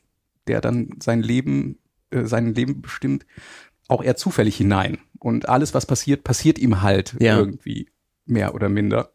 der 0.48 0.62
dann 0.62 0.98
sein 1.02 1.22
Leben, 1.22 1.80
äh, 2.12 2.26
sein 2.26 2.54
Leben 2.54 2.82
bestimmt, 2.82 3.26
auch 3.88 4.04
eher 4.04 4.16
zufällig 4.16 4.58
hinein. 4.58 4.98
Und 5.20 5.48
alles, 5.48 5.74
was 5.74 5.86
passiert, 5.86 6.24
passiert 6.24 6.60
ihm 6.60 6.82
halt 6.82 7.16
ja. 7.20 7.38
irgendwie 7.38 7.90
mehr 8.26 8.56
oder 8.56 8.70
minder. 8.70 9.12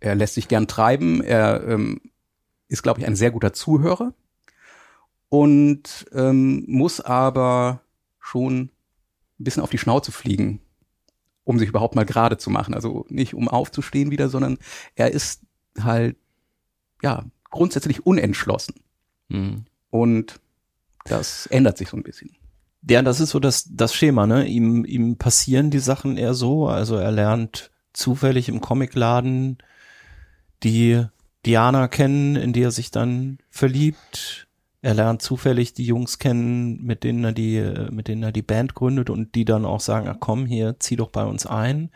Er 0.00 0.14
lässt 0.14 0.34
sich 0.34 0.48
gern 0.48 0.66
treiben. 0.66 1.22
Er 1.22 1.62
ähm, 1.66 2.00
ist, 2.68 2.82
glaube 2.82 3.00
ich, 3.00 3.06
ein 3.06 3.16
sehr 3.16 3.30
guter 3.30 3.52
Zuhörer 3.52 4.14
und 5.28 6.06
ähm, 6.12 6.64
muss 6.66 7.00
aber 7.00 7.82
schon 8.18 8.60
ein 8.62 8.70
bisschen 9.44 9.62
auf 9.62 9.70
die 9.70 9.78
Schnauze 9.78 10.12
fliegen, 10.12 10.60
um 11.44 11.58
sich 11.58 11.68
überhaupt 11.68 11.94
mal 11.94 12.04
gerade 12.04 12.38
zu 12.38 12.50
machen. 12.50 12.74
Also 12.74 13.06
nicht 13.08 13.34
um 13.34 13.48
aufzustehen 13.48 14.10
wieder, 14.10 14.28
sondern 14.28 14.58
er 14.94 15.12
ist 15.12 15.42
halt 15.80 16.16
ja 17.02 17.24
grundsätzlich 17.50 18.06
unentschlossen. 18.06 18.74
Mhm. 19.28 19.64
Und 19.90 20.40
das 21.04 21.46
ändert 21.46 21.78
sich 21.78 21.88
so 21.88 21.96
ein 21.96 22.02
bisschen. 22.02 22.36
Ja, 22.88 23.02
das 23.02 23.20
ist 23.20 23.30
so 23.30 23.38
das, 23.38 23.68
das 23.70 23.94
Schema, 23.94 24.26
ne? 24.26 24.46
Ihm, 24.46 24.84
ihm 24.84 25.16
passieren 25.16 25.70
die 25.70 25.78
Sachen 25.78 26.16
eher 26.16 26.34
so. 26.34 26.66
Also 26.66 26.96
er 26.96 27.12
lernt 27.12 27.70
zufällig 27.92 28.48
im 28.48 28.60
Comicladen 28.60 29.58
die 30.62 31.04
Diana 31.44 31.88
kennen, 31.88 32.36
in 32.36 32.52
die 32.52 32.62
er 32.62 32.70
sich 32.70 32.90
dann 32.90 33.38
verliebt. 33.50 34.46
Er 34.80 34.94
lernt 34.94 35.22
zufällig 35.22 35.74
die 35.74 35.86
Jungs 35.86 36.18
kennen, 36.18 36.82
mit 36.82 37.04
denen 37.04 37.24
er 37.24 37.32
die, 37.32 37.88
mit 37.90 38.08
denen 38.08 38.22
er 38.22 38.32
die 38.32 38.42
Band 38.42 38.74
gründet 38.74 39.10
und 39.10 39.34
die 39.34 39.44
dann 39.44 39.64
auch 39.64 39.80
sagen, 39.80 40.08
ach 40.08 40.18
komm 40.20 40.46
hier, 40.46 40.76
zieh 40.78 40.96
doch 40.96 41.10
bei 41.10 41.24
uns 41.24 41.46
ein. 41.46 41.90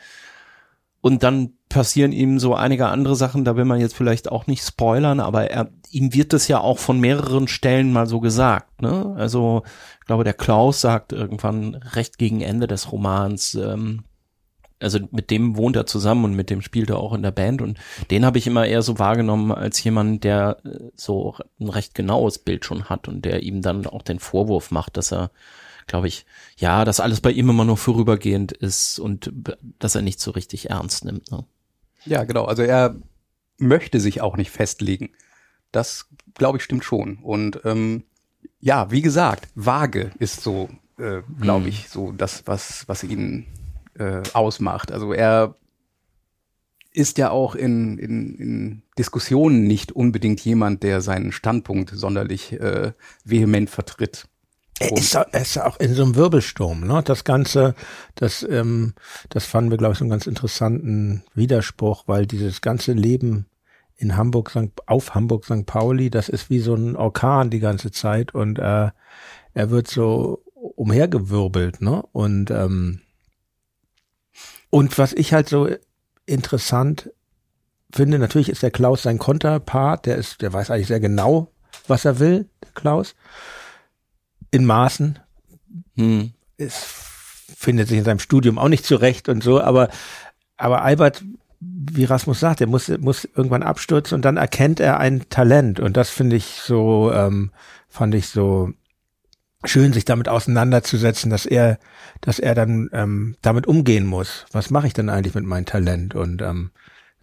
Und 1.00 1.22
dann 1.22 1.55
passieren 1.68 2.12
ihm 2.12 2.38
so 2.38 2.54
einige 2.54 2.86
andere 2.88 3.16
Sachen, 3.16 3.44
da 3.44 3.56
will 3.56 3.64
man 3.64 3.80
jetzt 3.80 3.96
vielleicht 3.96 4.30
auch 4.30 4.46
nicht 4.46 4.62
spoilern, 4.62 5.20
aber 5.20 5.50
er, 5.50 5.70
ihm 5.90 6.14
wird 6.14 6.32
das 6.32 6.48
ja 6.48 6.60
auch 6.60 6.78
von 6.78 7.00
mehreren 7.00 7.48
Stellen 7.48 7.92
mal 7.92 8.06
so 8.06 8.20
gesagt. 8.20 8.82
Ne? 8.82 9.14
Also 9.16 9.62
ich 10.00 10.06
glaube, 10.06 10.24
der 10.24 10.34
Klaus 10.34 10.80
sagt 10.80 11.12
irgendwann 11.12 11.74
recht 11.74 12.18
gegen 12.18 12.40
Ende 12.40 12.66
des 12.66 12.92
Romans, 12.92 13.54
ähm, 13.54 14.04
also 14.80 14.98
mit 15.10 15.30
dem 15.30 15.56
wohnt 15.56 15.76
er 15.76 15.86
zusammen 15.86 16.24
und 16.24 16.34
mit 16.34 16.50
dem 16.50 16.60
spielt 16.60 16.90
er 16.90 16.98
auch 16.98 17.14
in 17.14 17.22
der 17.22 17.30
Band 17.30 17.62
und 17.62 17.78
den 18.10 18.24
habe 18.24 18.38
ich 18.38 18.46
immer 18.46 18.66
eher 18.66 18.82
so 18.82 18.98
wahrgenommen 18.98 19.50
als 19.52 19.82
jemand, 19.82 20.22
der 20.24 20.58
äh, 20.64 20.90
so 20.94 21.34
ein 21.58 21.68
recht 21.68 21.94
genaues 21.94 22.38
Bild 22.38 22.64
schon 22.64 22.84
hat 22.84 23.08
und 23.08 23.24
der 23.24 23.42
ihm 23.42 23.62
dann 23.62 23.86
auch 23.86 24.02
den 24.02 24.18
Vorwurf 24.18 24.70
macht, 24.70 24.96
dass 24.96 25.12
er, 25.12 25.30
glaube 25.86 26.08
ich, 26.08 26.26
ja, 26.58 26.84
dass 26.84 27.00
alles 27.00 27.20
bei 27.20 27.30
ihm 27.32 27.50
immer 27.50 27.64
nur 27.64 27.76
vorübergehend 27.76 28.52
ist 28.52 28.98
und 28.98 29.32
dass 29.78 29.94
er 29.94 30.02
nicht 30.02 30.20
so 30.20 30.30
richtig 30.30 30.70
ernst 30.70 31.04
nimmt. 31.04 31.30
Ne? 31.30 31.44
Ja, 32.06 32.24
genau. 32.24 32.44
Also 32.44 32.62
er 32.62 32.96
möchte 33.58 34.00
sich 34.00 34.20
auch 34.20 34.36
nicht 34.36 34.50
festlegen. 34.50 35.10
Das, 35.72 36.08
glaube 36.34 36.58
ich, 36.58 36.64
stimmt 36.64 36.84
schon. 36.84 37.18
Und 37.18 37.60
ähm, 37.64 38.04
ja, 38.60 38.90
wie 38.90 39.02
gesagt, 39.02 39.48
vage 39.54 40.12
ist 40.18 40.42
so 40.42 40.68
äh, 40.98 41.22
glaube 41.40 41.68
ich, 41.68 41.88
so 41.88 42.12
das, 42.12 42.46
was, 42.46 42.88
was 42.88 43.04
ihn 43.04 43.46
äh, 43.98 44.22
ausmacht. 44.32 44.92
Also 44.92 45.12
er 45.12 45.56
ist 46.92 47.18
ja 47.18 47.30
auch 47.30 47.54
in, 47.54 47.98
in, 47.98 48.34
in 48.36 48.82
Diskussionen 48.98 49.64
nicht 49.64 49.92
unbedingt 49.92 50.40
jemand, 50.40 50.82
der 50.82 51.02
seinen 51.02 51.32
Standpunkt 51.32 51.90
sonderlich 51.90 52.52
äh, 52.52 52.92
vehement 53.24 53.68
vertritt. 53.68 54.28
Er 54.78 54.92
ist, 54.92 55.14
er 55.14 55.40
ist 55.40 55.58
auch 55.58 55.78
in 55.78 55.94
so 55.94 56.02
einem 56.02 56.16
Wirbelsturm, 56.16 56.86
ne? 56.86 57.02
Das 57.02 57.24
Ganze, 57.24 57.74
das, 58.14 58.42
ähm, 58.42 58.94
das 59.30 59.46
fanden 59.46 59.70
wir, 59.70 59.78
glaube 59.78 59.92
ich, 59.92 59.98
so 59.98 60.04
einen 60.04 60.10
ganz 60.10 60.26
interessanten 60.26 61.24
Widerspruch, 61.34 62.04
weil 62.06 62.26
dieses 62.26 62.60
ganze 62.60 62.92
Leben 62.92 63.46
in 63.96 64.16
Hamburg, 64.16 64.52
auf 64.84 65.14
Hamburg, 65.14 65.46
St. 65.46 65.64
Pauli, 65.64 66.10
das 66.10 66.28
ist 66.28 66.50
wie 66.50 66.58
so 66.58 66.74
ein 66.74 66.94
Orkan 66.94 67.48
die 67.48 67.60
ganze 67.60 67.90
Zeit 67.90 68.34
und 68.34 68.58
äh, 68.58 68.90
er 69.54 69.70
wird 69.70 69.88
so 69.88 70.42
umhergewirbelt, 70.54 71.80
ne? 71.80 72.02
Und 72.12 72.50
ähm, 72.50 73.00
und 74.68 74.98
was 74.98 75.14
ich 75.14 75.32
halt 75.32 75.48
so 75.48 75.68
interessant 76.26 77.10
finde, 77.90 78.18
natürlich 78.18 78.50
ist 78.50 78.62
der 78.62 78.70
Klaus 78.70 79.04
sein 79.04 79.18
Konterpart, 79.18 80.04
der 80.04 80.16
ist, 80.16 80.42
der 80.42 80.52
weiß 80.52 80.70
eigentlich 80.70 80.88
sehr 80.88 81.00
genau, 81.00 81.48
was 81.86 82.04
er 82.04 82.18
will, 82.18 82.50
der 82.62 82.72
Klaus 82.72 83.14
in 84.56 84.64
Maßen. 84.64 85.18
Hm. 85.96 86.32
Es 86.56 87.06
findet 87.56 87.88
sich 87.88 87.98
in 87.98 88.04
seinem 88.04 88.18
Studium 88.18 88.58
auch 88.58 88.68
nicht 88.68 88.84
zurecht 88.84 89.28
und 89.28 89.42
so, 89.42 89.60
aber, 89.60 89.88
aber 90.56 90.82
Albert, 90.82 91.24
wie 91.60 92.04
Rasmus 92.04 92.40
sagt, 92.40 92.60
er 92.60 92.66
muss, 92.66 92.88
muss 92.98 93.24
irgendwann 93.24 93.62
abstürzen 93.62 94.16
und 94.16 94.24
dann 94.24 94.36
erkennt 94.36 94.80
er 94.80 94.98
ein 94.98 95.28
Talent 95.28 95.80
und 95.80 95.96
das 95.96 96.10
finde 96.10 96.36
ich 96.36 96.46
so, 96.46 97.12
ähm, 97.12 97.50
fand 97.88 98.14
ich 98.14 98.28
so 98.28 98.72
schön, 99.64 99.92
sich 99.92 100.04
damit 100.04 100.28
auseinanderzusetzen, 100.28 101.30
dass 101.30 101.46
er, 101.46 101.78
dass 102.20 102.38
er 102.38 102.54
dann 102.54 102.88
ähm, 102.92 103.36
damit 103.42 103.66
umgehen 103.66 104.06
muss. 104.06 104.44
Was 104.52 104.70
mache 104.70 104.86
ich 104.86 104.92
denn 104.92 105.08
eigentlich 105.08 105.34
mit 105.34 105.44
meinem 105.44 105.66
Talent? 105.66 106.14
Und 106.14 106.42
ähm, 106.42 106.70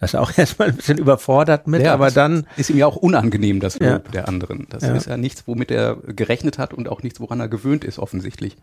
das 0.03 0.13
ist 0.13 0.19
auch 0.19 0.31
erstmal 0.37 0.69
ein 0.69 0.75
bisschen 0.75 0.97
überfordert 0.97 1.67
mit, 1.67 1.81
ja, 1.83 1.93
aber 1.93 2.11
dann. 2.11 2.45
Ist 2.57 2.69
ihm 2.69 2.77
ja 2.77 2.87
auch 2.87 2.95
unangenehm, 2.95 3.59
das 3.59 3.79
Lob 3.79 4.05
ja. 4.05 4.11
der 4.11 4.27
anderen. 4.27 4.67
Das 4.69 4.83
ja. 4.83 4.93
ist 4.93 5.07
ja 5.07 5.17
nichts, 5.17 5.43
womit 5.47 5.71
er 5.71 5.95
gerechnet 5.95 6.57
hat 6.57 6.73
und 6.73 6.89
auch 6.89 7.03
nichts, 7.03 7.19
woran 7.19 7.39
er 7.39 7.47
gewöhnt 7.47 7.83
ist, 7.83 7.99
offensichtlich. 7.99 8.55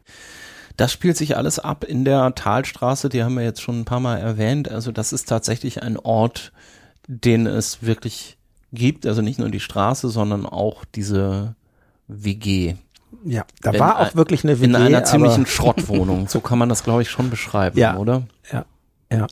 Das 0.77 0.93
spielt 0.93 1.17
sich 1.17 1.37
alles 1.37 1.59
ab 1.59 1.85
in 1.85 2.05
der 2.05 2.35
Talstraße, 2.35 3.09
die 3.09 3.23
haben 3.23 3.35
wir 3.35 3.43
jetzt 3.43 3.61
schon 3.61 3.81
ein 3.81 3.85
paar 3.85 4.01
Mal 4.01 4.19
erwähnt. 4.19 4.71
Also 4.71 4.93
das 4.93 5.13
ist 5.13 5.29
tatsächlich 5.29 5.83
ein 5.83 5.99
Ort, 5.99 6.53
den 7.07 7.47
es 7.47 7.83
wirklich 7.83 8.39
gibt. 8.73 9.07
Also 9.07 9.21
nicht 9.21 9.39
nur 9.39 9.51
die 9.51 9.61
Straße, 9.61 10.09
sondern 10.09 10.47
auch 10.47 10.85
diese 10.85 11.55
WG. 12.07 12.77
Ja, 13.25 13.45
da 13.63 13.73
in 13.73 13.81
war 13.81 14.01
auch 14.01 14.15
wirklich 14.15 14.45
eine 14.45 14.61
WG. 14.61 14.67
In 14.67 14.77
einer 14.77 15.05
ziemlichen 15.05 15.47
Schrottwohnung. 15.47 16.29
So 16.29 16.41
kann 16.41 16.59
man 16.59 16.69
das, 16.69 16.85
glaube 16.85 17.03
ich, 17.03 17.11
schon 17.11 17.31
beschreiben, 17.31 17.79
ja, 17.79 17.97
oder? 17.97 18.23
Ja, 18.53 18.65
ja. 19.13 19.27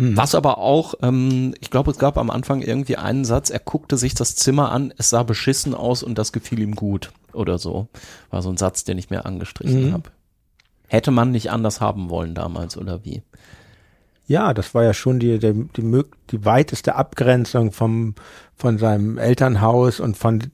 Mhm. 0.00 0.16
Was 0.16 0.34
aber 0.34 0.56
auch, 0.56 0.94
ähm, 1.02 1.52
ich 1.60 1.68
glaube, 1.68 1.90
es 1.90 1.98
gab 1.98 2.16
am 2.16 2.30
Anfang 2.30 2.62
irgendwie 2.62 2.96
einen 2.96 3.26
Satz, 3.26 3.50
er 3.50 3.58
guckte 3.58 3.98
sich 3.98 4.14
das 4.14 4.34
Zimmer 4.34 4.72
an, 4.72 4.94
es 4.96 5.10
sah 5.10 5.24
beschissen 5.24 5.74
aus 5.74 6.02
und 6.02 6.16
das 6.16 6.32
gefiel 6.32 6.60
ihm 6.60 6.74
gut 6.74 7.12
oder 7.34 7.58
so. 7.58 7.88
War 8.30 8.40
so 8.40 8.48
ein 8.48 8.56
Satz, 8.56 8.84
den 8.84 8.96
ich 8.96 9.10
mir 9.10 9.26
angestrichen 9.26 9.88
mhm. 9.88 9.92
habe. 9.92 10.10
Hätte 10.88 11.10
man 11.10 11.32
nicht 11.32 11.50
anders 11.50 11.82
haben 11.82 12.08
wollen 12.08 12.34
damals 12.34 12.78
oder 12.78 13.04
wie? 13.04 13.22
Ja, 14.26 14.54
das 14.54 14.74
war 14.74 14.84
ja 14.84 14.94
schon 14.94 15.20
die, 15.20 15.38
die, 15.38 15.68
die, 15.76 16.02
die 16.30 16.44
weiteste 16.46 16.94
Abgrenzung 16.94 17.70
vom, 17.70 18.14
von 18.56 18.78
seinem 18.78 19.18
Elternhaus 19.18 20.00
und 20.00 20.16
von 20.16 20.50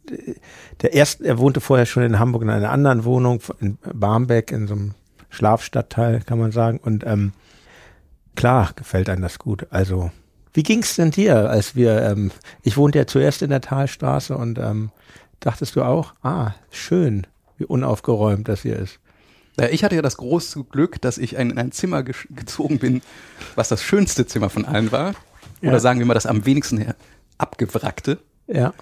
der 0.83 0.93
ersten, 0.93 1.25
er 1.25 1.39
wohnte 1.39 1.61
vorher 1.61 1.87
schon 1.87 2.03
in 2.03 2.19
Hamburg 2.19 2.43
in 2.43 2.51
einer 2.51 2.73
anderen 2.73 3.05
Wohnung, 3.05 3.41
in 3.61 3.79
Barmbek, 3.95 4.51
in 4.51 4.67
so 4.67 4.75
einem 4.75 4.95
Schlafstadtteil, 5.31 6.23
kann 6.23 6.41
man 6.41 6.51
sagen. 6.51 6.81
Und 6.83 7.07
ähm, 7.07 7.33
Klar, 8.37 8.73
gefällt 8.77 9.09
einem 9.09 9.23
das 9.23 9.39
gut. 9.39 9.67
Also, 9.71 10.11
wie 10.53 10.63
ging's 10.63 10.97
denn 10.97 11.11
dir, 11.11 11.51
als 11.51 11.75
wir, 11.75 12.03
ähm, 12.03 12.31
ich 12.63 12.77
wohnte 12.77 12.99
ja 12.99 13.07
zuerst 13.07 13.43
in 13.43 13.51
der 13.51 13.61
Talstraße 13.61 14.37
und 14.37 14.59
ähm, 14.59 14.91
dachtest 15.41 15.77
du 15.77 15.83
auch, 15.83 16.15
ah, 16.23 16.53
schön, 16.71 17.27
wie 17.59 17.65
unaufgeräumt 17.65 18.49
das 18.49 18.63
hier 18.63 18.77
ist. 18.77 19.01
Ich 19.71 19.85
hatte 19.85 19.97
ja 19.97 20.03
das 20.03 20.19
große 20.19 20.65
Glück, 20.65 21.01
dass 21.01 21.17
ich 21.17 21.37
in 21.37 21.57
ein 21.57 21.73
Zimmer 21.73 22.03
ge 22.03 22.15
gezogen 22.31 22.79
bin, 22.79 23.01
was 23.55 23.69
das 23.69 23.83
schönste 23.83 24.27
Zimmer 24.27 24.51
von 24.51 24.67
allen 24.67 24.93
war. 24.93 25.15
Ja. 25.63 25.71
Oder 25.71 25.81
sagen 25.81 25.99
wir 25.99 26.07
mal 26.07 26.13
das 26.13 26.27
am 26.27 26.45
wenigsten 26.45 26.93
abgewrackte. 27.39 28.19
Ja. 28.47 28.75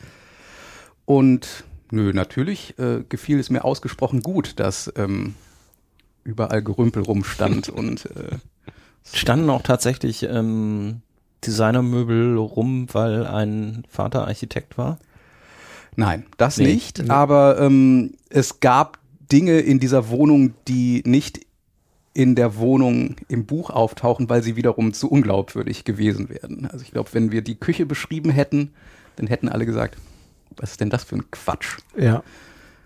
Und 1.04 1.64
nö, 1.92 2.12
natürlich 2.12 2.76
äh, 2.78 3.04
gefiel 3.08 3.38
es 3.38 3.50
mir 3.50 3.64
ausgesprochen 3.64 4.22
gut, 4.22 4.58
dass 4.58 4.92
ähm, 4.96 5.36
überall 6.24 6.62
Gerümpel 6.62 7.04
rumstand 7.04 7.68
und 7.68 8.06
äh, 8.06 8.38
Standen 9.12 9.50
auch 9.50 9.62
tatsächlich 9.62 10.22
ähm, 10.22 11.02
Designermöbel 11.44 12.36
rum, 12.36 12.86
weil 12.92 13.26
ein 13.26 13.84
Vater 13.88 14.26
Architekt 14.26 14.78
war? 14.78 14.98
Nein, 15.96 16.26
das 16.36 16.58
nee. 16.58 16.66
nicht. 16.74 17.08
Aber 17.10 17.58
ähm, 17.60 18.14
es 18.30 18.60
gab 18.60 18.98
Dinge 19.30 19.60
in 19.60 19.78
dieser 19.78 20.08
Wohnung, 20.08 20.54
die 20.66 21.02
nicht 21.06 21.40
in 22.14 22.36
der 22.36 22.56
Wohnung 22.56 23.16
im 23.28 23.44
Buch 23.44 23.70
auftauchen, 23.70 24.28
weil 24.28 24.42
sie 24.42 24.56
wiederum 24.56 24.92
zu 24.92 25.10
unglaubwürdig 25.10 25.84
gewesen 25.84 26.28
wären. 26.28 26.68
Also 26.70 26.84
ich 26.84 26.92
glaube, 26.92 27.10
wenn 27.12 27.32
wir 27.32 27.42
die 27.42 27.56
Küche 27.56 27.86
beschrieben 27.86 28.30
hätten, 28.30 28.72
dann 29.16 29.26
hätten 29.26 29.48
alle 29.48 29.66
gesagt, 29.66 29.96
was 30.56 30.72
ist 30.72 30.80
denn 30.80 30.90
das 30.90 31.04
für 31.04 31.16
ein 31.16 31.30
Quatsch? 31.30 31.78
Ja. 31.96 32.22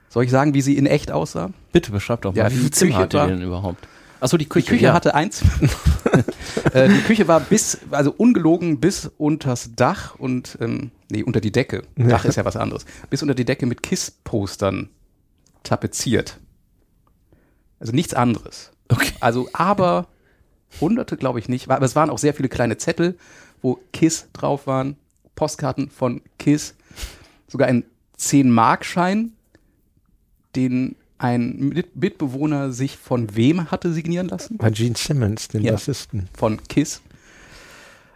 Soll 0.09 0.25
ich 0.25 0.31
sagen, 0.31 0.55
wie 0.55 0.63
sie 0.63 0.79
in 0.79 0.87
echt 0.87 1.11
aussah? 1.11 1.51
Bitte 1.73 1.93
beschreib 1.93 2.23
doch 2.23 2.35
mal, 2.35 2.45
ja, 2.45 2.51
wie 2.51 2.57
viel 2.57 2.71
Zimmer 2.71 2.97
hatte 2.97 3.27
denn 3.27 3.43
überhaupt? 3.43 3.87
Achso, 4.21 4.37
die 4.37 4.47
Küche. 4.47 4.67
Die 4.67 4.71
Küche 4.73 4.85
ja. 4.87 4.95
hatte 4.95 5.15
eins. 5.15 5.43
äh, 6.73 6.89
die 6.89 7.01
Küche 7.03 7.29
war 7.29 7.41
bis, 7.41 7.79
also 7.91 8.13
ungelogen 8.17 8.81
bis 8.81 9.11
unters 9.19 9.71
Dach 9.77 10.15
und, 10.17 10.59
ähm, 10.61 10.91
nee, 11.11 11.23
unter 11.23 11.41
die 11.41 11.53
Decke. 11.53 11.85
Dach 11.97 12.25
ist 12.25 12.37
ja 12.37 12.45
was 12.45 12.57
anderes. 12.57 12.85
Bis 13.11 13.23
unter 13.23 13.35
die 13.35 13.45
Decke 13.45 13.67
mit 13.67 13.83
KISS-Postern 13.83 14.89
tapeziert. 15.63 16.39
Also 17.79 17.93
nichts 17.93 18.15
anderes. 18.15 18.73
Okay. 18.89 19.13
Also, 19.21 19.49
aber 19.53 20.09
hunderte 20.81 21.17
glaube 21.17 21.39
ich 21.39 21.49
nicht. 21.49 21.71
Aber 21.71 21.85
es 21.85 21.95
waren 21.95 22.11
auch 22.11 22.19
sehr 22.19 22.35
viele 22.35 22.49
kleine 22.49 22.77
Zettel, 22.77 23.17
wo 23.63 23.79
KISS 23.93 24.29
drauf 24.33 24.67
waren. 24.67 24.97
Postkarten 25.35 25.91
von 25.91 26.23
KISS. 26.39 26.75
Sogar 27.47 27.69
ein 27.69 27.85
10-Mark-Schein, 28.19 29.33
den 30.57 30.97
ein 31.19 31.85
Mitbewohner 31.95 32.73
sich 32.73 32.97
von 32.97 33.35
wem 33.37 33.71
hatte 33.71 33.93
signieren 33.93 34.29
lassen? 34.29 34.57
Bei 34.57 34.71
Gene 34.71 34.95
Simmons, 34.97 35.49
den 35.49 35.63
ja, 35.63 35.73
Bassisten. 35.73 36.29
Von 36.37 36.63
KISS. 36.69 37.03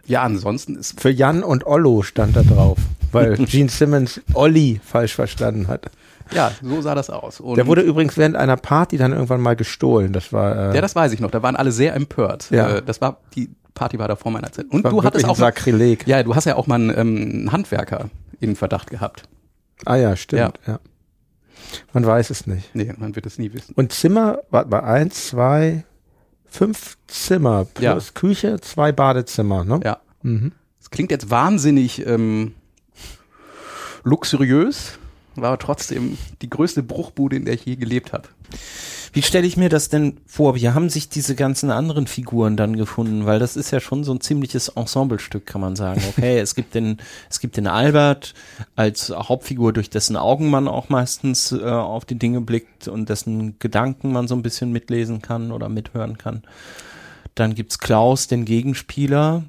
Ja, 0.05 0.23
ansonsten 0.23 0.75
ist. 0.75 0.99
Für 0.99 1.09
Jan 1.09 1.43
und 1.43 1.65
Ollo 1.65 2.01
stand 2.01 2.35
da 2.35 2.43
drauf, 2.43 2.77
weil 3.11 3.35
Gene 3.45 3.69
Simmons 3.69 4.21
Olli 4.33 4.81
falsch 4.83 5.15
verstanden 5.15 5.67
hat. 5.67 5.91
Ja, 6.31 6.51
so 6.61 6.81
sah 6.81 6.95
das 6.95 7.09
aus. 7.09 7.39
Und 7.39 7.57
der 7.57 7.67
wurde 7.67 7.81
übrigens 7.81 8.17
während 8.17 8.35
einer 8.35 8.57
Party 8.57 8.97
dann 8.97 9.11
irgendwann 9.11 9.41
mal 9.41 9.55
gestohlen. 9.55 10.13
Das 10.13 10.33
war. 10.33 10.71
Äh 10.71 10.75
ja, 10.75 10.81
das 10.81 10.95
weiß 10.95 11.11
ich 11.13 11.19
noch. 11.19 11.31
Da 11.31 11.43
waren 11.43 11.55
alle 11.55 11.71
sehr 11.71 11.93
empört. 11.93 12.49
Ja. 12.49 12.77
Äh, 12.77 12.81
das 12.81 13.01
war 13.01 13.17
die 13.35 13.49
Party 13.73 13.99
war 13.99 14.07
da 14.07 14.15
vor 14.15 14.31
meiner 14.31 14.51
Zeit. 14.51 14.67
Und 14.69 14.85
du 14.85 15.03
hattest 15.03 15.25
auch 15.25 15.35
Sakrileg. 15.35 16.07
Ja, 16.07 16.23
du 16.23 16.35
hast 16.35 16.45
ja 16.45 16.55
auch 16.55 16.67
mal 16.67 16.75
einen 16.75 16.97
ähm, 16.97 17.51
Handwerker 17.51 18.09
in 18.39 18.55
Verdacht 18.55 18.89
gehabt. 18.89 19.23
Ah 19.85 19.95
ja, 19.95 20.15
stimmt. 20.15 20.59
Ja. 20.65 20.73
ja. 20.73 20.79
Man 21.93 22.05
weiß 22.05 22.29
es 22.29 22.47
nicht. 22.47 22.73
Nee, 22.75 22.93
man 22.97 23.15
wird 23.15 23.25
es 23.25 23.37
nie 23.37 23.53
wissen. 23.53 23.73
Und 23.75 23.91
Zimmer, 23.91 24.39
warte 24.49 24.69
mal, 24.69 24.81
eins, 24.81 25.27
zwei, 25.27 25.85
fünf 26.45 26.97
Zimmer 27.07 27.65
plus 27.65 28.07
ja. 28.07 28.11
Küche, 28.13 28.59
zwei 28.61 28.91
Badezimmer, 28.91 29.63
ne? 29.63 29.79
Ja. 29.83 29.99
Mhm. 30.21 30.51
Das 30.79 30.89
klingt 30.89 31.11
jetzt 31.11 31.29
wahnsinnig 31.29 32.05
ähm, 32.05 32.53
luxuriös, 34.03 34.99
war 35.35 35.57
trotzdem 35.59 36.17
die 36.41 36.49
größte 36.49 36.83
Bruchbude, 36.83 37.35
in 37.35 37.45
der 37.45 37.55
ich 37.55 37.65
je 37.65 37.75
gelebt 37.75 38.13
habe. 38.13 38.27
Wie 39.15 39.21
stelle 39.21 39.45
ich 39.45 39.57
mir 39.57 39.69
das 39.69 39.89
denn 39.89 40.17
vor? 40.25 40.55
Wie 40.55 40.69
haben 40.69 40.89
sich 40.89 41.07
diese 41.07 41.35
ganzen 41.35 41.69
anderen 41.69 42.07
Figuren 42.07 42.57
dann 42.57 42.75
gefunden? 42.75 43.27
Weil 43.27 43.37
das 43.37 43.55
ist 43.55 43.69
ja 43.69 43.79
schon 43.79 44.03
so 44.03 44.11
ein 44.11 44.21
ziemliches 44.21 44.69
Ensemblestück, 44.69 45.45
kann 45.45 45.61
man 45.61 45.75
sagen. 45.75 46.01
Okay, 46.09 46.39
es 46.39 46.55
gibt 46.55 46.73
den, 46.73 46.97
es 47.29 47.39
gibt 47.39 47.55
den 47.55 47.67
Albert 47.67 48.33
als 48.75 49.11
Hauptfigur, 49.11 49.71
durch 49.71 49.91
dessen 49.91 50.17
Augen 50.17 50.49
man 50.49 50.67
auch 50.67 50.89
meistens 50.89 51.51
äh, 51.51 51.63
auf 51.63 52.05
die 52.05 52.17
Dinge 52.17 52.41
blickt 52.41 52.87
und 52.87 53.07
dessen 53.09 53.59
Gedanken 53.59 54.11
man 54.11 54.27
so 54.27 54.35
ein 54.35 54.41
bisschen 54.41 54.71
mitlesen 54.71 55.21
kann 55.21 55.51
oder 55.51 55.69
mithören 55.69 56.17
kann. 56.17 56.41
Dann 57.35 57.53
gibt's 57.53 57.77
Klaus, 57.77 58.27
den 58.27 58.45
Gegenspieler, 58.45 59.43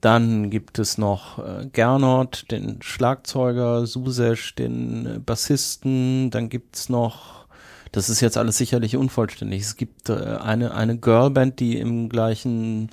dann 0.00 0.50
gibt 0.50 0.78
es 0.78 0.98
noch 0.98 1.38
äh, 1.38 1.66
Gernot, 1.72 2.46
den 2.50 2.80
Schlagzeuger, 2.82 3.86
Susesch, 3.86 4.54
den 4.54 5.06
äh, 5.06 5.18
Bassisten. 5.18 6.30
Dann 6.30 6.48
gibt's 6.48 6.88
noch 6.88 7.38
das 7.92 8.10
ist 8.10 8.20
jetzt 8.20 8.36
alles 8.36 8.58
sicherlich 8.58 8.96
unvollständig. 8.96 9.62
Es 9.62 9.76
gibt 9.76 10.10
äh, 10.10 10.14
eine, 10.14 10.74
eine 10.74 10.98
Girlband, 10.98 11.58
die 11.60 11.78
im 11.78 12.08
gleichen 12.08 12.90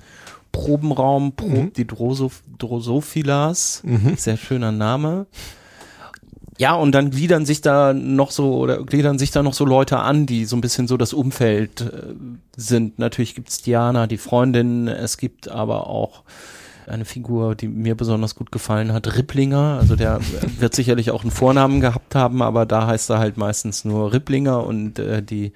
Probenraum 0.52 1.32
probt, 1.32 1.52
mhm. 1.52 1.72
die 1.74 1.86
Drosoph 1.86 2.42
Drosophilas. 2.58 3.82
Mhm. 3.84 4.16
Sehr 4.16 4.36
schöner 4.36 4.72
Name. 4.72 5.26
Ja, 6.58 6.74
und 6.74 6.92
dann 6.92 7.10
gliedern 7.10 7.44
sich 7.44 7.60
da 7.60 7.92
noch 7.92 8.30
so 8.30 8.56
oder 8.56 8.82
gliedern 8.82 9.18
sich 9.18 9.30
da 9.30 9.42
noch 9.42 9.52
so 9.52 9.66
Leute 9.66 9.98
an, 9.98 10.24
die 10.24 10.46
so 10.46 10.56
ein 10.56 10.62
bisschen 10.62 10.88
so 10.88 10.96
das 10.96 11.12
Umfeld 11.12 11.82
äh, 11.82 12.14
sind. 12.56 12.98
Natürlich 12.98 13.34
gibt's 13.34 13.60
Diana, 13.60 14.06
die 14.06 14.16
Freundin, 14.16 14.88
es 14.88 15.18
gibt 15.18 15.48
aber 15.48 15.88
auch 15.88 16.22
eine 16.88 17.04
Figur, 17.04 17.54
die 17.54 17.68
mir 17.68 17.94
besonders 17.94 18.34
gut 18.34 18.52
gefallen 18.52 18.92
hat, 18.92 19.16
Ripplinger. 19.16 19.78
Also 19.80 19.96
der 19.96 20.20
wird 20.58 20.74
sicherlich 20.74 21.10
auch 21.10 21.22
einen 21.22 21.30
Vornamen 21.30 21.80
gehabt 21.80 22.14
haben, 22.14 22.42
aber 22.42 22.66
da 22.66 22.86
heißt 22.86 23.10
er 23.10 23.18
halt 23.18 23.36
meistens 23.36 23.84
nur 23.84 24.12
Ripplinger 24.12 24.64
und 24.64 24.98
äh, 24.98 25.22
die 25.22 25.52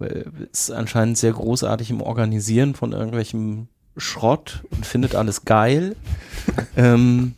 äh, 0.00 0.24
ist 0.52 0.70
anscheinend 0.70 1.18
sehr 1.18 1.32
großartig 1.32 1.90
im 1.90 2.00
Organisieren 2.00 2.74
von 2.74 2.92
irgendwelchem 2.92 3.68
Schrott 3.96 4.64
und 4.70 4.86
findet 4.86 5.14
alles 5.14 5.44
geil. 5.44 5.96
ähm, 6.76 7.34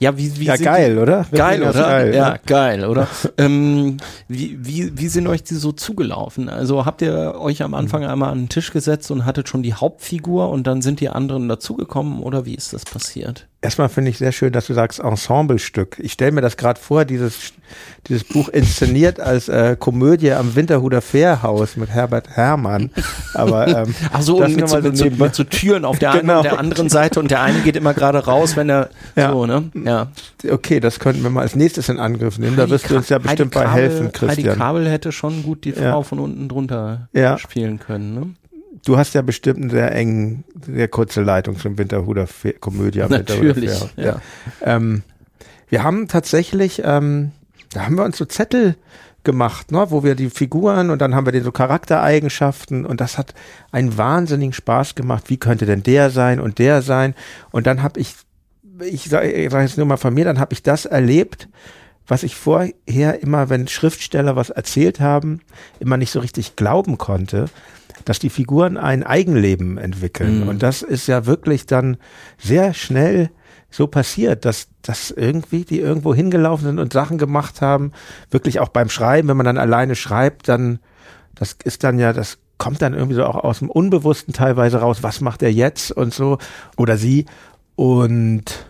ja, 0.00 0.16
wie, 0.16 0.40
wie 0.40 0.46
Ja, 0.46 0.56
sind 0.56 0.64
geil, 0.64 0.98
oder? 0.98 1.26
Geil, 1.30 1.62
oder? 1.62 1.72
geil, 1.72 2.14
ja, 2.14 2.30
ne? 2.30 2.40
geil, 2.46 2.84
oder? 2.86 3.06
ähm, 3.38 3.98
wie, 4.28 4.58
wie, 4.60 4.98
wie 4.98 5.08
sind 5.08 5.26
euch 5.26 5.42
die 5.42 5.54
so 5.54 5.72
zugelaufen? 5.72 6.48
Also 6.48 6.86
habt 6.86 7.02
ihr 7.02 7.34
euch 7.38 7.62
am 7.62 7.74
Anfang 7.74 8.04
einmal 8.04 8.30
an 8.30 8.38
den 8.38 8.48
Tisch 8.48 8.72
gesetzt 8.72 9.10
und 9.10 9.26
hattet 9.26 9.48
schon 9.48 9.62
die 9.62 9.74
Hauptfigur 9.74 10.48
und 10.48 10.66
dann 10.66 10.80
sind 10.80 11.00
die 11.00 11.10
anderen 11.10 11.48
dazugekommen 11.48 12.22
oder 12.22 12.46
wie 12.46 12.54
ist 12.54 12.72
das 12.72 12.84
passiert? 12.86 13.46
Erstmal 13.62 13.90
finde 13.90 14.10
ich 14.10 14.16
sehr 14.16 14.32
schön, 14.32 14.54
dass 14.54 14.68
du 14.68 14.72
sagst 14.72 15.00
Ensemblestück. 15.00 15.98
Ich 15.98 16.12
stelle 16.12 16.32
mir 16.32 16.40
das 16.40 16.56
gerade 16.56 16.80
vor, 16.80 17.04
dieses, 17.04 17.52
dieses 18.08 18.24
Buch 18.24 18.48
inszeniert 18.48 19.20
als 19.20 19.50
äh, 19.50 19.76
Komödie 19.78 20.32
am 20.32 20.56
Winterhuder 20.56 21.02
Fährhaus 21.02 21.76
mit 21.76 21.90
Herbert 21.90 22.30
Herrmann. 22.30 22.88
Aber 23.34 23.68
ähm, 23.68 23.94
Ach 24.14 24.22
so, 24.22 24.40
das 24.40 24.48
und 24.48 24.56
mit 24.56 24.66
so, 24.70 24.80
mit, 24.80 24.96
so, 24.96 25.04
mit 25.10 25.34
so 25.34 25.44
Türen 25.44 25.84
auf 25.84 25.98
der 25.98 26.12
einen 26.12 26.20
Genau. 26.22 26.38
und 26.38 26.44
der 26.44 26.58
anderen 26.58 26.88
Seite 26.88 27.20
und 27.20 27.30
der 27.30 27.42
eine 27.42 27.60
geht 27.60 27.76
immer 27.76 27.92
gerade 27.92 28.24
raus, 28.24 28.56
wenn 28.56 28.70
er 28.70 28.88
Ja. 29.14 29.30
so, 29.32 29.44
ne? 29.44 29.70
Ja. 29.74 30.06
Okay, 30.50 30.80
das 30.80 30.98
könnten 30.98 31.22
wir 31.22 31.28
mal 31.28 31.42
als 31.42 31.54
nächstes 31.54 31.90
in 31.90 31.98
Angriff 32.00 32.38
nehmen. 32.38 32.56
Da 32.56 32.70
wirst 32.70 32.88
du 32.88 32.96
uns 32.96 33.10
ja 33.10 33.18
Heidi 33.18 33.28
bestimmt 33.28 33.52
bei 33.52 33.64
Kabel- 33.64 33.82
helfen, 33.82 34.06
Heidi 34.06 34.12
Christian. 34.18 34.56
Kabel 34.56 34.88
hätte 34.88 35.12
schon 35.12 35.42
gut 35.42 35.64
die 35.66 35.72
Frau 35.72 35.82
Ja. 35.82 36.02
von 36.02 36.18
unten 36.18 36.48
drunter 36.48 37.08
Ja. 37.12 37.36
spielen 37.36 37.78
können, 37.78 38.14
ne? 38.14 38.26
Du 38.84 38.96
hast 38.96 39.14
ja 39.14 39.22
bestimmt 39.22 39.62
eine 39.62 39.70
sehr 39.70 39.94
eng, 39.94 40.44
sehr 40.66 40.88
kurze 40.88 41.22
Leitung 41.22 41.58
zum 41.58 41.76
Winterhuder 41.76 42.26
Fe 42.26 42.54
Komödie 42.54 43.02
am 43.02 43.10
Winterhuder 43.10 43.48
Natürlich, 43.48 43.70
Fährhaus. 43.70 43.90
ja. 43.96 44.20
Ähm, 44.62 45.02
wir 45.68 45.82
haben 45.82 46.08
tatsächlich, 46.08 46.82
ähm, 46.84 47.32
da 47.72 47.86
haben 47.86 47.96
wir 47.96 48.04
uns 48.04 48.16
so 48.16 48.24
Zettel 48.24 48.76
gemacht, 49.22 49.70
ne, 49.70 49.86
wo 49.90 50.02
wir 50.02 50.14
die 50.14 50.30
Figuren 50.30 50.90
und 50.90 51.00
dann 51.00 51.14
haben 51.14 51.26
wir 51.26 51.32
den 51.32 51.44
so 51.44 51.52
Charaktereigenschaften 51.52 52.86
und 52.86 53.00
das 53.00 53.18
hat 53.18 53.34
einen 53.70 53.96
wahnsinnigen 53.98 54.52
Spaß 54.52 54.94
gemacht. 54.94 55.24
Wie 55.28 55.36
könnte 55.36 55.66
denn 55.66 55.82
der 55.82 56.10
sein 56.10 56.40
und 56.40 56.58
der 56.58 56.82
sein? 56.82 57.14
Und 57.50 57.66
dann 57.66 57.82
habe 57.82 58.00
ich, 58.00 58.14
ich 58.80 59.04
sage 59.04 59.48
sag 59.50 59.62
jetzt 59.62 59.76
nur 59.76 59.86
mal 59.86 59.98
von 59.98 60.14
mir, 60.14 60.24
dann 60.24 60.40
habe 60.40 60.54
ich 60.54 60.62
das 60.62 60.86
erlebt, 60.86 61.48
was 62.06 62.22
ich 62.22 62.34
vorher 62.34 63.22
immer, 63.22 63.50
wenn 63.50 63.68
Schriftsteller 63.68 64.36
was 64.36 64.50
erzählt 64.50 65.00
haben, 65.00 65.40
immer 65.78 65.96
nicht 65.96 66.10
so 66.10 66.20
richtig 66.20 66.56
glauben 66.56 66.98
konnte, 66.98 67.44
dass 68.04 68.18
die 68.18 68.30
Figuren 68.30 68.76
ein 68.76 69.02
Eigenleben 69.02 69.78
entwickeln. 69.78 70.42
Mhm. 70.42 70.48
Und 70.48 70.62
das 70.62 70.82
ist 70.82 71.06
ja 71.06 71.26
wirklich 71.26 71.66
dann 71.66 71.96
sehr 72.38 72.74
schnell 72.74 73.30
so 73.70 73.86
passiert, 73.86 74.44
dass, 74.44 74.68
dass 74.82 75.10
irgendwie 75.10 75.64
die 75.64 75.80
irgendwo 75.80 76.14
hingelaufen 76.14 76.66
sind 76.66 76.78
und 76.78 76.92
Sachen 76.92 77.18
gemacht 77.18 77.60
haben, 77.60 77.92
wirklich 78.30 78.58
auch 78.60 78.68
beim 78.68 78.88
Schreiben, 78.88 79.28
wenn 79.28 79.36
man 79.36 79.46
dann 79.46 79.58
alleine 79.58 79.94
schreibt, 79.94 80.48
dann, 80.48 80.80
das 81.34 81.56
ist 81.64 81.84
dann 81.84 81.98
ja, 81.98 82.12
das 82.12 82.38
kommt 82.58 82.82
dann 82.82 82.94
irgendwie 82.94 83.14
so 83.14 83.24
auch 83.24 83.36
aus 83.36 83.60
dem 83.60 83.70
Unbewussten 83.70 84.34
teilweise 84.34 84.78
raus, 84.78 85.02
was 85.02 85.20
macht 85.20 85.42
er 85.42 85.52
jetzt 85.52 85.92
und 85.92 86.12
so, 86.12 86.38
oder 86.76 86.96
sie. 86.96 87.26
Und 87.76 88.69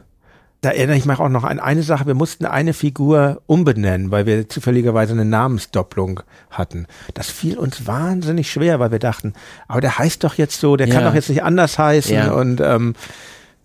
da 0.62 0.70
erinnere 0.70 0.96
ich 0.96 1.06
mich 1.06 1.18
auch 1.18 1.28
noch 1.30 1.44
an 1.44 1.58
eine 1.58 1.82
Sache. 1.82 2.06
Wir 2.06 2.14
mussten 2.14 2.44
eine 2.44 2.74
Figur 2.74 3.40
umbenennen, 3.46 4.10
weil 4.10 4.26
wir 4.26 4.48
zufälligerweise 4.48 5.12
eine 5.14 5.24
Namensdopplung 5.24 6.20
hatten. 6.50 6.86
Das 7.14 7.30
fiel 7.30 7.56
uns 7.58 7.86
wahnsinnig 7.86 8.50
schwer, 8.50 8.78
weil 8.78 8.90
wir 8.92 8.98
dachten, 8.98 9.32
aber 9.68 9.80
der 9.80 9.98
heißt 9.98 10.22
doch 10.22 10.34
jetzt 10.34 10.60
so, 10.60 10.76
der 10.76 10.86
kann 10.88 11.02
Ja. 11.02 11.08
doch 11.08 11.14
jetzt 11.14 11.30
nicht 11.30 11.42
anders 11.42 11.78
heißen. 11.78 12.14
Ja. 12.14 12.32
Und 12.32 12.60
ähm, 12.60 12.94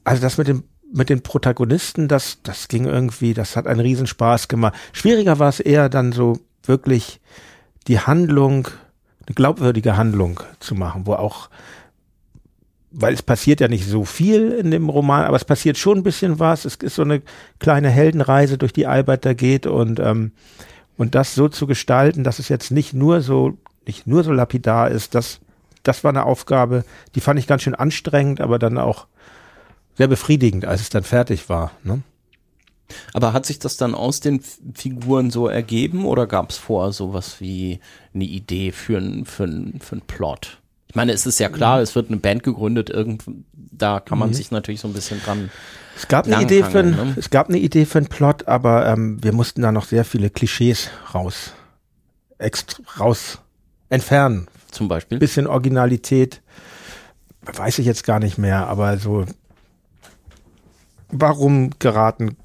also 0.03 0.21
das 0.21 0.37
mit 0.37 0.47
dem 0.47 0.63
mit 0.93 1.09
den 1.09 1.21
Protagonisten, 1.21 2.07
das 2.07 2.37
das 2.43 2.69
ging 2.69 2.85
irgendwie, 2.85 3.33
das 3.33 3.55
hat 3.57 3.67
einen 3.67 3.81
Riesenspaß 3.81 4.47
gemacht. 4.47 4.75
Schwieriger 4.93 5.39
war 5.39 5.49
es 5.49 5.59
eher 5.59 5.89
dann 5.89 6.13
so 6.13 6.39
wirklich 6.63 7.19
die 7.87 7.99
Handlung, 7.99 8.69
eine 9.27 9.33
glaubwürdige 9.35 9.97
Handlung 9.97 10.39
zu 10.59 10.75
machen, 10.75 11.01
wo 11.05 11.13
auch 11.13 11.49
weil 12.97 13.13
es 13.13 13.21
passiert 13.21 13.59
ja 13.59 13.67
nicht 13.67 13.85
so 13.87 14.05
viel 14.05 14.51
in 14.51 14.71
dem 14.71 14.89
Roman, 14.89 15.25
aber 15.25 15.35
es 15.35 15.45
passiert 15.45 15.77
schon 15.77 15.99
ein 15.99 16.03
bisschen 16.03 16.39
was. 16.39 16.65
Es 16.65 16.75
ist 16.75 16.95
so 16.95 17.01
eine 17.01 17.21
kleine 17.59 17.89
Heldenreise, 17.89 18.57
durch 18.57 18.73
die 18.73 18.87
Albert 18.87 19.25
da 19.25 19.33
geht 19.33 19.67
und 19.67 19.99
ähm, 19.99 20.31
und 20.97 21.13
das 21.13 21.35
so 21.35 21.49
zu 21.49 21.67
gestalten, 21.67 22.23
dass 22.23 22.39
es 22.39 22.47
jetzt 22.47 22.71
nicht 22.71 22.93
nur 22.93 23.21
so 23.21 23.57
nicht 23.85 24.07
nur 24.07 24.23
so 24.23 24.31
lapidar 24.31 24.89
ist, 24.89 25.13
das 25.13 25.41
das 25.83 26.03
war 26.03 26.09
eine 26.09 26.25
Aufgabe, 26.25 26.85
die 27.13 27.19
fand 27.19 27.37
ich 27.37 27.47
ganz 27.47 27.63
schön 27.63 27.75
anstrengend, 27.75 28.41
aber 28.41 28.59
dann 28.59 28.77
auch 28.77 29.07
sehr 29.95 30.07
befriedigend, 30.07 30.65
als 30.65 30.81
es 30.81 30.89
dann 30.89 31.03
fertig 31.03 31.49
war. 31.49 31.71
Ne? 31.83 32.01
Aber 33.13 33.33
hat 33.33 33.45
sich 33.45 33.59
das 33.59 33.77
dann 33.77 33.93
aus 33.93 34.19
den 34.19 34.41
Figuren 34.73 35.31
so 35.31 35.47
ergeben 35.47 36.05
oder 36.05 36.27
gab 36.27 36.49
es 36.49 36.57
vorher 36.57 36.93
sowas 36.93 37.41
wie 37.41 37.79
eine 38.13 38.23
Idee 38.25 38.71
für 38.71 39.01
für 39.25 39.47
für 39.79 39.91
einen 39.91 40.01
Plot? 40.07 40.61
Ich 40.95 40.97
meine, 40.97 41.11
es 41.11 41.25
ist 41.25 41.41
ja 41.41 41.49
klar, 41.49 41.81
es 41.81 41.93
wird 41.93 42.07
eine 42.07 42.15
Band 42.15 42.43
gegründet, 42.43 42.89
irgend, 42.89 43.25
da 43.53 43.99
kann 43.99 44.17
man 44.17 44.33
sich 44.33 44.49
natürlich 44.49 44.79
so 44.79 44.87
ein 44.87 44.93
bisschen 44.93 45.21
dran. 45.21 45.51
Es 45.93 46.07
gab 46.07 46.25
eine 46.25 46.41
Idee 46.41 46.63
für 46.63 46.79
ein, 46.79 46.91
ne? 46.91 47.13
es 47.17 47.29
gab 47.29 47.49
eine 47.49 47.57
Idee 47.57 47.83
für 47.83 47.97
einen 47.97 48.07
Plot, 48.07 48.47
aber 48.47 48.87
ähm, 48.87 49.21
wir 49.21 49.33
mussten 49.33 49.61
da 49.61 49.73
noch 49.73 49.83
sehr 49.83 50.05
viele 50.05 50.29
Klischees 50.29 50.89
raus, 51.13 51.51
extra, 52.37 52.81
raus 52.97 53.39
entfernen. 53.89 54.47
Zum 54.71 54.87
Beispiel. 54.87 55.19
Bisschen 55.19 55.47
Originalität, 55.47 56.41
weiß 57.41 57.79
ich 57.79 57.85
jetzt 57.85 58.05
gar 58.05 58.21
nicht 58.21 58.37
mehr, 58.37 58.67
aber 58.67 58.97
so, 58.97 59.25
warum 61.09 61.71
geraten 61.77 62.37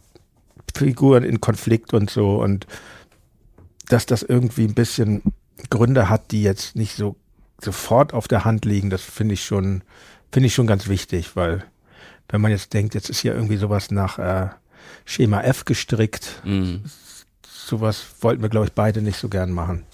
Figuren 0.75 1.23
in 1.23 1.41
Konflikt 1.41 1.95
und 1.95 2.11
so 2.11 2.43
und 2.43 2.67
dass 3.87 4.07
das 4.07 4.25
irgendwie 4.25 4.65
ein 4.65 4.75
bisschen 4.75 5.23
Gründe 5.71 6.09
hat, 6.09 6.33
die 6.33 6.43
jetzt 6.43 6.75
nicht 6.75 6.97
so 6.97 7.15
sofort 7.63 8.13
auf 8.15 8.29
der 8.29 8.45
Hand 8.45 8.65
liegen, 8.65 8.91
das 8.91 9.03
finde 9.03 9.35
ich 9.35 9.45
schon, 9.45 9.83
finde 10.33 10.47
ich 10.49 10.55
schon 10.55 10.67
ganz 10.67 10.89
wichtig, 10.89 11.37
weil 11.37 11.65
wenn 12.29 12.41
man 12.41 12.51
jetzt 12.51 12.73
denkt, 12.73 12.95
jetzt 12.95 13.11
ist 13.11 13.21
hier 13.21 13.35
irgendwie 13.35 13.57
sowas 13.57 13.91
nach 13.91 14.19
äh, 14.19 14.49
Schema 15.05 15.41
F 15.43 15.65
gestrickt, 15.65 16.41
Mhm. 16.45 16.83
sowas 17.47 18.05
wollten 18.21 18.43
wir, 18.43 18.49
glaube 18.49 18.67
ich, 18.67 18.73
beide 18.73 19.03
nicht 19.03 19.19
so 19.19 19.29
gern 19.29 19.51
machen. 19.51 19.85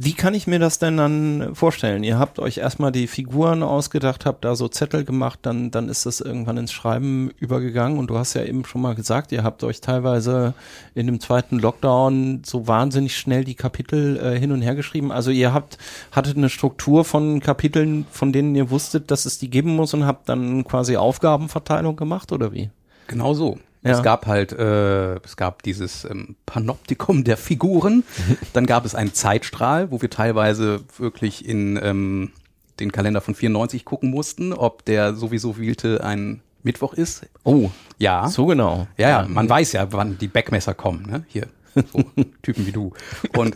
Wie 0.00 0.12
kann 0.12 0.32
ich 0.32 0.46
mir 0.46 0.60
das 0.60 0.78
denn 0.78 0.96
dann 0.96 1.56
vorstellen? 1.56 2.04
Ihr 2.04 2.20
habt 2.20 2.38
euch 2.38 2.58
erstmal 2.58 2.92
die 2.92 3.08
Figuren 3.08 3.64
ausgedacht, 3.64 4.26
habt 4.26 4.44
da 4.44 4.54
so 4.54 4.68
Zettel 4.68 5.04
gemacht, 5.04 5.40
dann, 5.42 5.72
dann 5.72 5.88
ist 5.88 6.06
das 6.06 6.20
irgendwann 6.20 6.56
ins 6.56 6.70
Schreiben 6.70 7.32
übergegangen 7.40 7.98
und 7.98 8.08
du 8.08 8.16
hast 8.16 8.34
ja 8.34 8.44
eben 8.44 8.64
schon 8.64 8.80
mal 8.80 8.94
gesagt, 8.94 9.32
ihr 9.32 9.42
habt 9.42 9.64
euch 9.64 9.80
teilweise 9.80 10.54
in 10.94 11.08
dem 11.08 11.18
zweiten 11.18 11.58
Lockdown 11.58 12.42
so 12.46 12.68
wahnsinnig 12.68 13.16
schnell 13.16 13.42
die 13.42 13.56
Kapitel 13.56 14.18
äh, 14.18 14.38
hin 14.38 14.52
und 14.52 14.62
her 14.62 14.76
geschrieben. 14.76 15.10
Also 15.10 15.32
ihr 15.32 15.52
habt, 15.52 15.78
hattet 16.12 16.36
eine 16.36 16.48
Struktur 16.48 17.04
von 17.04 17.40
Kapiteln, 17.40 18.06
von 18.12 18.32
denen 18.32 18.54
ihr 18.54 18.70
wusstet, 18.70 19.10
dass 19.10 19.26
es 19.26 19.40
die 19.40 19.50
geben 19.50 19.74
muss 19.74 19.94
und 19.94 20.06
habt 20.06 20.28
dann 20.28 20.62
quasi 20.62 20.96
Aufgabenverteilung 20.96 21.96
gemacht 21.96 22.30
oder 22.30 22.52
wie? 22.52 22.70
Genau 23.08 23.34
so. 23.34 23.58
Ja. 23.82 23.92
Es 23.92 24.02
gab 24.02 24.26
halt, 24.26 24.52
äh, 24.52 25.16
es 25.16 25.36
gab 25.36 25.62
dieses 25.62 26.04
ähm, 26.04 26.36
Panoptikum 26.46 27.24
der 27.24 27.36
Figuren. 27.36 28.04
Dann 28.52 28.66
gab 28.66 28.84
es 28.84 28.94
einen 28.94 29.14
Zeitstrahl, 29.14 29.90
wo 29.90 30.02
wir 30.02 30.10
teilweise 30.10 30.80
wirklich 30.98 31.46
in 31.48 31.78
ähm, 31.82 32.32
den 32.80 32.92
Kalender 32.92 33.20
von 33.20 33.34
94 33.34 33.84
gucken 33.84 34.10
mussten, 34.10 34.52
ob 34.52 34.84
der 34.84 35.14
sowieso 35.14 35.54
vielte 35.54 36.02
ein 36.02 36.42
Mittwoch 36.62 36.92
ist. 36.94 37.26
Oh, 37.44 37.70
Ja. 37.98 38.28
so 38.28 38.46
genau. 38.46 38.88
Ja, 38.96 39.08
ja, 39.08 39.28
man 39.28 39.48
weiß 39.48 39.72
ja, 39.72 39.92
wann 39.92 40.18
die 40.18 40.28
Backmesser 40.28 40.74
kommen, 40.74 41.02
ne? 41.08 41.24
Hier. 41.28 41.46
So, 41.74 42.02
Typen 42.42 42.66
wie 42.66 42.72
du. 42.72 42.92
Und 43.36 43.54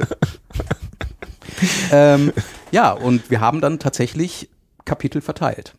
ähm, 1.91 2.33
ja, 2.71 2.93
und 2.93 3.31
wir 3.31 3.41
haben 3.41 3.61
dann 3.61 3.79
tatsächlich 3.79 4.49
Kapitel 4.85 5.21
verteilt. 5.21 5.75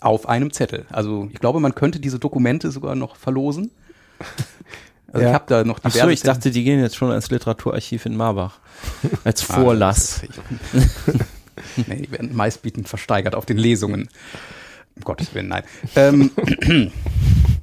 Auf 0.00 0.28
einem 0.28 0.52
Zettel. 0.52 0.86
Also 0.90 1.28
ich 1.32 1.38
glaube, 1.40 1.60
man 1.60 1.74
könnte 1.74 1.98
diese 2.00 2.18
Dokumente 2.18 2.70
sogar 2.70 2.94
noch 2.94 3.16
verlosen. 3.16 3.70
Also 5.12 5.22
Ja. 5.22 5.28
ich 5.30 5.34
habe 5.34 5.44
da 5.46 5.62
noch 5.64 5.78
Ach 5.84 5.90
so, 5.92 6.08
ich 6.08 6.20
dachte, 6.22 6.50
die 6.50 6.64
gehen 6.64 6.80
jetzt 6.80 6.96
schon 6.96 7.10
ans 7.10 7.30
Literaturarchiv 7.30 8.06
in 8.06 8.16
Marbach. 8.16 8.58
Als 9.24 9.40
Vorlass. 9.40 10.22
nee, 11.86 12.02
die 12.02 12.10
werden 12.10 12.34
meistbietend 12.34 12.88
versteigert 12.88 13.36
auf 13.36 13.46
den 13.46 13.56
Lesungen. 13.56 14.08
Um 14.96 15.02
Gottes 15.04 15.32
Willen, 15.32 15.46
nein. 15.48 15.62
Ähm, 15.94 16.32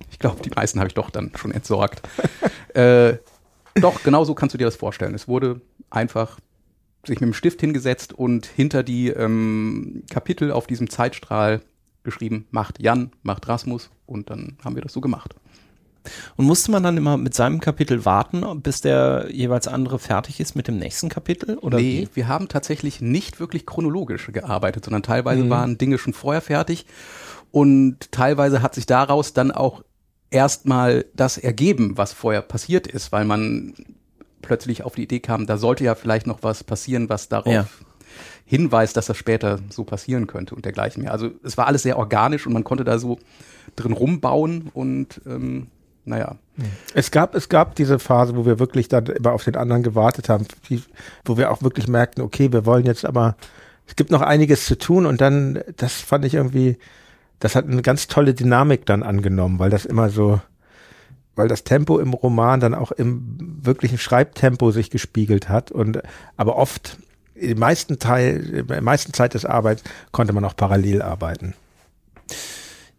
ich 0.09 0.19
glaube, 0.19 0.41
die 0.41 0.51
meisten 0.51 0.79
habe 0.79 0.87
ich 0.87 0.93
doch 0.93 1.09
dann 1.09 1.31
schon 1.35 1.51
entsorgt. 1.51 2.01
äh, 2.75 3.15
doch, 3.75 4.01
genau 4.03 4.23
so 4.23 4.35
kannst 4.35 4.53
du 4.53 4.57
dir 4.57 4.65
das 4.65 4.77
vorstellen. 4.77 5.13
Es 5.13 5.27
wurde 5.27 5.59
einfach 5.89 6.39
sich 7.05 7.19
mit 7.19 7.27
dem 7.27 7.33
Stift 7.33 7.59
hingesetzt 7.59 8.13
und 8.13 8.45
hinter 8.45 8.83
die 8.83 9.09
ähm, 9.09 10.03
Kapitel 10.09 10.51
auf 10.51 10.65
diesem 10.65 10.89
Zeitstrahl 10.89 11.61
geschrieben, 12.03 12.47
macht 12.51 12.81
Jan, 12.81 13.11
macht 13.21 13.47
Rasmus 13.47 13.89
und 14.05 14.29
dann 14.29 14.57
haben 14.63 14.75
wir 14.75 14.81
das 14.81 14.93
so 14.93 15.01
gemacht. 15.01 15.35
Und 16.35 16.45
musste 16.45 16.71
man 16.71 16.83
dann 16.83 16.97
immer 16.97 17.17
mit 17.17 17.33
seinem 17.33 17.59
Kapitel 17.59 18.03
warten, 18.03 18.61
bis 18.61 18.81
der 18.81 19.27
jeweils 19.31 19.67
andere 19.67 19.99
fertig 19.99 20.39
ist 20.39 20.55
mit 20.55 20.67
dem 20.67 20.77
nächsten 20.77 21.07
Kapitel? 21.09 21.57
Oder 21.57 21.77
nee, 21.77 22.09
wir 22.13 22.27
haben 22.27 22.49
tatsächlich 22.49 22.99
nicht 22.99 23.39
wirklich 23.39 23.65
chronologisch 23.65 24.29
gearbeitet, 24.31 24.85
sondern 24.85 25.03
teilweise 25.03 25.45
mhm. 25.45 25.49
waren 25.49 25.77
Dinge 25.77 25.97
schon 25.97 26.13
vorher 26.13 26.41
fertig 26.41 26.85
und 27.51 28.11
teilweise 28.11 28.61
hat 28.61 28.75
sich 28.75 28.85
daraus 28.85 29.33
dann 29.33 29.51
auch 29.51 29.83
erstmal 30.29 31.05
das 31.13 31.37
ergeben, 31.37 31.97
was 31.97 32.11
vorher 32.11 32.41
passiert 32.41 32.87
ist, 32.87 33.11
weil 33.11 33.25
man 33.25 33.73
plötzlich 34.41 34.83
auf 34.83 34.95
die 34.95 35.03
Idee 35.03 35.19
kam, 35.19 35.45
da 35.45 35.57
sollte 35.57 35.83
ja 35.83 35.95
vielleicht 35.95 36.27
noch 36.27 36.39
was 36.41 36.63
passieren, 36.63 37.07
was 37.07 37.29
darauf 37.29 37.53
ja. 37.53 37.67
Hinweist, 38.45 38.97
dass 38.97 39.07
das 39.07 39.17
später 39.17 39.59
so 39.69 39.83
passieren 39.83 40.27
könnte 40.27 40.55
und 40.55 40.65
dergleichen 40.65 41.03
mehr. 41.03 41.11
Also 41.11 41.31
es 41.43 41.57
war 41.57 41.67
alles 41.67 41.83
sehr 41.83 41.97
organisch 41.97 42.45
und 42.45 42.53
man 42.53 42.63
konnte 42.63 42.83
da 42.83 42.99
so 42.99 43.19
drin 43.75 43.93
rumbauen 43.93 44.69
und 44.73 45.21
ähm, 45.25 45.67
naja. 46.05 46.35
Es 46.93 47.11
gab, 47.11 47.33
es 47.33 47.49
gab 47.49 47.75
diese 47.75 47.97
Phase, 47.97 48.35
wo 48.35 48.45
wir 48.45 48.59
wirklich 48.59 48.87
dann 48.87 49.05
immer 49.05 49.31
auf 49.31 49.43
den 49.43 49.55
anderen 49.55 49.83
gewartet 49.83 50.29
haben, 50.29 50.45
die, 50.69 50.83
wo 51.25 51.37
wir 51.37 51.51
auch 51.51 51.61
wirklich 51.63 51.87
merkten, 51.87 52.23
okay, 52.23 52.51
wir 52.51 52.65
wollen 52.65 52.85
jetzt 52.85 53.05
aber, 53.05 53.35
es 53.87 53.95
gibt 53.95 54.11
noch 54.11 54.21
einiges 54.21 54.65
zu 54.65 54.77
tun 54.77 55.05
und 55.05 55.21
dann, 55.21 55.61
das 55.77 55.93
fand 55.93 56.25
ich 56.25 56.33
irgendwie, 56.35 56.77
das 57.39 57.55
hat 57.55 57.67
eine 57.67 57.81
ganz 57.81 58.07
tolle 58.07 58.33
Dynamik 58.33 58.85
dann 58.85 59.03
angenommen, 59.03 59.59
weil 59.59 59.69
das 59.69 59.85
immer 59.85 60.09
so, 60.09 60.41
weil 61.35 61.47
das 61.47 61.63
Tempo 61.63 61.99
im 61.99 62.13
Roman 62.13 62.59
dann 62.59 62.75
auch 62.75 62.91
im 62.91 63.59
wirklichen 63.61 63.97
Schreibtempo 63.97 64.71
sich 64.71 64.89
gespiegelt 64.89 65.49
hat 65.49 65.71
und 65.71 66.01
aber 66.37 66.57
oft 66.57 66.97
im 67.35 67.59
meisten 67.59 67.99
Teil, 67.99 68.37
in 68.37 68.67
der 68.67 68.81
meisten 68.81 69.13
Zeit 69.13 69.33
des 69.33 69.45
Arbeits 69.45 69.83
konnte 70.11 70.33
man 70.33 70.45
auch 70.45 70.55
parallel 70.55 71.01
arbeiten. 71.01 71.53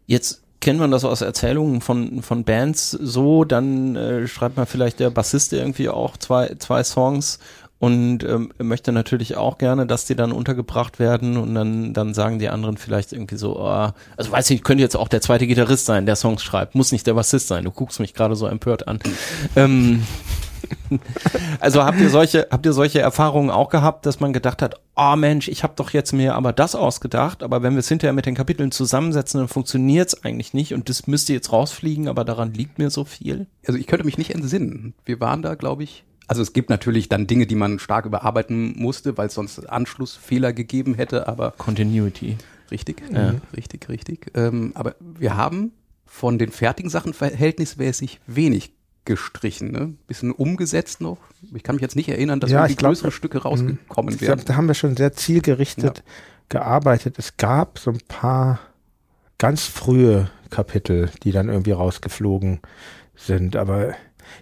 Jetzt 0.07 0.43
kennt 0.61 0.79
man 0.79 0.91
das 0.91 1.05
aus 1.05 1.21
Erzählungen 1.21 1.81
von, 1.81 2.23
von 2.23 2.45
Bands 2.45 2.91
so, 2.91 3.45
dann 3.45 3.97
äh, 3.97 4.27
schreibt 4.27 4.57
man 4.57 4.67
vielleicht 4.67 4.99
der 4.99 5.11
Bassist 5.11 5.53
irgendwie 5.53 5.89
auch 5.89 6.17
zwei, 6.17 6.55
zwei 6.59 6.83
Songs 6.83 7.39
und 7.79 8.25
ähm, 8.25 8.51
möchte 8.57 8.93
natürlich 8.93 9.37
auch 9.37 9.59
gerne, 9.59 9.87
dass 9.87 10.07
die 10.07 10.15
dann 10.15 10.33
untergebracht 10.33 10.99
werden 10.99 11.37
und 11.37 11.55
dann, 11.55 11.93
dann 11.93 12.15
sagen 12.15 12.39
die 12.39 12.49
anderen 12.49 12.79
vielleicht 12.79 13.13
irgendwie 13.13 13.37
so, 13.37 13.59
oh, 13.61 13.91
also 14.17 14.33
weiß 14.33 14.49
ich, 14.51 14.65
könnte 14.65 14.83
jetzt 14.83 14.97
auch 14.97 15.09
der 15.09 15.21
zweite 15.21 15.47
Gitarrist 15.47 15.85
sein, 15.85 16.07
der 16.07 16.17
Songs 16.17 16.43
schreibt, 16.43 16.75
muss 16.75 16.93
nicht 16.93 17.07
der 17.07 17.13
Bassist 17.13 17.49
sein, 17.49 17.65
du 17.65 17.71
guckst 17.71 18.01
mich 18.01 18.15
gerade 18.15 18.37
so 18.37 18.47
empört 18.47 18.89
an. 18.89 19.01
ähm, 19.57 20.03
also 21.61 21.85
habt 21.85 22.01
ihr 22.01 22.11
solche, 22.11 22.49
habt 22.51 22.65
ihr 22.67 22.73
solche 22.73 23.01
Erfahrungen 23.01 23.51
auch 23.51 23.69
gehabt, 23.69 24.07
dass 24.07 24.21
man 24.21 24.33
gedacht 24.33 24.63
hat, 24.63 24.81
oh 24.97 25.17
Mensch, 25.17 25.49
ich 25.49 25.63
habe 25.63 25.75
doch 25.77 25.91
jetzt 25.91 26.13
mir 26.13 26.35
aber 26.35 26.53
das 26.53 26.75
ausgedacht, 26.75 27.43
aber 27.43 27.63
wenn 27.63 27.75
wir 27.75 27.81
es 27.81 27.89
hinterher 27.89 28.13
mit 28.13 28.27
den 28.27 28.35
Kapiteln 28.35 28.71
zusammensetzen, 28.71 29.41
dann 29.41 29.49
funktioniert 29.49 30.09
es 30.09 30.25
eigentlich 30.25 30.55
nicht 30.55 30.75
und 30.75 30.89
das 30.89 31.07
müsste 31.07 31.33
jetzt 31.33 31.53
rausfliegen, 31.53 32.09
aber 32.09 32.25
daran 32.25 32.53
liegt 32.53 32.79
mir 32.79 32.91
so 32.91 33.05
viel. 33.05 33.47
Also 33.67 33.79
ich 33.79 33.87
könnte 33.87 34.05
mich 34.05 34.19
nicht 34.19 34.35
entsinnen. 34.35 34.95
Wir 35.05 35.21
waren 35.21 35.43
da, 35.43 35.55
glaube 35.55 35.85
ich, 35.85 36.05
also 36.27 36.43
es 36.43 36.53
gibt 36.53 36.71
natürlich 36.71 37.09
dann 37.09 37.27
Dinge, 37.27 37.47
die 37.47 37.55
man 37.55 37.79
stark 37.79 38.07
überarbeiten 38.07 38.75
musste, 38.79 39.17
weil 39.19 39.27
es 39.27 39.35
sonst 39.35 39.69
Anschlussfehler 39.69 40.53
gegeben 40.53 40.95
hätte, 40.95 41.29
aber 41.29 41.53
Continuity. 41.53 42.39
Richtig, 42.71 43.03
ja. 43.13 43.35
Richtig, 43.57 43.89
richtig. 43.89 44.31
Ähm, 44.35 44.73
aber 44.75 44.97
wir 45.01 45.37
haben 45.37 45.73
von 46.07 46.39
den 46.39 46.51
fertigen 46.51 46.91
Sachen 46.91 47.13
verhältnismäßig 47.13 48.21
wenig 48.27 48.74
gestrichen, 49.05 49.71
ne? 49.71 49.95
Bisschen 50.07 50.33
umgesetzt 50.33 51.01
noch. 51.01 51.19
Ich 51.55 51.63
kann 51.63 51.77
mich 51.77 51.83
jetzt 51.83 51.97
nicht 51.97 52.09
erinnern, 52.09 52.41
dass 52.41 52.51
ja, 52.51 52.67
die 52.67 52.77
größere 52.77 53.11
Stücke 53.11 53.43
rausgekommen 53.43 54.21
wären. 54.21 54.43
Da 54.45 54.57
haben 54.57 54.67
wir 54.67 54.75
schon 54.75 54.97
sehr 54.97 55.13
zielgerichtet 55.13 55.99
ja. 55.99 56.05
gearbeitet. 56.49 57.19
Es 57.19 57.37
gab 57.37 57.79
so 57.79 57.91
ein 57.91 58.01
paar 58.09 58.61
ganz 59.39 59.65
frühe 59.65 60.31
Kapitel, 60.51 61.11
die 61.23 61.33
dann 61.33 61.49
irgendwie 61.49 61.73
rausgeflogen 61.73 62.61
sind. 63.17 63.57
Aber 63.57 63.95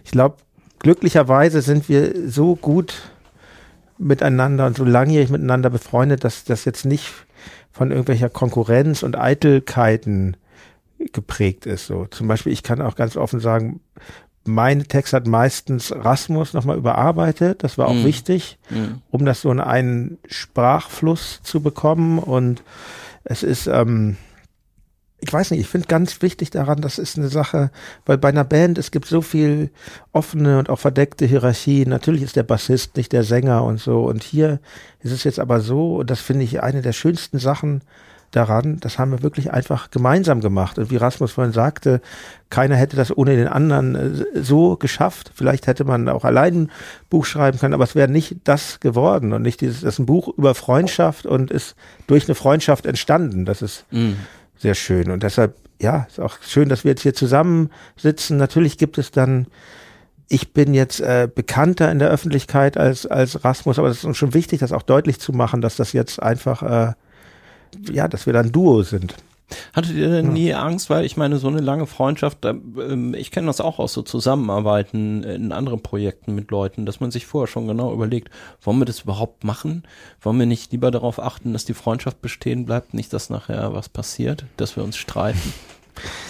ich 0.03 0.11
glaube, 0.11 0.37
glücklicherweise 0.79 1.61
sind 1.61 1.89
wir 1.89 2.29
so 2.29 2.55
gut 2.55 3.11
miteinander 3.97 4.65
und 4.65 4.77
so 4.77 4.85
langjährig 4.85 5.29
miteinander 5.29 5.69
befreundet, 5.69 6.23
dass 6.23 6.43
das 6.43 6.65
jetzt 6.65 6.85
nicht 6.85 7.11
von 7.71 7.91
irgendwelcher 7.91 8.29
Konkurrenz 8.29 9.03
und 9.03 9.17
Eitelkeiten 9.17 10.37
geprägt 11.11 11.65
ist. 11.65 11.87
So 11.87 12.05
zum 12.05 12.27
Beispiel, 12.27 12.53
ich 12.53 12.63
kann 12.63 12.81
auch 12.81 12.95
ganz 12.95 13.17
offen 13.17 13.39
sagen, 13.39 13.81
mein 14.45 14.87
Text 14.87 15.13
hat 15.13 15.27
meistens 15.27 15.93
Rasmus 15.93 16.53
nochmal 16.53 16.77
überarbeitet. 16.77 17.63
Das 17.63 17.77
war 17.77 17.87
auch 17.87 17.93
mhm. 17.93 18.05
wichtig, 18.05 18.57
mhm. 18.69 19.01
um 19.09 19.25
das 19.25 19.41
so 19.41 19.51
in 19.51 19.59
einen 19.59 20.17
Sprachfluss 20.27 21.41
zu 21.43 21.61
bekommen. 21.61 22.19
Und 22.19 22.61
es 23.23 23.43
ist, 23.43 23.67
ähm, 23.67 24.17
ich 25.19 25.31
weiß 25.31 25.51
nicht, 25.51 25.61
ich 25.61 25.67
finde 25.67 25.87
ganz 25.87 26.21
wichtig 26.21 26.49
daran, 26.49 26.81
das 26.81 26.99
ist 26.99 27.17
eine 27.17 27.29
Sache, 27.29 27.71
weil 28.05 28.17
bei 28.17 28.29
einer 28.29 28.43
Band, 28.43 28.77
es 28.77 28.91
gibt 28.91 29.05
so 29.05 29.21
viel 29.21 29.69
offene 30.11 30.59
und 30.59 30.69
auch 30.69 30.79
verdeckte 30.79 31.25
Hierarchien. 31.25 31.89
Natürlich 31.89 32.23
ist 32.23 32.35
der 32.35 32.43
Bassist 32.43 32.97
nicht 32.97 33.13
der 33.13 33.23
Sänger 33.23 33.63
und 33.63 33.79
so. 33.79 34.03
Und 34.03 34.23
hier 34.23 34.59
ist 34.99 35.13
es 35.13 35.23
jetzt 35.23 35.39
aber 35.39 35.61
so, 35.61 35.97
und 35.97 36.09
das 36.09 36.19
finde 36.19 36.43
ich 36.43 36.61
eine 36.61 36.81
der 36.81 36.93
schönsten 36.93 37.39
Sachen 37.39 37.81
daran, 38.35 38.79
das 38.79 38.99
haben 38.99 39.11
wir 39.11 39.23
wirklich 39.23 39.51
einfach 39.53 39.91
gemeinsam 39.91 40.41
gemacht. 40.41 40.77
Und 40.77 40.91
wie 40.91 40.97
Rasmus 40.97 41.31
vorhin 41.31 41.53
sagte, 41.53 42.01
keiner 42.49 42.75
hätte 42.75 42.95
das 42.95 43.15
ohne 43.15 43.35
den 43.35 43.47
anderen 43.47 43.95
äh, 43.95 44.41
so 44.41 44.75
geschafft. 44.75 45.31
Vielleicht 45.33 45.67
hätte 45.67 45.85
man 45.85 46.09
auch 46.09 46.25
allein 46.25 46.63
ein 46.63 46.71
Buch 47.09 47.25
schreiben 47.25 47.59
können, 47.59 47.73
aber 47.73 47.83
es 47.83 47.95
wäre 47.95 48.11
nicht 48.11 48.37
das 48.43 48.79
geworden 48.79 49.33
und 49.33 49.41
nicht 49.41 49.61
dieses, 49.61 49.81
das 49.81 49.95
ist 49.95 49.99
ein 49.99 50.05
Buch 50.05 50.29
über 50.37 50.55
Freundschaft 50.55 51.25
und 51.25 51.51
ist 51.51 51.75
durch 52.07 52.27
eine 52.27 52.35
Freundschaft 52.35 52.85
entstanden. 52.85 53.45
Das 53.45 53.61
ist, 53.61 53.85
mhm 53.91 54.17
sehr 54.63 54.73
schön. 54.73 55.11
Und 55.11 55.21
deshalb, 55.21 55.55
ja, 55.79 56.07
ist 56.09 56.19
auch 56.19 56.37
schön, 56.41 56.69
dass 56.69 56.83
wir 56.83 56.91
jetzt 56.91 57.01
hier 57.01 57.13
zusammensitzen. 57.13 58.37
Natürlich 58.37 58.79
gibt 58.79 58.97
es 58.97 59.11
dann, 59.11 59.45
ich 60.29 60.53
bin 60.53 60.73
jetzt 60.73 61.01
äh, 61.01 61.29
bekannter 61.33 61.91
in 61.91 61.99
der 61.99 62.09
Öffentlichkeit 62.09 62.77
als, 62.77 63.05
als 63.05 63.43
Rasmus, 63.43 63.77
aber 63.77 63.89
es 63.89 63.97
ist 63.97 64.05
uns 64.05 64.17
schon 64.17 64.33
wichtig, 64.33 64.61
das 64.61 64.71
auch 64.71 64.81
deutlich 64.81 65.19
zu 65.19 65.33
machen, 65.33 65.61
dass 65.61 65.75
das 65.75 65.93
jetzt 65.93 66.23
einfach, 66.23 66.63
äh, 66.63 66.93
ja, 67.91 68.07
dass 68.07 68.25
wir 68.25 68.33
dann 68.33 68.51
Duo 68.51 68.83
sind. 68.83 69.15
Hattet 69.73 69.95
ihr 69.95 70.09
denn 70.09 70.33
nie 70.33 70.53
Angst, 70.53 70.89
weil 70.89 71.05
ich 71.05 71.17
meine, 71.17 71.37
so 71.37 71.47
eine 71.47 71.59
lange 71.59 71.85
Freundschaft, 71.85 72.45
ähm, 72.45 73.13
ich 73.13 73.31
kenne 73.31 73.47
das 73.47 73.61
auch 73.61 73.79
aus 73.79 73.93
so 73.93 74.01
Zusammenarbeiten 74.01 75.23
in 75.23 75.51
anderen 75.51 75.81
Projekten 75.81 76.33
mit 76.33 76.51
Leuten, 76.51 76.85
dass 76.85 76.99
man 76.99 77.11
sich 77.11 77.25
vorher 77.25 77.47
schon 77.47 77.67
genau 77.67 77.93
überlegt, 77.93 78.29
wollen 78.61 78.79
wir 78.79 78.85
das 78.85 79.01
überhaupt 79.01 79.43
machen? 79.43 79.83
Wollen 80.21 80.39
wir 80.39 80.45
nicht 80.45 80.71
lieber 80.71 80.91
darauf 80.91 81.19
achten, 81.19 81.53
dass 81.53 81.65
die 81.65 81.73
Freundschaft 81.73 82.21
bestehen 82.21 82.65
bleibt, 82.65 82.93
nicht, 82.93 83.13
dass 83.13 83.29
nachher 83.29 83.73
was 83.73 83.89
passiert, 83.89 84.45
dass 84.57 84.75
wir 84.75 84.83
uns 84.83 84.97
streiten? 84.97 85.53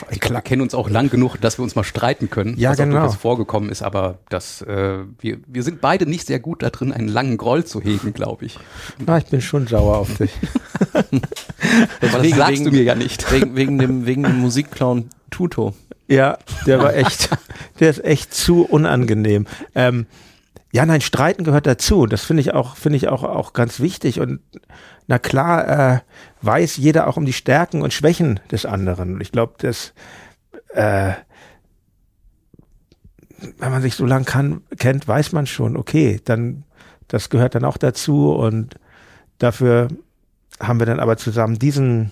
Ich 0.09 0.19
glaube, 0.19 0.35
wir 0.35 0.41
kennen 0.41 0.61
uns 0.61 0.73
auch 0.73 0.89
lang 0.89 1.09
genug, 1.09 1.37
dass 1.37 1.57
wir 1.57 1.63
uns 1.63 1.75
mal 1.75 1.83
streiten 1.83 2.29
können, 2.29 2.55
ja, 2.57 2.71
was 2.71 2.77
genau. 2.77 2.97
auch 2.97 3.01
durchaus 3.01 3.15
vorgekommen 3.17 3.69
ist, 3.69 3.81
aber 3.81 4.19
das, 4.29 4.61
äh, 4.61 4.99
wir, 5.19 5.37
wir 5.47 5.63
sind 5.63 5.81
beide 5.81 6.05
nicht 6.05 6.27
sehr 6.27 6.39
gut 6.39 6.63
da 6.63 6.69
drin, 6.69 6.91
einen 6.91 7.07
langen 7.07 7.37
Groll 7.37 7.65
zu 7.65 7.81
hegen, 7.81 8.13
glaube 8.13 8.45
ich. 8.45 8.59
Na, 9.05 9.17
ich 9.17 9.25
bin 9.25 9.41
schon 9.41 9.67
sauer 9.67 9.97
auf 9.97 10.17
dich. 10.17 10.31
das 12.01 12.21
wegen, 12.21 12.37
sagst 12.37 12.51
wegen, 12.53 12.65
du 12.65 12.71
mir 12.71 12.83
ja 12.83 12.95
nicht. 12.95 13.31
Wegen, 13.31 13.55
wegen 13.55 13.77
dem, 13.79 14.05
wegen 14.05 14.23
dem 14.23 14.39
Musikclown 14.39 15.09
Tuto. 15.29 15.73
Ja, 16.07 16.37
der 16.65 16.79
war 16.79 16.93
echt, 16.93 17.29
der 17.79 17.89
ist 17.89 18.03
echt 18.03 18.33
zu 18.33 18.63
unangenehm. 18.63 19.47
Ähm, 19.73 20.05
ja, 20.73 20.87
nein, 20.87 21.01
Streiten 21.01 21.43
gehört 21.43 21.67
dazu. 21.67 22.07
Das 22.07 22.25
finde 22.25 22.41
ich 22.41 22.55
auch, 22.55 22.75
finde 22.75 22.97
ich 22.97 23.07
auch, 23.07 23.21
auch 23.21 23.53
ganz 23.53 23.79
wichtig. 23.79 24.19
Und 24.19 24.39
na 25.05 25.19
klar, 25.19 25.67
äh, 25.67 25.99
weiß 26.41 26.77
jeder 26.77 27.05
auch 27.05 27.15
um 27.15 27.25
die 27.25 27.33
Stärken 27.33 27.83
und 27.83 27.93
Schwächen 27.93 28.39
des 28.51 28.65
anderen. 28.65 29.13
Und 29.13 29.21
ich 29.21 29.31
glaube, 29.31 29.53
dass, 29.59 29.93
äh, 30.69 31.11
wenn 33.59 33.71
man 33.71 33.83
sich 33.83 33.93
so 33.93 34.07
lang 34.07 34.25
kann, 34.25 34.61
kennt, 34.79 35.07
weiß 35.07 35.31
man 35.33 35.45
schon, 35.45 35.77
okay, 35.77 36.19
dann, 36.25 36.63
das 37.07 37.29
gehört 37.29 37.53
dann 37.53 37.65
auch 37.65 37.77
dazu. 37.77 38.33
Und 38.33 38.73
dafür 39.37 39.89
haben 40.59 40.79
wir 40.79 40.87
dann 40.87 40.99
aber 40.99 41.17
zusammen 41.17 41.59
diesen 41.59 42.11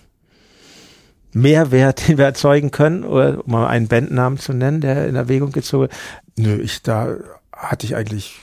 Mehrwert, 1.33 2.07
den 2.07 2.19
wir 2.19 2.25
erzeugen 2.25 2.69
können, 2.69 3.05
oder 3.05 3.43
um 3.43 3.51
mal 3.51 3.65
einen 3.65 3.87
Bandnamen 3.87 4.37
zu 4.37 4.53
nennen, 4.53 4.81
der 4.81 5.07
in 5.07 5.15
Erwägung 5.15 5.51
gezogen 5.51 5.89
wird. 5.89 5.93
Nö, 6.37 6.61
ich 6.61 6.83
da 6.83 7.17
hatte 7.69 7.85
ich 7.85 7.95
eigentlich 7.95 8.39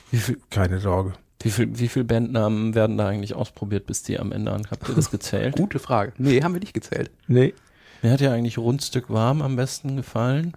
keine 0.50 0.80
Sorge. 0.80 1.12
Wie 1.40 1.50
viel, 1.50 1.78
wie 1.78 1.88
viel 1.88 2.04
Bandnamen 2.04 2.74
werden 2.74 2.98
da 2.98 3.08
eigentlich 3.08 3.34
ausprobiert, 3.34 3.86
bis 3.86 4.02
die 4.02 4.18
am 4.18 4.32
Ende 4.32 4.52
an? 4.52 4.66
Habt 4.70 4.88
ihr 4.88 4.94
das 4.94 5.10
gezählt? 5.12 5.56
Gute 5.56 5.78
Frage. 5.78 6.12
Nee, 6.18 6.42
haben 6.42 6.54
wir 6.54 6.60
nicht 6.60 6.74
gezählt. 6.74 7.10
Nee. 7.26 7.54
Mir 8.02 8.12
hat 8.12 8.20
ja 8.20 8.32
eigentlich 8.32 8.58
Rundstück 8.58 9.10
warm 9.10 9.42
am 9.42 9.56
besten 9.56 9.96
gefallen. 9.96 10.54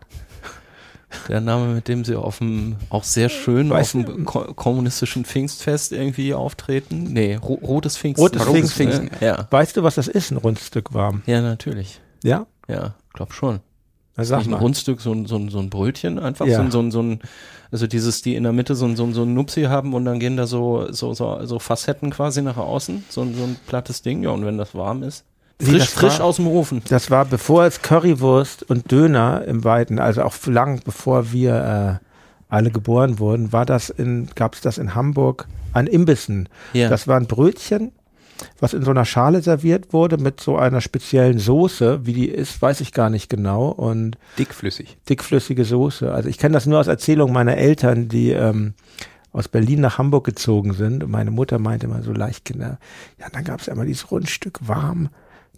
Der 1.27 1.41
Name, 1.41 1.73
mit 1.73 1.87
dem 1.87 2.05
sie 2.05 2.15
auf 2.15 2.37
dem, 2.37 2.77
auch 2.89 3.03
sehr 3.03 3.27
schön 3.29 3.69
weißt 3.69 3.95
auf 3.95 4.05
dem 4.05 4.25
ko 4.25 4.53
kommunistischen 4.53 5.25
Pfingstfest 5.25 5.91
irgendwie 5.91 6.33
auftreten. 6.33 7.11
Nee, 7.11 7.35
ro 7.35 7.55
rotes 7.55 7.97
Pfingsten. 7.97 8.23
Rotes 8.23 8.43
Pfingsten, 8.43 8.91
Pfingsten. 8.91 9.09
Ja. 9.19 9.47
Weißt 9.49 9.75
du, 9.75 9.83
was 9.83 9.95
das 9.95 10.07
ist, 10.07 10.31
ein 10.31 10.37
Rundstück 10.37 10.93
warm? 10.93 11.21
Ja, 11.25 11.41
natürlich. 11.41 11.99
Ja? 12.23 12.47
Ja, 12.69 12.95
glaub 13.13 13.33
schon. 13.33 13.59
Na, 14.15 14.23
sag 14.23 14.39
nicht 14.39 14.47
ein 14.47 14.53
Rundstück, 14.53 15.01
so 15.01 15.11
ein, 15.13 15.25
so 15.25 15.35
ein, 15.37 15.49
so 15.49 15.59
ein 15.59 15.69
Brötchen 15.69 16.19
einfach, 16.19 16.45
ja. 16.45 16.57
so, 16.57 16.61
ein, 16.61 16.71
so, 16.71 16.79
ein, 16.79 16.91
so 16.91 17.01
ein, 17.01 17.19
also 17.71 17.87
dieses, 17.87 18.21
die 18.21 18.35
in 18.35 18.43
der 18.43 18.51
Mitte 18.51 18.75
so 18.75 18.85
ein, 18.85 18.95
so 18.95 19.03
ein, 19.03 19.13
so 19.13 19.23
ein 19.23 19.33
Nupsi 19.33 19.63
haben 19.63 19.93
und 19.93 20.05
dann 20.05 20.19
gehen 20.19 20.37
da 20.37 20.45
so, 20.47 20.91
so, 20.91 21.13
so, 21.13 21.45
so 21.45 21.59
Facetten 21.59 22.09
quasi 22.11 22.41
nach 22.41 22.57
außen, 22.57 23.05
so 23.09 23.21
ein, 23.21 23.35
so 23.35 23.43
ein 23.43 23.55
plattes 23.67 24.01
Ding, 24.01 24.23
ja, 24.23 24.29
und 24.31 24.45
wenn 24.45 24.57
das 24.57 24.75
warm 24.75 25.03
ist. 25.03 25.23
Frisch, 25.61 25.77
das 25.77 25.89
frisch 25.93 26.19
war- 26.19 26.25
aus 26.25 26.35
dem 26.37 26.47
Ofen. 26.47 26.81
Das 26.89 27.11
war 27.11 27.23
bevor 27.25 27.65
es 27.65 27.81
Currywurst 27.81 28.63
und 28.69 28.91
Döner 28.91 29.45
im 29.45 29.63
Weiten, 29.63 29.99
also 29.99 30.23
auch 30.23 30.33
lang 30.47 30.81
bevor 30.83 31.31
wir 31.31 31.99
äh, 32.01 32.05
alle 32.49 32.71
geboren 32.71 33.19
wurden, 33.19 33.53
war 33.53 33.65
das 33.65 33.89
in, 33.89 34.27
gab 34.35 34.55
es 34.55 34.61
das 34.61 34.77
in 34.77 34.95
Hamburg 34.95 35.47
an 35.73 35.87
Imbissen. 35.87 36.49
Ja. 36.73 36.89
Das 36.89 37.07
war 37.07 37.17
ein 37.17 37.27
Brötchen, 37.27 37.91
was 38.59 38.73
in 38.73 38.83
so 38.83 38.91
einer 38.91 39.05
Schale 39.05 39.41
serviert 39.41 39.93
wurde 39.93 40.17
mit 40.17 40.39
so 40.41 40.57
einer 40.57 40.81
speziellen 40.81 41.39
Soße. 41.39 42.05
Wie 42.05 42.13
die 42.13 42.29
ist, 42.29 42.61
weiß 42.61 42.81
ich 42.81 42.91
gar 42.93 43.09
nicht 43.09 43.29
genau. 43.29 43.69
Und 43.69 44.17
Dickflüssig. 44.37 44.97
dickflüssige 45.09 45.65
Soße. 45.65 46.11
Also 46.11 46.29
ich 46.29 46.37
kenne 46.37 46.53
das 46.53 46.65
nur 46.65 46.79
aus 46.79 46.87
Erzählungen 46.87 47.33
meiner 47.33 47.57
Eltern, 47.57 48.09
die 48.09 48.31
ähm, 48.31 48.73
aus 49.31 49.47
Berlin 49.47 49.81
nach 49.81 49.97
Hamburg 49.97 50.25
gezogen 50.25 50.73
sind. 50.73 51.03
Und 51.03 51.11
meine 51.11 51.31
Mutter 51.31 51.59
meinte 51.59 51.85
immer 51.87 52.01
so 52.03 52.11
Leichtkinder, 52.11 52.79
ja, 53.19 53.27
dann 53.31 53.43
gab 53.43 53.61
es 53.61 53.67
immer 53.67 53.85
dieses 53.85 54.11
Rundstück 54.11 54.59
warm. 54.67 55.09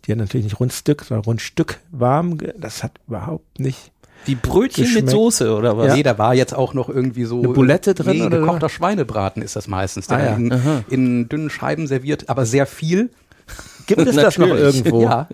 Die 0.06 0.12
hat 0.12 0.20
natürlich 0.20 0.46
nicht 0.46 0.60
Rundstück, 0.60 1.04
sondern 1.04 1.24
Rundstück 1.24 1.80
warm. 1.92 2.38
Das 2.58 2.84
hat 2.84 3.00
überhaupt 3.08 3.60
nicht. 3.60 3.93
Wie 4.26 4.36
Brötchen 4.36 4.94
mit. 4.94 5.10
Soße 5.10 5.54
oder 5.56 5.78
was? 5.78 5.94
Nee, 5.94 6.04
da 6.04 6.18
war 6.18 6.34
jetzt 6.34 6.54
auch 6.56 6.74
noch 6.74 6.90
irgendwie 6.90 7.26
so. 7.26 7.40
Eine 7.40 7.50
Boulette 7.50 7.94
drin 7.94 8.18
Nee, 8.20 8.24
oder 8.26 8.40
gekochter 8.40 8.70
Schweinebraten 8.70 9.42
ist 9.42 9.56
das 9.56 9.68
meistens. 9.68 10.08
Der 10.08 10.18
Ah, 10.18 10.24
ja. 10.26 10.36
in, 10.36 10.84
in 10.90 11.30
dünnen 11.30 11.50
Scheiben 11.50 11.88
serviert, 11.88 12.30
aber 12.30 12.46
sehr 12.46 12.66
viel. 12.66 13.10
Gibt 13.88 14.02
es 14.08 14.16
das 14.16 14.38
noch 14.38 14.48
irgendwo? 14.48 15.02
Ja. 15.04 15.28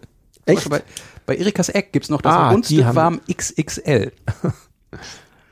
Echt? 0.45 0.67
Bei, 0.69 0.81
bei 1.27 1.35
Erikas 1.37 1.69
Eck 1.69 1.91
gibt's 1.93 2.09
noch 2.09 2.21
das 2.21 2.33
Ah, 2.33 2.47
die 2.49 2.53
Rundstück 2.55 2.85
haben- 2.85 2.95
warm 2.95 3.19
XXL. 3.31 4.11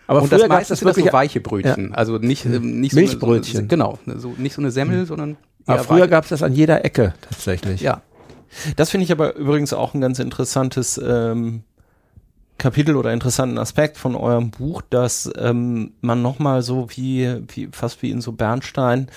Aber 0.10 0.22
und 0.22 0.30
früher 0.30 0.40
das 0.40 0.48
gab's 0.48 0.60
meistens 0.60 0.80
sind 0.80 0.88
das 0.88 0.96
so 0.96 1.02
wirklich- 1.02 1.14
weiche 1.14 1.42
Brötchen. 1.42 1.94
Also 1.94 2.18
nicht, 2.18 2.46
ähm, 2.46 2.80
nicht 2.80 2.96
Milchbrötchen. 2.96 3.54
So 3.54 3.76
eine, 3.76 3.86
so, 3.94 3.98
genau. 4.06 4.20
So, 4.20 4.36
nicht 4.38 4.56
so 4.56 4.62
eine 4.62 4.72
Semmel, 4.72 5.06
sondern. 5.06 5.36
Aber 5.66 5.84
früher 5.84 6.08
gab 6.08 6.24
es 6.24 6.30
das 6.30 6.44
an 6.44 6.54
jeder 6.54 6.86
Ecke 6.86 7.14
tatsächlich. 7.30 7.82
Ja. 7.82 8.02
Das 8.78 8.90
finde 8.90 9.04
ich 9.04 9.12
aber 9.12 9.36
übrigens 9.36 9.74
auch 9.74 9.94
ein 9.94 10.00
ganz 10.02 10.20
interessantes 10.20 10.98
ähm, 11.04 11.64
Kapitel 12.58 12.96
oder 12.96 13.14
interessanten 13.14 13.58
Aspekt 13.58 13.98
von 13.98 14.16
eurem 14.16 14.50
Buch, 14.50 14.82
dass 14.90 15.30
ähm, 15.38 15.94
man 16.02 16.22
nochmal 16.22 16.64
so 16.64 16.88
wie, 16.90 17.44
wie, 17.50 17.70
fast 17.72 18.02
wie 18.02 18.10
in 18.10 18.22
so 18.22 18.32
Bernstein, 18.32 19.10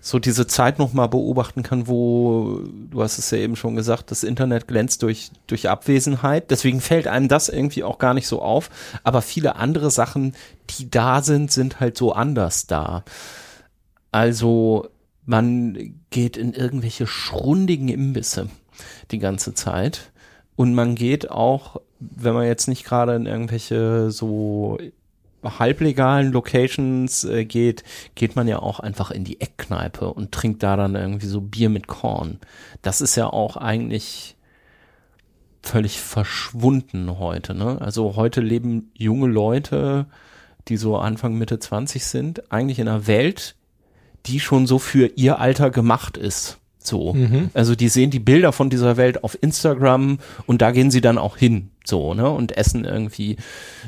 so 0.00 0.18
diese 0.18 0.46
Zeit 0.46 0.78
nochmal 0.78 1.08
beobachten 1.08 1.62
kann, 1.62 1.88
wo, 1.88 2.60
du 2.90 3.02
hast 3.02 3.18
es 3.18 3.30
ja 3.30 3.38
eben 3.38 3.56
schon 3.56 3.74
gesagt, 3.74 4.10
das 4.10 4.22
Internet 4.22 4.68
glänzt 4.68 5.02
durch, 5.02 5.32
durch 5.46 5.68
Abwesenheit. 5.68 6.50
Deswegen 6.50 6.80
fällt 6.80 7.08
einem 7.08 7.28
das 7.28 7.48
irgendwie 7.48 7.82
auch 7.82 7.98
gar 7.98 8.14
nicht 8.14 8.28
so 8.28 8.40
auf. 8.40 8.70
Aber 9.02 9.22
viele 9.22 9.56
andere 9.56 9.90
Sachen, 9.90 10.34
die 10.70 10.88
da 10.88 11.22
sind, 11.22 11.50
sind 11.50 11.80
halt 11.80 11.96
so 11.96 12.12
anders 12.12 12.66
da. 12.66 13.04
Also 14.12 14.88
man 15.26 15.96
geht 16.10 16.36
in 16.36 16.52
irgendwelche 16.52 17.06
schrundigen 17.06 17.88
Imbisse 17.88 18.48
die 19.10 19.18
ganze 19.18 19.54
Zeit. 19.54 20.12
Und 20.56 20.74
man 20.74 20.94
geht 20.94 21.30
auch, 21.30 21.80
wenn 22.14 22.34
man 22.34 22.46
jetzt 22.46 22.68
nicht 22.68 22.84
gerade 22.84 23.14
in 23.14 23.26
irgendwelche 23.26 24.10
so 24.10 24.78
halblegalen 25.42 26.32
Locations 26.32 27.24
äh, 27.24 27.44
geht, 27.44 27.84
geht 28.14 28.36
man 28.36 28.48
ja 28.48 28.60
auch 28.60 28.80
einfach 28.80 29.10
in 29.10 29.24
die 29.24 29.40
Eckkneipe 29.40 30.12
und 30.12 30.32
trinkt 30.32 30.62
da 30.62 30.76
dann 30.76 30.94
irgendwie 30.94 31.26
so 31.26 31.40
Bier 31.40 31.68
mit 31.68 31.86
Korn. 31.86 32.38
Das 32.82 33.00
ist 33.00 33.16
ja 33.16 33.26
auch 33.26 33.56
eigentlich 33.56 34.36
völlig 35.62 36.00
verschwunden 36.00 37.18
heute. 37.18 37.54
Ne? 37.54 37.80
Also 37.80 38.16
heute 38.16 38.40
leben 38.40 38.90
junge 38.94 39.28
Leute, 39.28 40.06
die 40.68 40.76
so 40.76 40.96
Anfang, 40.96 41.34
Mitte 41.34 41.58
20 41.58 42.04
sind, 42.04 42.52
eigentlich 42.52 42.78
in 42.78 42.88
einer 42.88 43.06
Welt, 43.06 43.56
die 44.26 44.40
schon 44.40 44.66
so 44.66 44.78
für 44.78 45.06
ihr 45.16 45.38
Alter 45.38 45.70
gemacht 45.70 46.16
ist. 46.16 46.58
So. 46.86 47.16
Also 47.54 47.74
die 47.74 47.88
sehen 47.88 48.10
die 48.10 48.18
Bilder 48.18 48.52
von 48.52 48.68
dieser 48.68 48.96
Welt 48.96 49.24
auf 49.24 49.38
Instagram 49.40 50.18
und 50.46 50.60
da 50.60 50.70
gehen 50.70 50.90
sie 50.90 51.00
dann 51.00 51.16
auch 51.16 51.36
hin. 51.36 51.70
So, 51.86 52.14
ne? 52.14 52.28
Und 52.30 52.56
essen 52.56 52.84
irgendwie 52.84 53.36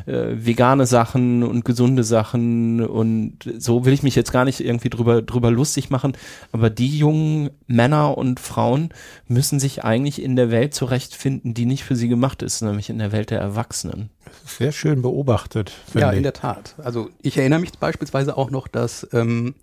äh, 0.06 0.34
vegane 0.34 0.86
Sachen 0.86 1.42
und 1.42 1.64
gesunde 1.64 2.04
Sachen 2.04 2.84
und 2.84 3.38
so 3.58 3.84
will 3.86 3.94
ich 3.94 4.02
mich 4.02 4.14
jetzt 4.14 4.32
gar 4.32 4.44
nicht 4.44 4.60
irgendwie 4.60 4.90
drüber, 4.90 5.22
drüber 5.22 5.50
lustig 5.50 5.88
machen. 5.88 6.12
Aber 6.52 6.68
die 6.70 6.98
jungen 6.98 7.50
Männer 7.66 8.16
und 8.16 8.38
Frauen 8.40 8.90
müssen 9.28 9.60
sich 9.60 9.84
eigentlich 9.84 10.22
in 10.22 10.36
der 10.36 10.50
Welt 10.50 10.74
zurechtfinden, 10.74 11.54
die 11.54 11.64
nicht 11.64 11.84
für 11.84 11.96
sie 11.96 12.08
gemacht 12.08 12.42
ist, 12.42 12.60
nämlich 12.62 12.90
in 12.90 12.98
der 12.98 13.12
Welt 13.12 13.30
der 13.30 13.40
Erwachsenen. 13.40 14.10
Sehr 14.44 14.72
schön 14.72 15.00
beobachtet. 15.00 15.72
Ja, 15.94 16.12
ich. 16.12 16.18
in 16.18 16.22
der 16.22 16.34
Tat. 16.34 16.74
Also 16.76 17.08
ich 17.22 17.38
erinnere 17.38 17.60
mich 17.60 17.72
beispielsweise 17.72 18.36
auch 18.36 18.50
noch, 18.50 18.68
dass 18.68 19.08
ähm, 19.12 19.54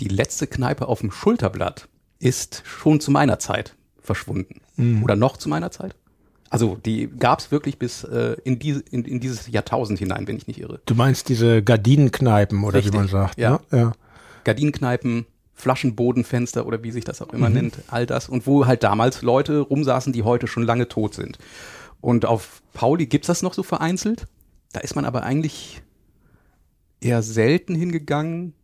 die 0.00 0.08
letzte 0.08 0.48
Kneipe 0.48 0.88
auf 0.88 1.00
dem 1.00 1.12
Schulterblatt 1.12 1.88
ist 2.24 2.62
schon 2.64 3.00
zu 3.00 3.10
meiner 3.10 3.38
Zeit 3.38 3.76
verschwunden. 4.00 4.60
Oder 5.04 5.14
noch 5.14 5.36
zu 5.36 5.48
meiner 5.48 5.70
Zeit. 5.70 5.94
Also 6.48 6.78
die 6.84 7.08
gab 7.08 7.40
es 7.40 7.50
wirklich 7.50 7.78
bis 7.78 8.04
äh, 8.04 8.36
in, 8.44 8.58
diese, 8.58 8.80
in, 8.90 9.04
in 9.04 9.20
dieses 9.20 9.48
Jahrtausend 9.48 9.98
hinein, 9.98 10.26
wenn 10.26 10.36
ich 10.36 10.46
nicht 10.46 10.60
irre. 10.60 10.80
Du 10.86 10.94
meinst 10.94 11.28
diese 11.28 11.62
Gardinenkneipen 11.62 12.64
oder 12.64 12.78
Richtig, 12.78 12.92
wie 12.92 12.96
man 12.96 13.08
sagt. 13.08 13.38
ja. 13.38 13.60
Ne? 13.70 13.78
ja. 13.78 13.92
Gardinenkneipen, 14.44 15.26
Flaschenbodenfenster 15.52 16.66
oder 16.66 16.82
wie 16.82 16.92
sich 16.92 17.04
das 17.04 17.22
auch 17.22 17.32
immer 17.32 17.48
nennt, 17.48 17.78
all 17.88 18.06
das. 18.06 18.28
Und 18.28 18.46
wo 18.46 18.66
halt 18.66 18.82
damals 18.82 19.22
Leute 19.22 19.58
rumsaßen, 19.60 20.12
die 20.12 20.22
heute 20.22 20.46
schon 20.46 20.64
lange 20.64 20.88
tot 20.88 21.14
sind. 21.14 21.38
Und 22.00 22.24
auf 22.24 22.62
Pauli 22.72 23.06
gibt's 23.06 23.26
das 23.26 23.42
noch 23.42 23.54
so 23.54 23.62
vereinzelt. 23.62 24.26
Da 24.72 24.80
ist 24.80 24.96
man 24.96 25.04
aber 25.04 25.22
eigentlich 25.22 25.82
eher 27.00 27.22
selten 27.22 27.74
hingegangen. 27.74 28.54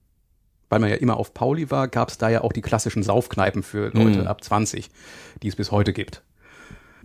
Weil 0.70 0.78
man 0.78 0.88
ja 0.88 0.96
immer 0.96 1.16
auf 1.18 1.34
Pauli 1.34 1.70
war, 1.70 1.88
gab's 1.88 2.16
da 2.16 2.30
ja 2.30 2.40
auch 2.42 2.52
die 2.54 2.62
klassischen 2.62 3.02
Saufkneipen 3.02 3.62
für 3.62 3.90
Leute 3.90 4.20
Mhm. 4.22 4.26
ab 4.28 4.42
20, 4.42 4.88
die 5.42 5.48
es 5.48 5.56
bis 5.56 5.70
heute 5.70 5.92
gibt. 5.92 6.22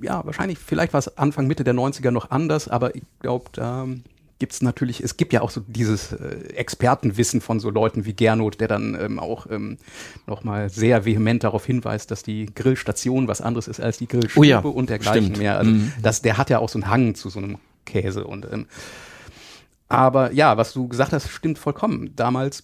Ja, 0.02 0.26
wahrscheinlich, 0.26 0.58
vielleicht 0.60 0.94
war 0.94 1.00
es 1.00 1.18
Anfang, 1.18 1.48
Mitte 1.48 1.64
der 1.64 1.74
90er 1.74 2.12
noch 2.12 2.30
anders, 2.32 2.68
aber 2.68 2.96
ich 2.96 3.04
glaube, 3.20 3.46
da 3.54 3.88
gibt's 4.38 4.62
natürlich, 4.62 5.02
es 5.02 5.16
gibt 5.16 5.32
ja 5.32 5.40
auch 5.42 5.50
so 5.50 5.62
dieses 5.66 6.12
äh, 6.12 6.50
Expertenwissen 6.54 7.40
von 7.40 7.62
so 7.62 7.70
Leuten 7.70 8.04
wie 8.06 8.14
Gernot, 8.14 8.60
der 8.60 8.68
dann 8.68 8.96
ähm, 9.00 9.18
auch 9.18 9.48
ähm, 9.50 9.78
nochmal 10.28 10.70
sehr 10.70 11.06
vehement 11.06 11.44
darauf 11.46 11.66
hinweist, 11.66 12.12
dass 12.12 12.22
die 12.22 12.48
Grillstation 12.54 13.30
was 13.30 13.40
anderes 13.40 13.70
ist 13.70 13.80
als 13.80 13.98
die 13.98 14.08
Grillstube 14.10 14.40
Oh 14.42 14.44
ja, 14.44 14.60
und 14.60 14.90
dergleichen 14.90 15.24
stimmt. 15.28 15.38
mehr. 15.38 15.58
Also 15.58 15.72
Mhm. 15.72 15.94
das, 16.04 16.22
der 16.22 16.38
hat 16.38 16.50
ja 16.50 16.60
auch 16.60 16.68
so 16.70 16.78
einen 16.80 16.90
Hang 16.90 17.16
zu 17.16 17.30
so 17.30 17.40
einem 17.40 17.58
Käse 17.86 18.26
und 18.26 18.46
ähm, 18.52 18.66
aber 19.88 20.32
ja, 20.34 20.58
was 20.58 20.74
du 20.74 20.88
gesagt 20.88 21.14
hast, 21.14 21.30
stimmt 21.30 21.58
vollkommen. 21.60 22.14
Damals 22.16 22.64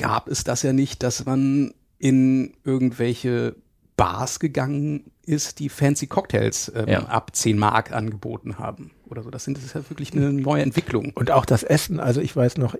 gab 0.00 0.28
es 0.28 0.42
das 0.44 0.62
ja 0.62 0.72
nicht, 0.72 1.02
dass 1.02 1.24
man 1.26 1.72
in 1.98 2.54
irgendwelche 2.64 3.54
Bars 3.96 4.40
gegangen 4.40 5.04
ist, 5.26 5.58
die 5.58 5.68
fancy 5.68 6.06
Cocktails 6.06 6.72
ähm, 6.74 6.88
Ja. 6.88 7.00
ab 7.06 7.36
10 7.36 7.58
Mark 7.58 7.92
angeboten 7.92 8.58
haben 8.58 8.92
oder 9.08 9.22
so. 9.22 9.30
Das, 9.30 9.44
sind, 9.44 9.58
das 9.58 9.64
ist 9.64 9.74
ja 9.74 9.88
wirklich 9.90 10.12
eine 10.14 10.32
neue 10.32 10.62
Entwicklung. 10.62 11.12
Und 11.14 11.30
auch 11.30 11.44
das 11.44 11.62
Essen, 11.62 12.00
also 12.00 12.20
ich 12.22 12.34
weiß 12.34 12.56
noch, 12.56 12.74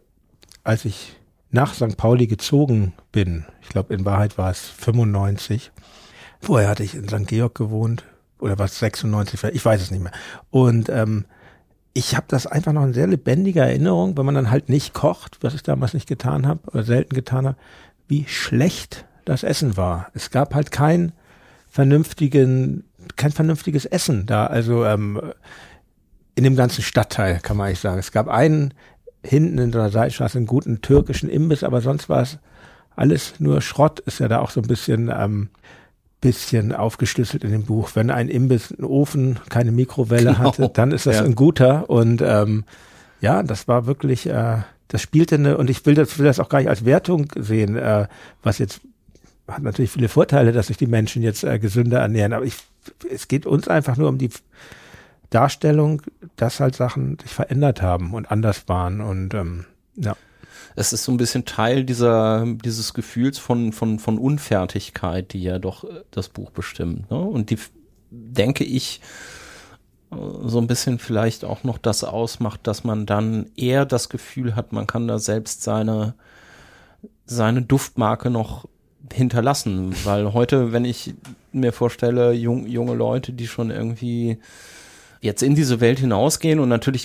als 0.64 0.86
ich 0.86 1.14
nach 1.50 1.74
St. 1.74 1.96
Pauli 1.98 2.26
gezogen 2.26 2.94
bin, 3.12 3.44
ich 3.60 3.68
glaube 3.68 3.92
in 3.92 4.04
Wahrheit 4.06 4.38
war 4.38 4.50
es 4.50 4.60
95, 4.60 5.70
vorher 6.40 6.68
hatte 6.70 6.82
ich 6.84 6.94
in 6.94 7.06
St. 7.08 7.26
Georg 7.26 7.54
gewohnt, 7.54 8.04
oder 8.38 8.58
was 8.58 8.78
96, 8.78 9.44
ich 9.52 9.62
weiß 9.64 9.82
es 9.82 9.90
nicht 9.90 10.02
mehr. 10.02 10.12
Und 10.48 10.88
ähm, 10.88 11.26
ich 11.93 12.16
habe 12.16 12.26
das 12.28 12.47
einfach 12.47 12.72
noch 12.72 12.84
in 12.84 12.93
sehr 12.93 13.07
lebendiger 13.07 13.66
Erinnerung, 13.66 14.16
wenn 14.16 14.26
man 14.26 14.34
dann 14.34 14.51
halt 14.51 14.68
nicht 14.68 14.95
kocht, 14.95 15.38
was 15.41 15.55
ich 15.55 15.62
damals 15.62 15.95
nicht 15.95 16.09
getan 16.09 16.47
habe 16.47 16.61
oder 16.68 16.84
selten 16.84 17.14
getan 17.14 17.47
habe, 17.47 17.57
wie 18.07 18.26
schlecht 18.26 19.07
das 19.24 19.43
Essen 19.43 19.76
war. 19.76 20.09
Es 20.14 20.30
gab 20.30 20.55
halt 20.55 20.70
kein 20.70 21.12
vernünftigen, 21.68 22.84
kein 23.16 23.32
vernünftiges 23.32 23.86
Essen 23.86 24.26
da. 24.26 24.47
Also 24.47 24.84
ähm, 24.84 25.20
in 26.34 26.45
dem 26.45 26.57
ganzen 26.57 26.82
Stadtteil, 26.82 27.41
kann 27.41 27.57
man 27.57 27.66
eigentlich 27.66 27.80
sagen. 27.80 27.99
Es 27.99 28.12
gab 28.12 28.28
einen 28.28 28.74
hinten 29.22 29.59
in 29.59 29.72
der 29.72 29.91
Seitenstraße 29.91 30.38
einen 30.38 30.47
guten 30.47 30.80
türkischen 30.80 31.28
Imbiss, 31.28 31.64
aber 31.64 31.80
sonst 31.80 32.09
war 32.09 32.22
es 32.22 32.38
alles 32.97 33.38
nur 33.38 33.61
Schrott, 33.61 34.01
ist 34.01 34.20
ja 34.20 34.28
da 34.28 34.41
auch 34.41 34.51
so 34.51 34.61
ein 34.61 34.68
bisschen, 34.68 35.12
ähm, 35.14 35.51
bisschen 36.20 36.74
aufgeschlüsselt 36.74 37.44
in 37.44 37.50
dem 37.50 37.64
Buch. 37.64 37.90
Wenn 37.94 38.10
ein 38.10 38.28
Imbiss 38.28 38.72
einen 38.72 38.84
Ofen, 38.86 39.38
keine 39.48 39.72
Mikrowelle 39.72 40.32
Genau. 40.34 40.38
hatte, 40.38 40.68
dann 40.72 40.92
ist 40.92 41.06
das 41.06 41.16
Ja. 41.16 41.24
ein 41.24 41.34
guter. 41.34 41.88
Und 41.88 42.22
ähm, 42.22 42.64
ja, 43.20 43.42
das 43.42 43.68
war 43.68 43.86
wirklich, 43.86 44.26
äh, 44.28 44.58
das 44.88 45.00
spielte 45.02 45.36
eine, 45.36 45.56
und 45.56 45.70
ich 45.70 45.84
will 45.86 45.94
das, 45.94 46.18
will 46.18 46.26
das 46.26 46.38
auch 46.40 46.48
gar 46.48 46.58
nicht 46.58 46.68
als 46.68 46.84
Wertung 46.84 47.26
sehen, 47.36 47.76
äh, 47.76 48.06
was 48.42 48.58
jetzt 48.58 48.80
hat 49.48 49.62
natürlich 49.62 49.90
viele 49.90 50.08
Vorteile, 50.08 50.52
dass 50.52 50.68
sich 50.68 50.76
die 50.76 50.86
Menschen 50.86 51.22
jetzt 51.22 51.42
äh, 51.42 51.58
gesünder 51.58 51.98
ernähren, 52.00 52.32
aber 52.32 52.44
ich, 52.44 52.54
es 53.10 53.26
geht 53.26 53.46
uns 53.46 53.66
einfach 53.66 53.96
nur 53.96 54.08
um 54.08 54.16
die 54.18 54.30
Darstellung, 55.30 56.02
dass 56.36 56.60
halt 56.60 56.74
Sachen 56.76 57.18
sich 57.20 57.32
verändert 57.32 57.82
haben 57.82 58.14
und 58.14 58.30
anders 58.30 58.68
waren 58.68 59.00
und 59.00 59.34
ähm, 59.34 59.64
ja. 59.96 60.14
Es 60.80 60.94
ist 60.94 61.04
so 61.04 61.12
ein 61.12 61.18
bisschen 61.18 61.44
Teil 61.44 61.84
dieser, 61.84 62.46
dieses 62.64 62.94
Gefühls 62.94 63.38
von, 63.38 63.74
von, 63.74 63.98
von 63.98 64.16
Unfertigkeit, 64.16 65.34
die 65.34 65.42
ja 65.42 65.58
doch 65.58 65.84
äh, 65.84 66.04
das 66.10 66.30
Buch 66.30 66.50
bestimmt. 66.50 67.10
Ne? 67.10 67.20
Und 67.20 67.50
die, 67.50 67.58
denke 68.10 68.64
ich, 68.64 69.02
äh, 70.10 70.16
so 70.46 70.58
ein 70.58 70.66
bisschen 70.66 70.98
vielleicht 70.98 71.44
auch 71.44 71.64
noch 71.64 71.76
das 71.76 72.02
ausmacht, 72.02 72.60
dass 72.62 72.82
man 72.82 73.04
dann 73.04 73.50
eher 73.56 73.84
das 73.84 74.08
Gefühl 74.08 74.56
hat, 74.56 74.72
man 74.72 74.86
kann 74.86 75.06
da 75.06 75.18
selbst 75.18 75.62
seine, 75.62 76.14
seine 77.26 77.60
Duftmarke 77.60 78.30
noch 78.30 78.66
hinterlassen, 79.12 79.94
weil 80.04 80.32
heute, 80.32 80.72
wenn 80.72 80.86
ich 80.86 81.12
mir 81.52 81.72
vorstelle, 81.72 82.32
jung, 82.32 82.66
junge 82.66 82.94
Leute, 82.94 83.34
die 83.34 83.48
schon 83.48 83.70
irgendwie 83.70 84.38
jetzt 85.20 85.42
in 85.42 85.54
diese 85.54 85.80
Welt 85.80 85.98
hinausgehen 85.98 86.58
und 86.58 86.70
natürlich 86.70 87.04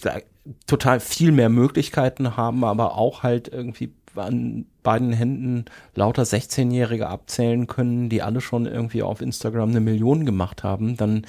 total 0.68 1.00
viel 1.00 1.32
mehr 1.32 1.50
Möglichkeiten 1.50 2.38
haben, 2.38 2.64
aber 2.64 2.98
auch 2.98 3.24
halt 3.24 3.48
irgendwie 3.48 3.94
an 4.16 4.66
beiden 4.84 5.14
Händen 5.14 5.66
lauter 5.94 6.24
16-Jährige 6.24 7.08
abzählen 7.08 7.68
können, 7.68 8.10
die 8.10 8.22
alle 8.22 8.42
schon 8.42 8.66
irgendwie 8.66 9.04
auf 9.04 9.22
Instagram 9.22 9.70
eine 9.70 9.82
Million 9.82 10.26
gemacht 10.26 10.64
haben, 10.64 10.96
dann 10.96 11.26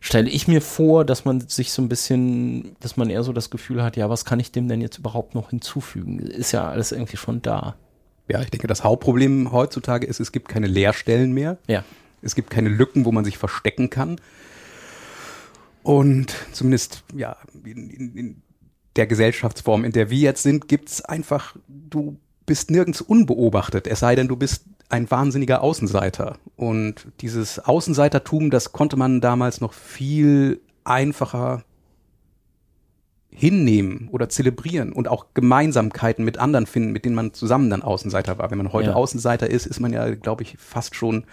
stelle 0.00 0.30
ich 0.30 0.48
mir 0.48 0.62
vor, 0.62 1.04
dass 1.04 1.24
man 1.24 1.40
sich 1.40 1.72
so 1.72 1.82
ein 1.82 1.88
bisschen, 1.88 2.76
dass 2.80 2.96
man 2.96 3.10
eher 3.10 3.22
so 3.22 3.32
das 3.32 3.50
Gefühl 3.50 3.82
hat, 3.82 3.96
ja, 3.96 4.08
was 4.08 4.24
kann 4.24 4.40
ich 4.40 4.52
dem 4.52 4.68
denn 4.68 4.80
jetzt 4.80 4.98
überhaupt 4.98 5.34
noch 5.34 5.50
hinzufügen? 5.50 6.18
Ist 6.18 6.52
ja 6.52 6.68
alles 6.68 6.92
irgendwie 6.92 7.16
schon 7.16 7.42
da. 7.42 7.76
Ja, 8.28 8.40
ich 8.40 8.50
denke, 8.50 8.68
das 8.68 8.84
Hauptproblem 8.84 9.52
heutzutage 9.52 10.06
ist, 10.06 10.20
es 10.20 10.32
gibt 10.32 10.48
keine 10.48 10.68
Leerstellen 10.68 11.32
mehr. 11.32 11.58
Ja. 11.66 11.84
Es 12.22 12.34
gibt 12.34 12.50
keine 12.50 12.68
Lücken, 12.68 13.04
wo 13.04 13.12
man 13.12 13.24
sich 13.24 13.38
verstecken 13.38 13.90
kann. 13.90 14.20
Und 15.82 16.34
zumindest, 16.52 17.02
ja, 17.16 17.36
in, 17.64 17.90
in, 17.90 18.16
in 18.16 18.42
der 18.96 19.06
Gesellschaftsform, 19.06 19.84
in 19.84 19.92
der 19.92 20.10
wir 20.10 20.18
jetzt 20.18 20.42
sind, 20.42 20.68
gibt's 20.68 21.02
einfach, 21.02 21.56
du 21.68 22.18
bist 22.46 22.70
nirgends 22.70 23.00
unbeobachtet, 23.00 23.86
es 23.86 24.00
sei 24.00 24.16
denn, 24.16 24.28
du 24.28 24.36
bist 24.36 24.64
ein 24.88 25.10
wahnsinniger 25.10 25.62
Außenseiter. 25.62 26.38
Und 26.56 27.06
dieses 27.20 27.60
Außenseitertum, 27.60 28.50
das 28.50 28.72
konnte 28.72 28.96
man 28.96 29.20
damals 29.20 29.60
noch 29.60 29.72
viel 29.72 30.60
einfacher 30.84 31.64
hinnehmen 33.30 34.08
oder 34.10 34.28
zelebrieren 34.28 34.92
und 34.92 35.06
auch 35.06 35.26
Gemeinsamkeiten 35.34 36.24
mit 36.24 36.38
anderen 36.38 36.66
finden, 36.66 36.90
mit 36.90 37.04
denen 37.04 37.14
man 37.14 37.32
zusammen 37.32 37.70
dann 37.70 37.82
Außenseiter 37.82 38.38
war. 38.38 38.50
Wenn 38.50 38.58
man 38.58 38.72
heute 38.72 38.90
ja. 38.90 38.94
Außenseiter 38.94 39.48
ist, 39.48 39.66
ist 39.66 39.78
man 39.78 39.92
ja, 39.92 40.14
glaube 40.14 40.42
ich, 40.42 40.56
fast 40.58 40.96
schon 40.96 41.24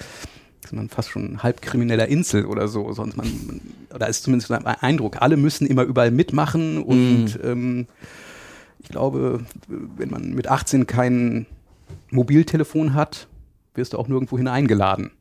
man 0.73 0.89
fast 0.89 1.09
schon 1.09 1.33
ein 1.33 1.43
halb 1.43 1.61
krimineller 1.61 2.07
Insel 2.07 2.45
oder 2.45 2.67
so. 2.67 2.91
Sonst 2.93 3.17
man, 3.17 3.27
man 3.47 3.61
da 3.97 4.05
ist 4.05 4.23
zumindest 4.23 4.51
ein 4.51 4.65
Eindruck. 4.65 5.21
Alle 5.21 5.37
müssen 5.37 5.67
immer 5.67 5.83
überall 5.83 6.11
mitmachen 6.11 6.81
und 6.81 7.35
mm. 7.35 7.47
ähm, 7.47 7.87
ich 8.79 8.89
glaube, 8.89 9.45
wenn 9.67 10.09
man 10.09 10.33
mit 10.33 10.47
18 10.47 10.87
kein 10.87 11.45
Mobiltelefon 12.11 12.93
hat, 12.93 13.27
wirst 13.73 13.93
du 13.93 13.97
auch 13.97 14.07
nirgendwo 14.07 14.37
hineingeladen. 14.37 15.11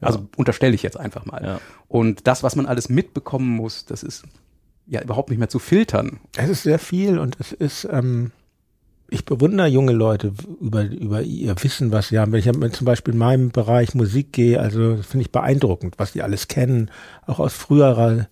Ja. 0.00 0.08
Also 0.08 0.28
unterstelle 0.36 0.74
ich 0.74 0.82
jetzt 0.82 0.98
einfach 0.98 1.24
mal. 1.24 1.42
Ja. 1.42 1.60
Und 1.88 2.26
das, 2.26 2.42
was 2.42 2.56
man 2.56 2.66
alles 2.66 2.88
mitbekommen 2.88 3.48
muss, 3.48 3.84
das 3.84 4.02
ist 4.02 4.24
ja 4.86 5.02
überhaupt 5.02 5.30
nicht 5.30 5.38
mehr 5.38 5.48
zu 5.48 5.58
filtern. 5.58 6.20
Es 6.36 6.48
ist 6.48 6.62
sehr 6.62 6.78
viel 6.78 7.18
und 7.18 7.36
es 7.40 7.52
ist, 7.52 7.88
ähm, 7.90 8.32
ich 9.08 9.24
bewundere 9.24 9.68
junge 9.68 9.92
Leute 9.92 10.32
über, 10.60 10.84
über 10.84 11.22
ihr 11.22 11.54
Wissen, 11.62 11.92
was 11.92 12.08
sie 12.08 12.18
haben. 12.18 12.32
Wenn 12.32 12.40
ich 12.40 12.76
zum 12.76 12.84
Beispiel 12.84 13.14
in 13.14 13.18
meinem 13.18 13.50
Bereich 13.50 13.94
Musik 13.94 14.32
gehe, 14.32 14.60
also 14.60 14.96
finde 15.02 15.22
ich 15.22 15.32
beeindruckend, 15.32 15.98
was 15.98 16.12
die 16.12 16.22
alles 16.22 16.48
kennen, 16.48 16.90
auch 17.26 17.38
aus 17.38 17.54
früherer 17.54 18.28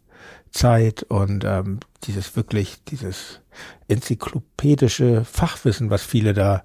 Zeit 0.50 1.04
und 1.04 1.44
ähm, 1.44 1.80
dieses 2.04 2.36
wirklich, 2.36 2.82
dieses 2.88 3.40
enzyklopädische 3.88 5.24
Fachwissen, 5.24 5.90
was 5.90 6.02
viele 6.02 6.32
da 6.32 6.64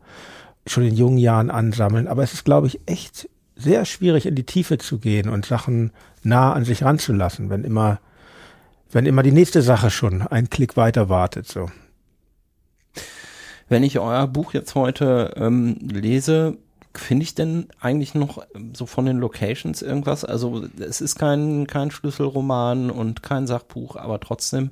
schon 0.66 0.84
in 0.84 0.96
jungen 0.96 1.18
Jahren 1.18 1.50
ansammeln. 1.50 2.08
Aber 2.08 2.24
es 2.24 2.34
ist, 2.34 2.46
glaube 2.46 2.68
ich, 2.68 2.80
echt 2.86 3.30
sehr 3.56 3.86
schwierig, 3.86 4.26
in 4.26 4.36
die 4.36 4.46
Tiefe 4.46 4.78
zu 4.78 5.00
gehen 5.00 5.30
und 5.30 5.46
Sachen 5.46 5.92
nah 6.24 6.54
an 6.54 6.66
sich 6.66 6.84
ranzulassen, 6.84 7.50
wenn 7.50 7.64
immer, 7.64 8.00
wenn 8.92 9.06
immer 9.06 9.24
die 9.24 9.32
nächste 9.32 9.62
Sache 9.62 9.92
schon 9.92 10.22
einen 10.22 10.50
Klick 10.50 10.78
weiter 10.78 11.10
wartet. 11.10 11.48
So. 11.48 11.70
Wenn 13.70 13.84
ich 13.84 14.00
euer 14.00 14.28
Buch 14.28 14.54
jetzt 14.54 14.76
heute 14.76 15.34
ähm, 15.38 15.78
lese, 15.82 16.58
finde 16.96 17.24
ich 17.24 17.36
denn 17.36 17.68
eigentlich 17.80 18.16
noch 18.16 18.44
ähm, 18.56 18.74
so 18.76 18.86
von 18.86 19.06
den 19.06 19.18
Locations 19.18 19.82
irgendwas? 19.82 20.26
Also 20.26 20.66
es 20.80 21.02
ist 21.02 21.18
kein, 21.18 21.68
kein 21.68 21.92
Schlüsselroman 21.92 22.90
und 22.90 23.22
kein 23.24 23.48
Sachbuch, 23.48 23.96
aber 23.96 24.20
trotzdem, 24.20 24.72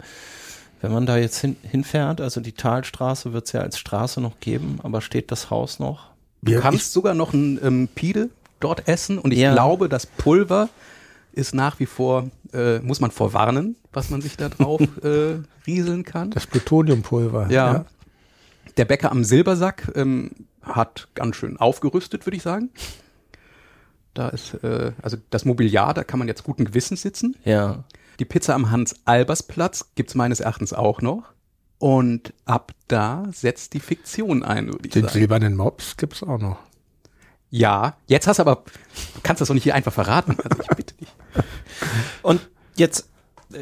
wenn 0.81 0.91
man 0.91 1.05
da 1.05 1.17
jetzt 1.17 1.39
hin, 1.39 1.55
hinfährt, 1.61 2.21
also 2.21 2.41
die 2.41 2.53
Talstraße 2.53 3.33
wird 3.33 3.45
es 3.45 3.51
ja 3.51 3.61
als 3.61 3.77
Straße 3.77 4.19
noch 4.19 4.39
geben, 4.39 4.79
aber 4.81 5.01
steht 5.01 5.31
das 5.31 5.51
Haus 5.51 5.79
noch? 5.79 6.09
Du 6.41 6.53
ja, 6.53 6.59
kannst 6.59 6.93
sogar 6.93 7.13
noch 7.13 7.33
ein 7.33 7.59
ähm, 7.63 7.87
Pide 7.93 8.29
dort 8.59 8.87
essen 8.87 9.19
und 9.19 9.31
ich 9.31 9.39
ja. 9.39 9.53
glaube, 9.53 9.89
das 9.89 10.07
Pulver 10.07 10.69
ist 11.33 11.53
nach 11.53 11.79
wie 11.79 11.85
vor, 11.85 12.29
äh, 12.51 12.79
muss 12.79 12.99
man 12.99 13.11
vorwarnen, 13.11 13.75
was 13.93 14.09
man 14.09 14.21
sich 14.21 14.37
da 14.37 14.49
drauf 14.49 14.81
äh, 15.03 15.35
rieseln 15.67 16.03
kann. 16.03 16.31
Das 16.31 16.47
Plutoniumpulver. 16.47 17.47
Ja. 17.51 17.73
ja. 17.73 17.85
Der 18.77 18.85
Bäcker 18.85 19.11
am 19.11 19.23
Silbersack 19.23 19.91
ähm, 19.95 20.31
hat 20.61 21.07
ganz 21.15 21.35
schön 21.35 21.57
aufgerüstet, 21.57 22.25
würde 22.25 22.37
ich 22.37 22.43
sagen. 22.43 22.69
Da 24.13 24.29
ist, 24.29 24.53
äh, 24.63 24.93
also 25.01 25.17
das 25.29 25.45
Mobiliar, 25.45 25.93
da 25.93 26.03
kann 26.03 26.19
man 26.19 26.27
jetzt 26.27 26.43
guten 26.43 26.65
Gewissens 26.65 27.01
sitzen. 27.01 27.35
Ja. 27.43 27.83
Die 28.19 28.25
Pizza 28.25 28.55
am 28.55 28.71
Hans-Albers-Platz 28.71 29.91
gibt's 29.95 30.15
meines 30.15 30.39
Erachtens 30.39 30.73
auch 30.73 31.01
noch. 31.01 31.33
Und 31.79 32.33
ab 32.45 32.71
da 32.87 33.25
setzt 33.31 33.73
die 33.73 33.79
Fiktion 33.79 34.43
ein, 34.43 34.67
würde 34.67 34.87
ich 34.87 34.93
Den 34.93 35.03
sagen. 35.03 35.13
Den 35.13 35.19
silbernen 35.19 35.55
Mops 35.55 35.97
gibt's 35.97 36.23
auch 36.23 36.39
noch. 36.39 36.57
Ja, 37.49 37.95
jetzt 38.07 38.27
hast 38.27 38.37
du 38.37 38.41
aber, 38.41 38.63
du 39.13 39.21
kannst 39.21 39.41
das 39.41 39.47
doch 39.47 39.53
nicht 39.53 39.63
hier 39.63 39.75
einfach 39.75 39.93
verraten. 39.93 40.35
Also 40.43 40.61
ich 40.61 40.75
bitte 40.75 40.95
dich. 40.95 41.09
Und 42.23 42.49
jetzt 42.75 43.09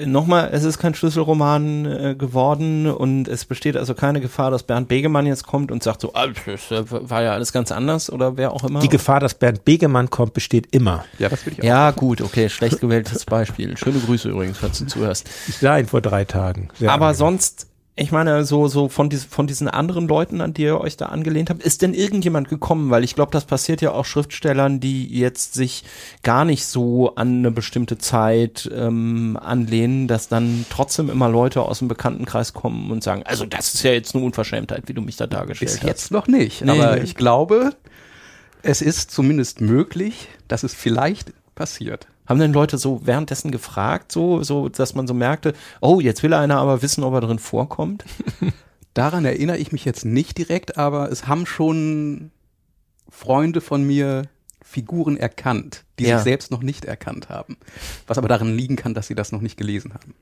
nochmal, 0.06 0.50
es 0.52 0.64
ist 0.64 0.80
kein 0.80 0.96
Schlüsselroman 0.96 1.86
äh, 1.86 2.16
geworden 2.16 2.88
und 2.88 3.28
es 3.28 3.46
besteht 3.46 3.78
also 3.78 3.94
keine 3.94 4.22
Gefahr, 4.22 4.52
dass 4.52 4.64
Bernd 4.64 4.88
Begemann 4.88 5.26
jetzt 5.26 5.46
kommt 5.46 5.72
und 5.72 5.84
sagt 5.84 6.02
so, 6.02 6.14
ah, 6.14 6.28
das 6.28 6.72
äh, 6.72 6.84
war 6.90 7.24
ja 7.24 7.34
alles 7.34 7.52
ganz 7.54 7.72
anders 7.72 8.12
oder 8.12 8.38
wer 8.38 8.52
auch 8.52 8.64
immer. 8.64 8.80
Die 8.80 8.90
Gefahr, 8.90 9.20
dass 9.20 9.34
Bernd 9.36 9.66
Begemann 9.66 10.10
kommt, 10.10 10.34
besteht 10.34 10.74
immer. 10.74 11.06
Ja, 11.20 11.30
das 11.30 11.46
würde 11.46 11.54
ich 11.58 11.62
auch. 11.62 11.68
Ja, 11.68 11.92
gut, 11.92 12.22
okay, 12.22 12.50
schlecht 12.50 12.82
gewähltes 12.82 13.26
Beispiel. 13.26 13.78
Schöne 13.78 14.00
Grüße 14.00 14.30
übrigens, 14.30 14.58
falls 14.58 14.80
du 14.80 14.88
zuhörst. 14.88 15.30
Ich 15.48 15.58
sah 15.58 15.78
ihn 15.78 15.88
vor 15.88 16.02
drei 16.02 16.26
Tagen. 16.26 16.70
Sehr 16.80 16.92
Aber 16.92 17.08
angenehm. 17.08 17.18
sonst 17.18 17.68
ich 17.98 18.12
meine, 18.12 18.43
so, 18.43 18.68
so 18.68 18.89
von, 18.89 19.10
dies, 19.10 19.24
von 19.24 19.48
diesen 19.48 19.70
anderen 19.70 20.10
Leuten, 20.10 20.41
an 20.41 20.54
die 20.54 20.64
ihr 20.64 20.82
euch 20.82 20.98
da 20.98 21.06
angelehnt 21.06 21.50
habt, 21.50 21.64
ist 21.64 21.82
denn 21.82 21.93
irgendjemand 21.93 22.50
gekommen? 22.50 22.89
Weil 22.89 23.06
ich 23.06 23.16
glaube, 23.16 23.32
das 23.32 23.46
passiert 23.46 23.82
ja 23.82 23.91
auch 23.91 24.04
Schriftstellern, 24.04 24.82
die 24.82 25.08
jetzt 25.18 25.54
sich 25.54 25.86
gar 26.22 26.43
nicht 26.43 26.66
so 26.66 27.16
an 27.16 27.38
eine 27.38 27.52
bestimmte 27.52 27.98
Zeit 27.98 28.70
ähm, 28.76 29.39
anlehnen, 29.41 30.10
dass 30.10 30.28
dann 30.28 30.66
trotzdem 30.70 31.10
immer 31.10 31.30
Leute 31.30 31.62
aus 31.62 31.80
dem 31.80 31.88
Bekanntenkreis 31.88 32.54
kommen 32.54 32.91
und 32.91 33.02
sagen, 33.02 33.24
also 33.24 33.46
das 33.46 33.74
ist 33.74 33.84
ja 33.84 33.91
jetzt 33.91 34.14
eine 34.14 34.26
Unverschämtheit, 34.26 34.84
wie 34.88 34.93
du 34.93 35.02
mich 35.02 35.16
da 35.16 35.26
dargestellt 35.26 35.72
Bis 35.72 35.80
hast. 35.80 35.88
Jetzt 35.88 36.12
noch 36.12 36.28
nicht, 36.28 36.66
nee. 36.66 36.72
aber 36.72 37.02
ich 37.02 37.16
glaube, 37.16 37.76
es 38.62 38.82
ist 38.82 39.12
zumindest 39.12 39.62
möglich, 39.62 40.28
dass 40.50 40.64
es 40.64 40.74
vielleicht 40.74 41.32
passiert. 41.56 42.08
Haben 42.28 42.39
denn 42.39 42.53
Leute 42.53 42.78
so 42.78 43.01
währenddessen 43.03 43.51
gefragt, 43.51 44.11
so, 44.11 44.43
so, 44.43 44.69
dass 44.69 44.95
man 44.95 45.07
so 45.07 45.13
merkte, 45.13 45.53
oh, 45.82 45.99
jetzt 45.99 46.23
will 46.23 46.34
einer 46.34 46.57
aber 46.57 46.82
wissen, 46.82 47.03
ob 47.03 47.13
er 47.13 47.21
drin 47.21 47.39
vorkommt? 47.39 48.03
Daran 48.93 49.26
erinnere 49.26 49.57
ich 49.57 49.71
mich 49.71 49.86
jetzt 49.86 50.05
nicht 50.05 50.38
direkt, 50.38 50.78
aber 50.78 51.11
es 51.11 51.28
haben 51.28 51.45
schon 51.45 52.32
Freunde 53.09 53.61
von 53.61 53.84
mir 53.86 54.23
Figuren 54.63 55.17
erkannt, 55.17 55.84
die 55.99 56.05
ja. 56.05 56.17
sich 56.17 56.23
selbst 56.23 56.49
noch 56.49 56.63
nicht 56.63 56.86
erkannt 56.86 57.30
haben. 57.30 57.57
Was 58.07 58.17
aber 58.17 58.28
darin 58.28 58.55
liegen 58.55 58.76
kann, 58.76 58.93
dass 58.93 59.07
sie 59.07 59.15
das 59.15 59.32
noch 59.32 59.41
nicht 59.41 59.57
gelesen 59.57 59.93
haben. 59.93 60.15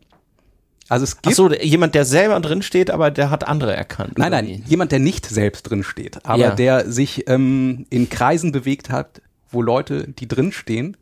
Also 0.89 1.03
es 1.03 1.21
gibt 1.21 1.27
Ach 1.27 1.31
so, 1.31 1.53
jemand, 1.53 1.95
der 1.95 2.03
selber 2.03 2.39
drin 2.39 2.61
steht, 2.61 2.91
aber 2.91 3.09
der 3.09 3.29
hat 3.29 3.47
andere 3.47 3.75
erkannt. 3.75 4.17
Nein, 4.17 4.31
nein, 4.31 4.45
nie? 4.45 4.63
jemand, 4.67 4.91
der 4.91 4.99
nicht 4.99 5.25
selbst 5.25 5.63
drin 5.63 5.83
steht, 5.83 6.25
aber 6.25 6.37
ja. 6.37 6.55
der 6.55 6.91
sich 6.91 7.27
ähm, 7.29 7.85
in 7.89 8.09
Kreisen 8.09 8.51
bewegt 8.51 8.89
hat, 8.89 9.21
wo 9.49 9.61
Leute, 9.61 10.07
die 10.07 10.27
drin 10.27 10.51
stehen, 10.51 10.97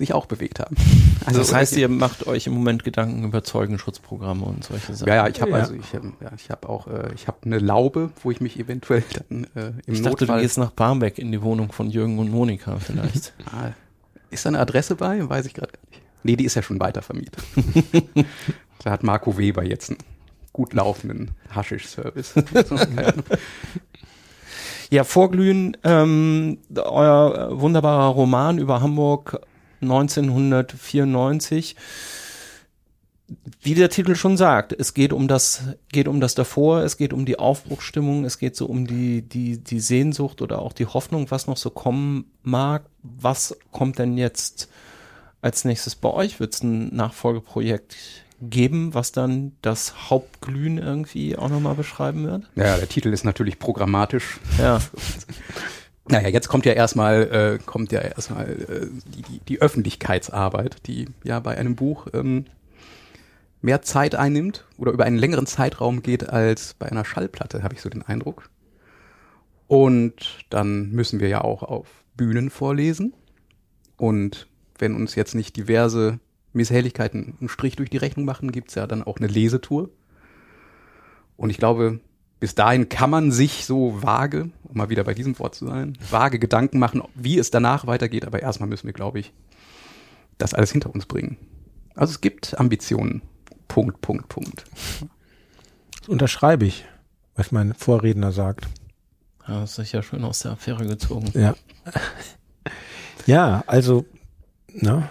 sich 0.00 0.14
auch 0.14 0.26
bewegt 0.26 0.58
haben. 0.58 0.76
Also 1.26 1.38
das 1.40 1.52
heißt, 1.52 1.76
ihr 1.76 1.88
macht 1.88 2.26
euch 2.26 2.46
im 2.46 2.54
Moment 2.54 2.82
Gedanken 2.82 3.24
über 3.24 3.44
Zeugenschutzprogramme 3.44 4.42
und 4.42 4.64
solche 4.64 4.94
Sachen. 4.94 5.06
Ja, 5.10 5.16
ja, 5.16 5.28
ich 5.28 5.40
habe 5.42 5.50
ja. 5.50 5.58
also 5.58 5.74
ich, 5.74 5.92
ähm, 5.92 6.14
ja, 6.18 6.32
ich 6.34 6.48
habe 6.50 6.66
auch 6.66 6.86
äh, 6.86 7.12
ich 7.14 7.28
habe 7.28 7.36
eine 7.44 7.58
Laube, 7.58 8.10
wo 8.22 8.30
ich 8.30 8.40
mich 8.40 8.58
eventuell 8.58 9.04
dann 9.28 9.44
äh, 9.54 9.66
im 9.86 9.94
ich 9.94 10.00
dachte, 10.00 10.24
Notfall 10.24 10.38
du 10.38 10.42
gehst 10.42 10.56
nach 10.56 10.70
Barmbek 10.70 11.18
in 11.18 11.30
die 11.30 11.42
Wohnung 11.42 11.72
von 11.72 11.90
Jürgen 11.90 12.18
und 12.18 12.30
Monika 12.30 12.78
vielleicht. 12.78 13.34
ah, 13.52 13.72
ist 14.30 14.46
da 14.46 14.48
eine 14.48 14.60
Adresse 14.60 14.96
bei? 14.96 15.28
Weiß 15.28 15.44
ich 15.44 15.52
gerade 15.52 15.72
nicht. 15.90 16.02
Nee, 16.22 16.36
die 16.36 16.46
ist 16.46 16.54
ja 16.54 16.62
schon 16.62 16.80
weiter 16.80 17.02
vermietet. 17.02 17.44
da 18.82 18.90
hat 18.90 19.02
Marco 19.02 19.36
Weber 19.36 19.62
jetzt 19.62 19.90
einen 19.90 19.98
gut 20.54 20.72
laufenden 20.72 21.32
Haschisch-Service. 21.54 22.34
Ja, 24.90 25.04
Vorglühen, 25.04 25.76
ähm, 25.84 26.58
euer 26.74 27.60
wunderbarer 27.60 28.08
Roman 28.08 28.58
über 28.58 28.80
Hamburg 28.80 29.40
1994 29.80 31.76
wie 33.62 33.74
der 33.74 33.90
Titel 33.90 34.16
schon 34.16 34.36
sagt, 34.36 34.72
es 34.72 34.94
geht 34.94 35.12
um 35.12 35.28
das, 35.28 35.62
geht 35.92 36.08
um 36.08 36.20
das 36.20 36.34
davor, 36.34 36.80
es 36.82 36.96
geht 36.96 37.12
um 37.12 37.24
die 37.24 37.38
Aufbruchsstimmung, 37.38 38.24
es 38.24 38.38
geht 38.38 38.56
so 38.56 38.66
um 38.66 38.86
die, 38.86 39.22
die, 39.22 39.58
die 39.58 39.80
Sehnsucht 39.80 40.42
oder 40.42 40.60
auch 40.60 40.72
die 40.72 40.86
Hoffnung, 40.86 41.30
was 41.30 41.46
noch 41.46 41.56
so 41.56 41.70
kommen 41.70 42.30
mag. 42.42 42.84
Was 43.02 43.56
kommt 43.70 43.98
denn 43.98 44.16
jetzt 44.16 44.68
als 45.42 45.64
nächstes 45.64 45.94
bei 45.94 46.10
euch? 46.10 46.40
Wird 46.40 46.54
es 46.54 46.62
ein 46.62 46.94
Nachfolgeprojekt 46.94 47.96
geben, 48.42 48.94
was 48.94 49.12
dann 49.12 49.52
das 49.62 50.10
Hauptglühen 50.10 50.78
irgendwie 50.78 51.36
auch 51.36 51.50
nochmal 51.50 51.74
beschreiben 51.74 52.24
wird? 52.24 52.50
Ja, 52.56 52.76
der 52.78 52.88
Titel 52.88 53.12
ist 53.12 53.24
natürlich 53.24 53.58
programmatisch. 53.58 54.40
Ja. 54.58 54.80
Naja, 56.10 56.28
jetzt 56.28 56.48
kommt 56.48 56.66
ja 56.66 56.72
erstmal, 56.72 57.22
äh, 57.22 57.58
kommt 57.64 57.92
ja 57.92 58.00
erstmal 58.00 58.48
äh, 58.48 58.86
die, 59.14 59.22
die, 59.22 59.40
die 59.46 59.62
Öffentlichkeitsarbeit, 59.62 60.86
die 60.86 61.06
ja 61.22 61.38
bei 61.38 61.56
einem 61.56 61.76
Buch 61.76 62.08
ähm, 62.12 62.46
mehr 63.62 63.82
Zeit 63.82 64.16
einnimmt 64.16 64.66
oder 64.76 64.90
über 64.92 65.04
einen 65.04 65.18
längeren 65.18 65.46
Zeitraum 65.46 66.02
geht 66.02 66.28
als 66.28 66.74
bei 66.74 66.90
einer 66.90 67.04
Schallplatte, 67.04 67.62
habe 67.62 67.74
ich 67.74 67.80
so 67.80 67.88
den 67.88 68.02
Eindruck. 68.02 68.50
Und 69.68 70.44
dann 70.50 70.90
müssen 70.90 71.20
wir 71.20 71.28
ja 71.28 71.42
auch 71.42 71.62
auf 71.62 71.86
Bühnen 72.16 72.50
vorlesen. 72.50 73.14
Und 73.96 74.48
wenn 74.78 74.96
uns 74.96 75.14
jetzt 75.14 75.34
nicht 75.36 75.56
diverse 75.56 76.18
Misshelligkeiten 76.52 77.36
einen 77.38 77.48
Strich 77.48 77.76
durch 77.76 77.90
die 77.90 77.98
Rechnung 77.98 78.24
machen, 78.24 78.50
gibt's 78.50 78.74
ja 78.74 78.88
dann 78.88 79.04
auch 79.04 79.18
eine 79.18 79.28
Lesetour. 79.28 79.90
Und 81.36 81.50
ich 81.50 81.58
glaube, 81.58 82.00
bis 82.40 82.54
dahin 82.54 82.88
kann 82.88 83.10
man 83.10 83.30
sich 83.30 83.66
so 83.66 84.02
vage, 84.02 84.50
um 84.64 84.78
mal 84.78 84.88
wieder 84.88 85.04
bei 85.04 85.12
diesem 85.12 85.38
Wort 85.38 85.54
zu 85.54 85.66
sein, 85.66 85.96
vage 86.10 86.38
Gedanken 86.38 86.78
machen, 86.78 87.02
wie 87.14 87.38
es 87.38 87.50
danach 87.50 87.86
weitergeht. 87.86 88.24
Aber 88.24 88.40
erstmal 88.40 88.68
müssen 88.68 88.86
wir, 88.86 88.94
glaube 88.94 89.20
ich, 89.20 89.32
das 90.38 90.54
alles 90.54 90.72
hinter 90.72 90.92
uns 90.92 91.04
bringen. 91.04 91.36
Also 91.94 92.12
es 92.12 92.22
gibt 92.22 92.58
Ambitionen. 92.58 93.20
Punkt, 93.68 94.00
Punkt, 94.00 94.28
Punkt. 94.28 94.64
Das 96.00 96.08
unterschreibe 96.08 96.64
ich, 96.64 96.86
was 97.36 97.52
mein 97.52 97.74
Vorredner 97.74 98.32
sagt. 98.32 98.66
Ja, 99.46 99.60
das 99.60 99.78
ist 99.78 99.92
ja 99.92 100.02
schön 100.02 100.24
aus 100.24 100.40
der 100.40 100.52
Affäre 100.52 100.86
gezogen. 100.86 101.30
Ja. 101.34 101.54
Ja, 103.26 103.62
also, 103.66 104.06
na, 104.72 105.10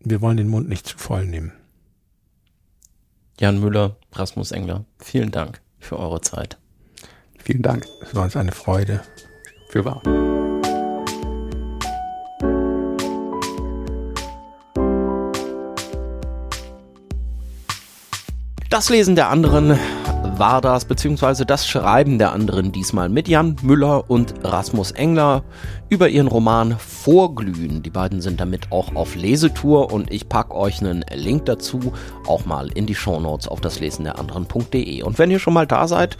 wir 0.00 0.20
wollen 0.20 0.36
den 0.36 0.48
Mund 0.48 0.68
nicht 0.68 0.88
zu 0.88 0.98
voll 0.98 1.24
nehmen. 1.24 1.52
Jan 3.38 3.60
Müller, 3.60 3.96
Rasmus 4.12 4.50
Engler, 4.50 4.84
vielen 4.98 5.30
Dank 5.30 5.60
für 5.88 5.98
eure 5.98 6.20
Zeit. 6.20 6.58
Vielen 7.42 7.62
Dank. 7.62 7.86
Es 8.02 8.14
war 8.14 8.24
uns 8.24 8.36
eine 8.36 8.52
Freude. 8.52 9.00
Für 9.70 9.84
wahr. 9.84 10.02
Das 18.70 18.90
Lesen 18.90 19.16
der 19.16 19.30
anderen 19.30 19.78
war 20.38 20.60
das, 20.60 20.84
beziehungsweise 20.84 21.44
das 21.44 21.66
Schreiben 21.66 22.18
der 22.18 22.32
anderen 22.32 22.72
diesmal 22.72 23.08
mit 23.08 23.28
Jan 23.28 23.56
Müller 23.62 24.08
und 24.08 24.34
Rasmus 24.44 24.92
Engler 24.92 25.42
über 25.88 26.08
ihren 26.08 26.28
Roman 26.28 26.76
Vorglühen. 26.78 27.82
Die 27.82 27.90
beiden 27.90 28.20
sind 28.20 28.40
damit 28.40 28.70
auch 28.70 28.94
auf 28.94 29.14
Lesetour 29.14 29.92
und 29.92 30.12
ich 30.12 30.28
pack 30.28 30.54
euch 30.54 30.80
einen 30.80 31.04
Link 31.14 31.46
dazu 31.46 31.92
auch 32.26 32.46
mal 32.46 32.68
in 32.68 32.86
die 32.86 32.94
Shownotes 32.94 33.48
auf 33.48 33.60
das 33.60 33.80
Lesen 33.80 34.04
der 34.04 34.18
anderen.de. 34.18 35.02
Und 35.02 35.18
wenn 35.18 35.30
ihr 35.30 35.38
schon 35.38 35.54
mal 35.54 35.66
da 35.66 35.88
seid, 35.88 36.16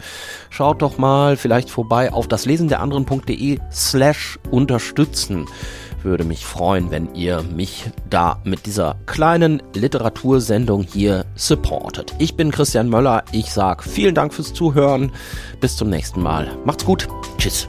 schaut 0.49 0.81
doch 0.81 0.97
mal 0.97 1.37
vielleicht 1.37 1.69
vorbei 1.69 2.11
auf 2.11 2.27
das 2.27 2.45
Lesen 2.45 2.67
der 2.67 2.81
anderen.de 2.81 3.59
slash 3.71 4.39
unterstützen 4.51 5.45
würde 6.03 6.23
mich 6.23 6.45
freuen, 6.45 6.91
wenn 6.91 7.13
ihr 7.15 7.43
mich 7.43 7.89
da 8.09 8.39
mit 8.43 8.65
dieser 8.65 8.95
kleinen 9.05 9.61
Literatursendung 9.73 10.83
hier 10.83 11.25
supportet. 11.35 12.15
Ich 12.19 12.35
bin 12.35 12.51
Christian 12.51 12.89
Möller. 12.89 13.23
Ich 13.31 13.51
sag 13.51 13.83
vielen 13.83 14.15
Dank 14.15 14.33
fürs 14.33 14.53
Zuhören. 14.53 15.11
Bis 15.59 15.77
zum 15.77 15.89
nächsten 15.89 16.21
Mal. 16.21 16.49
Macht's 16.65 16.85
gut. 16.85 17.07
Tschüss. 17.37 17.67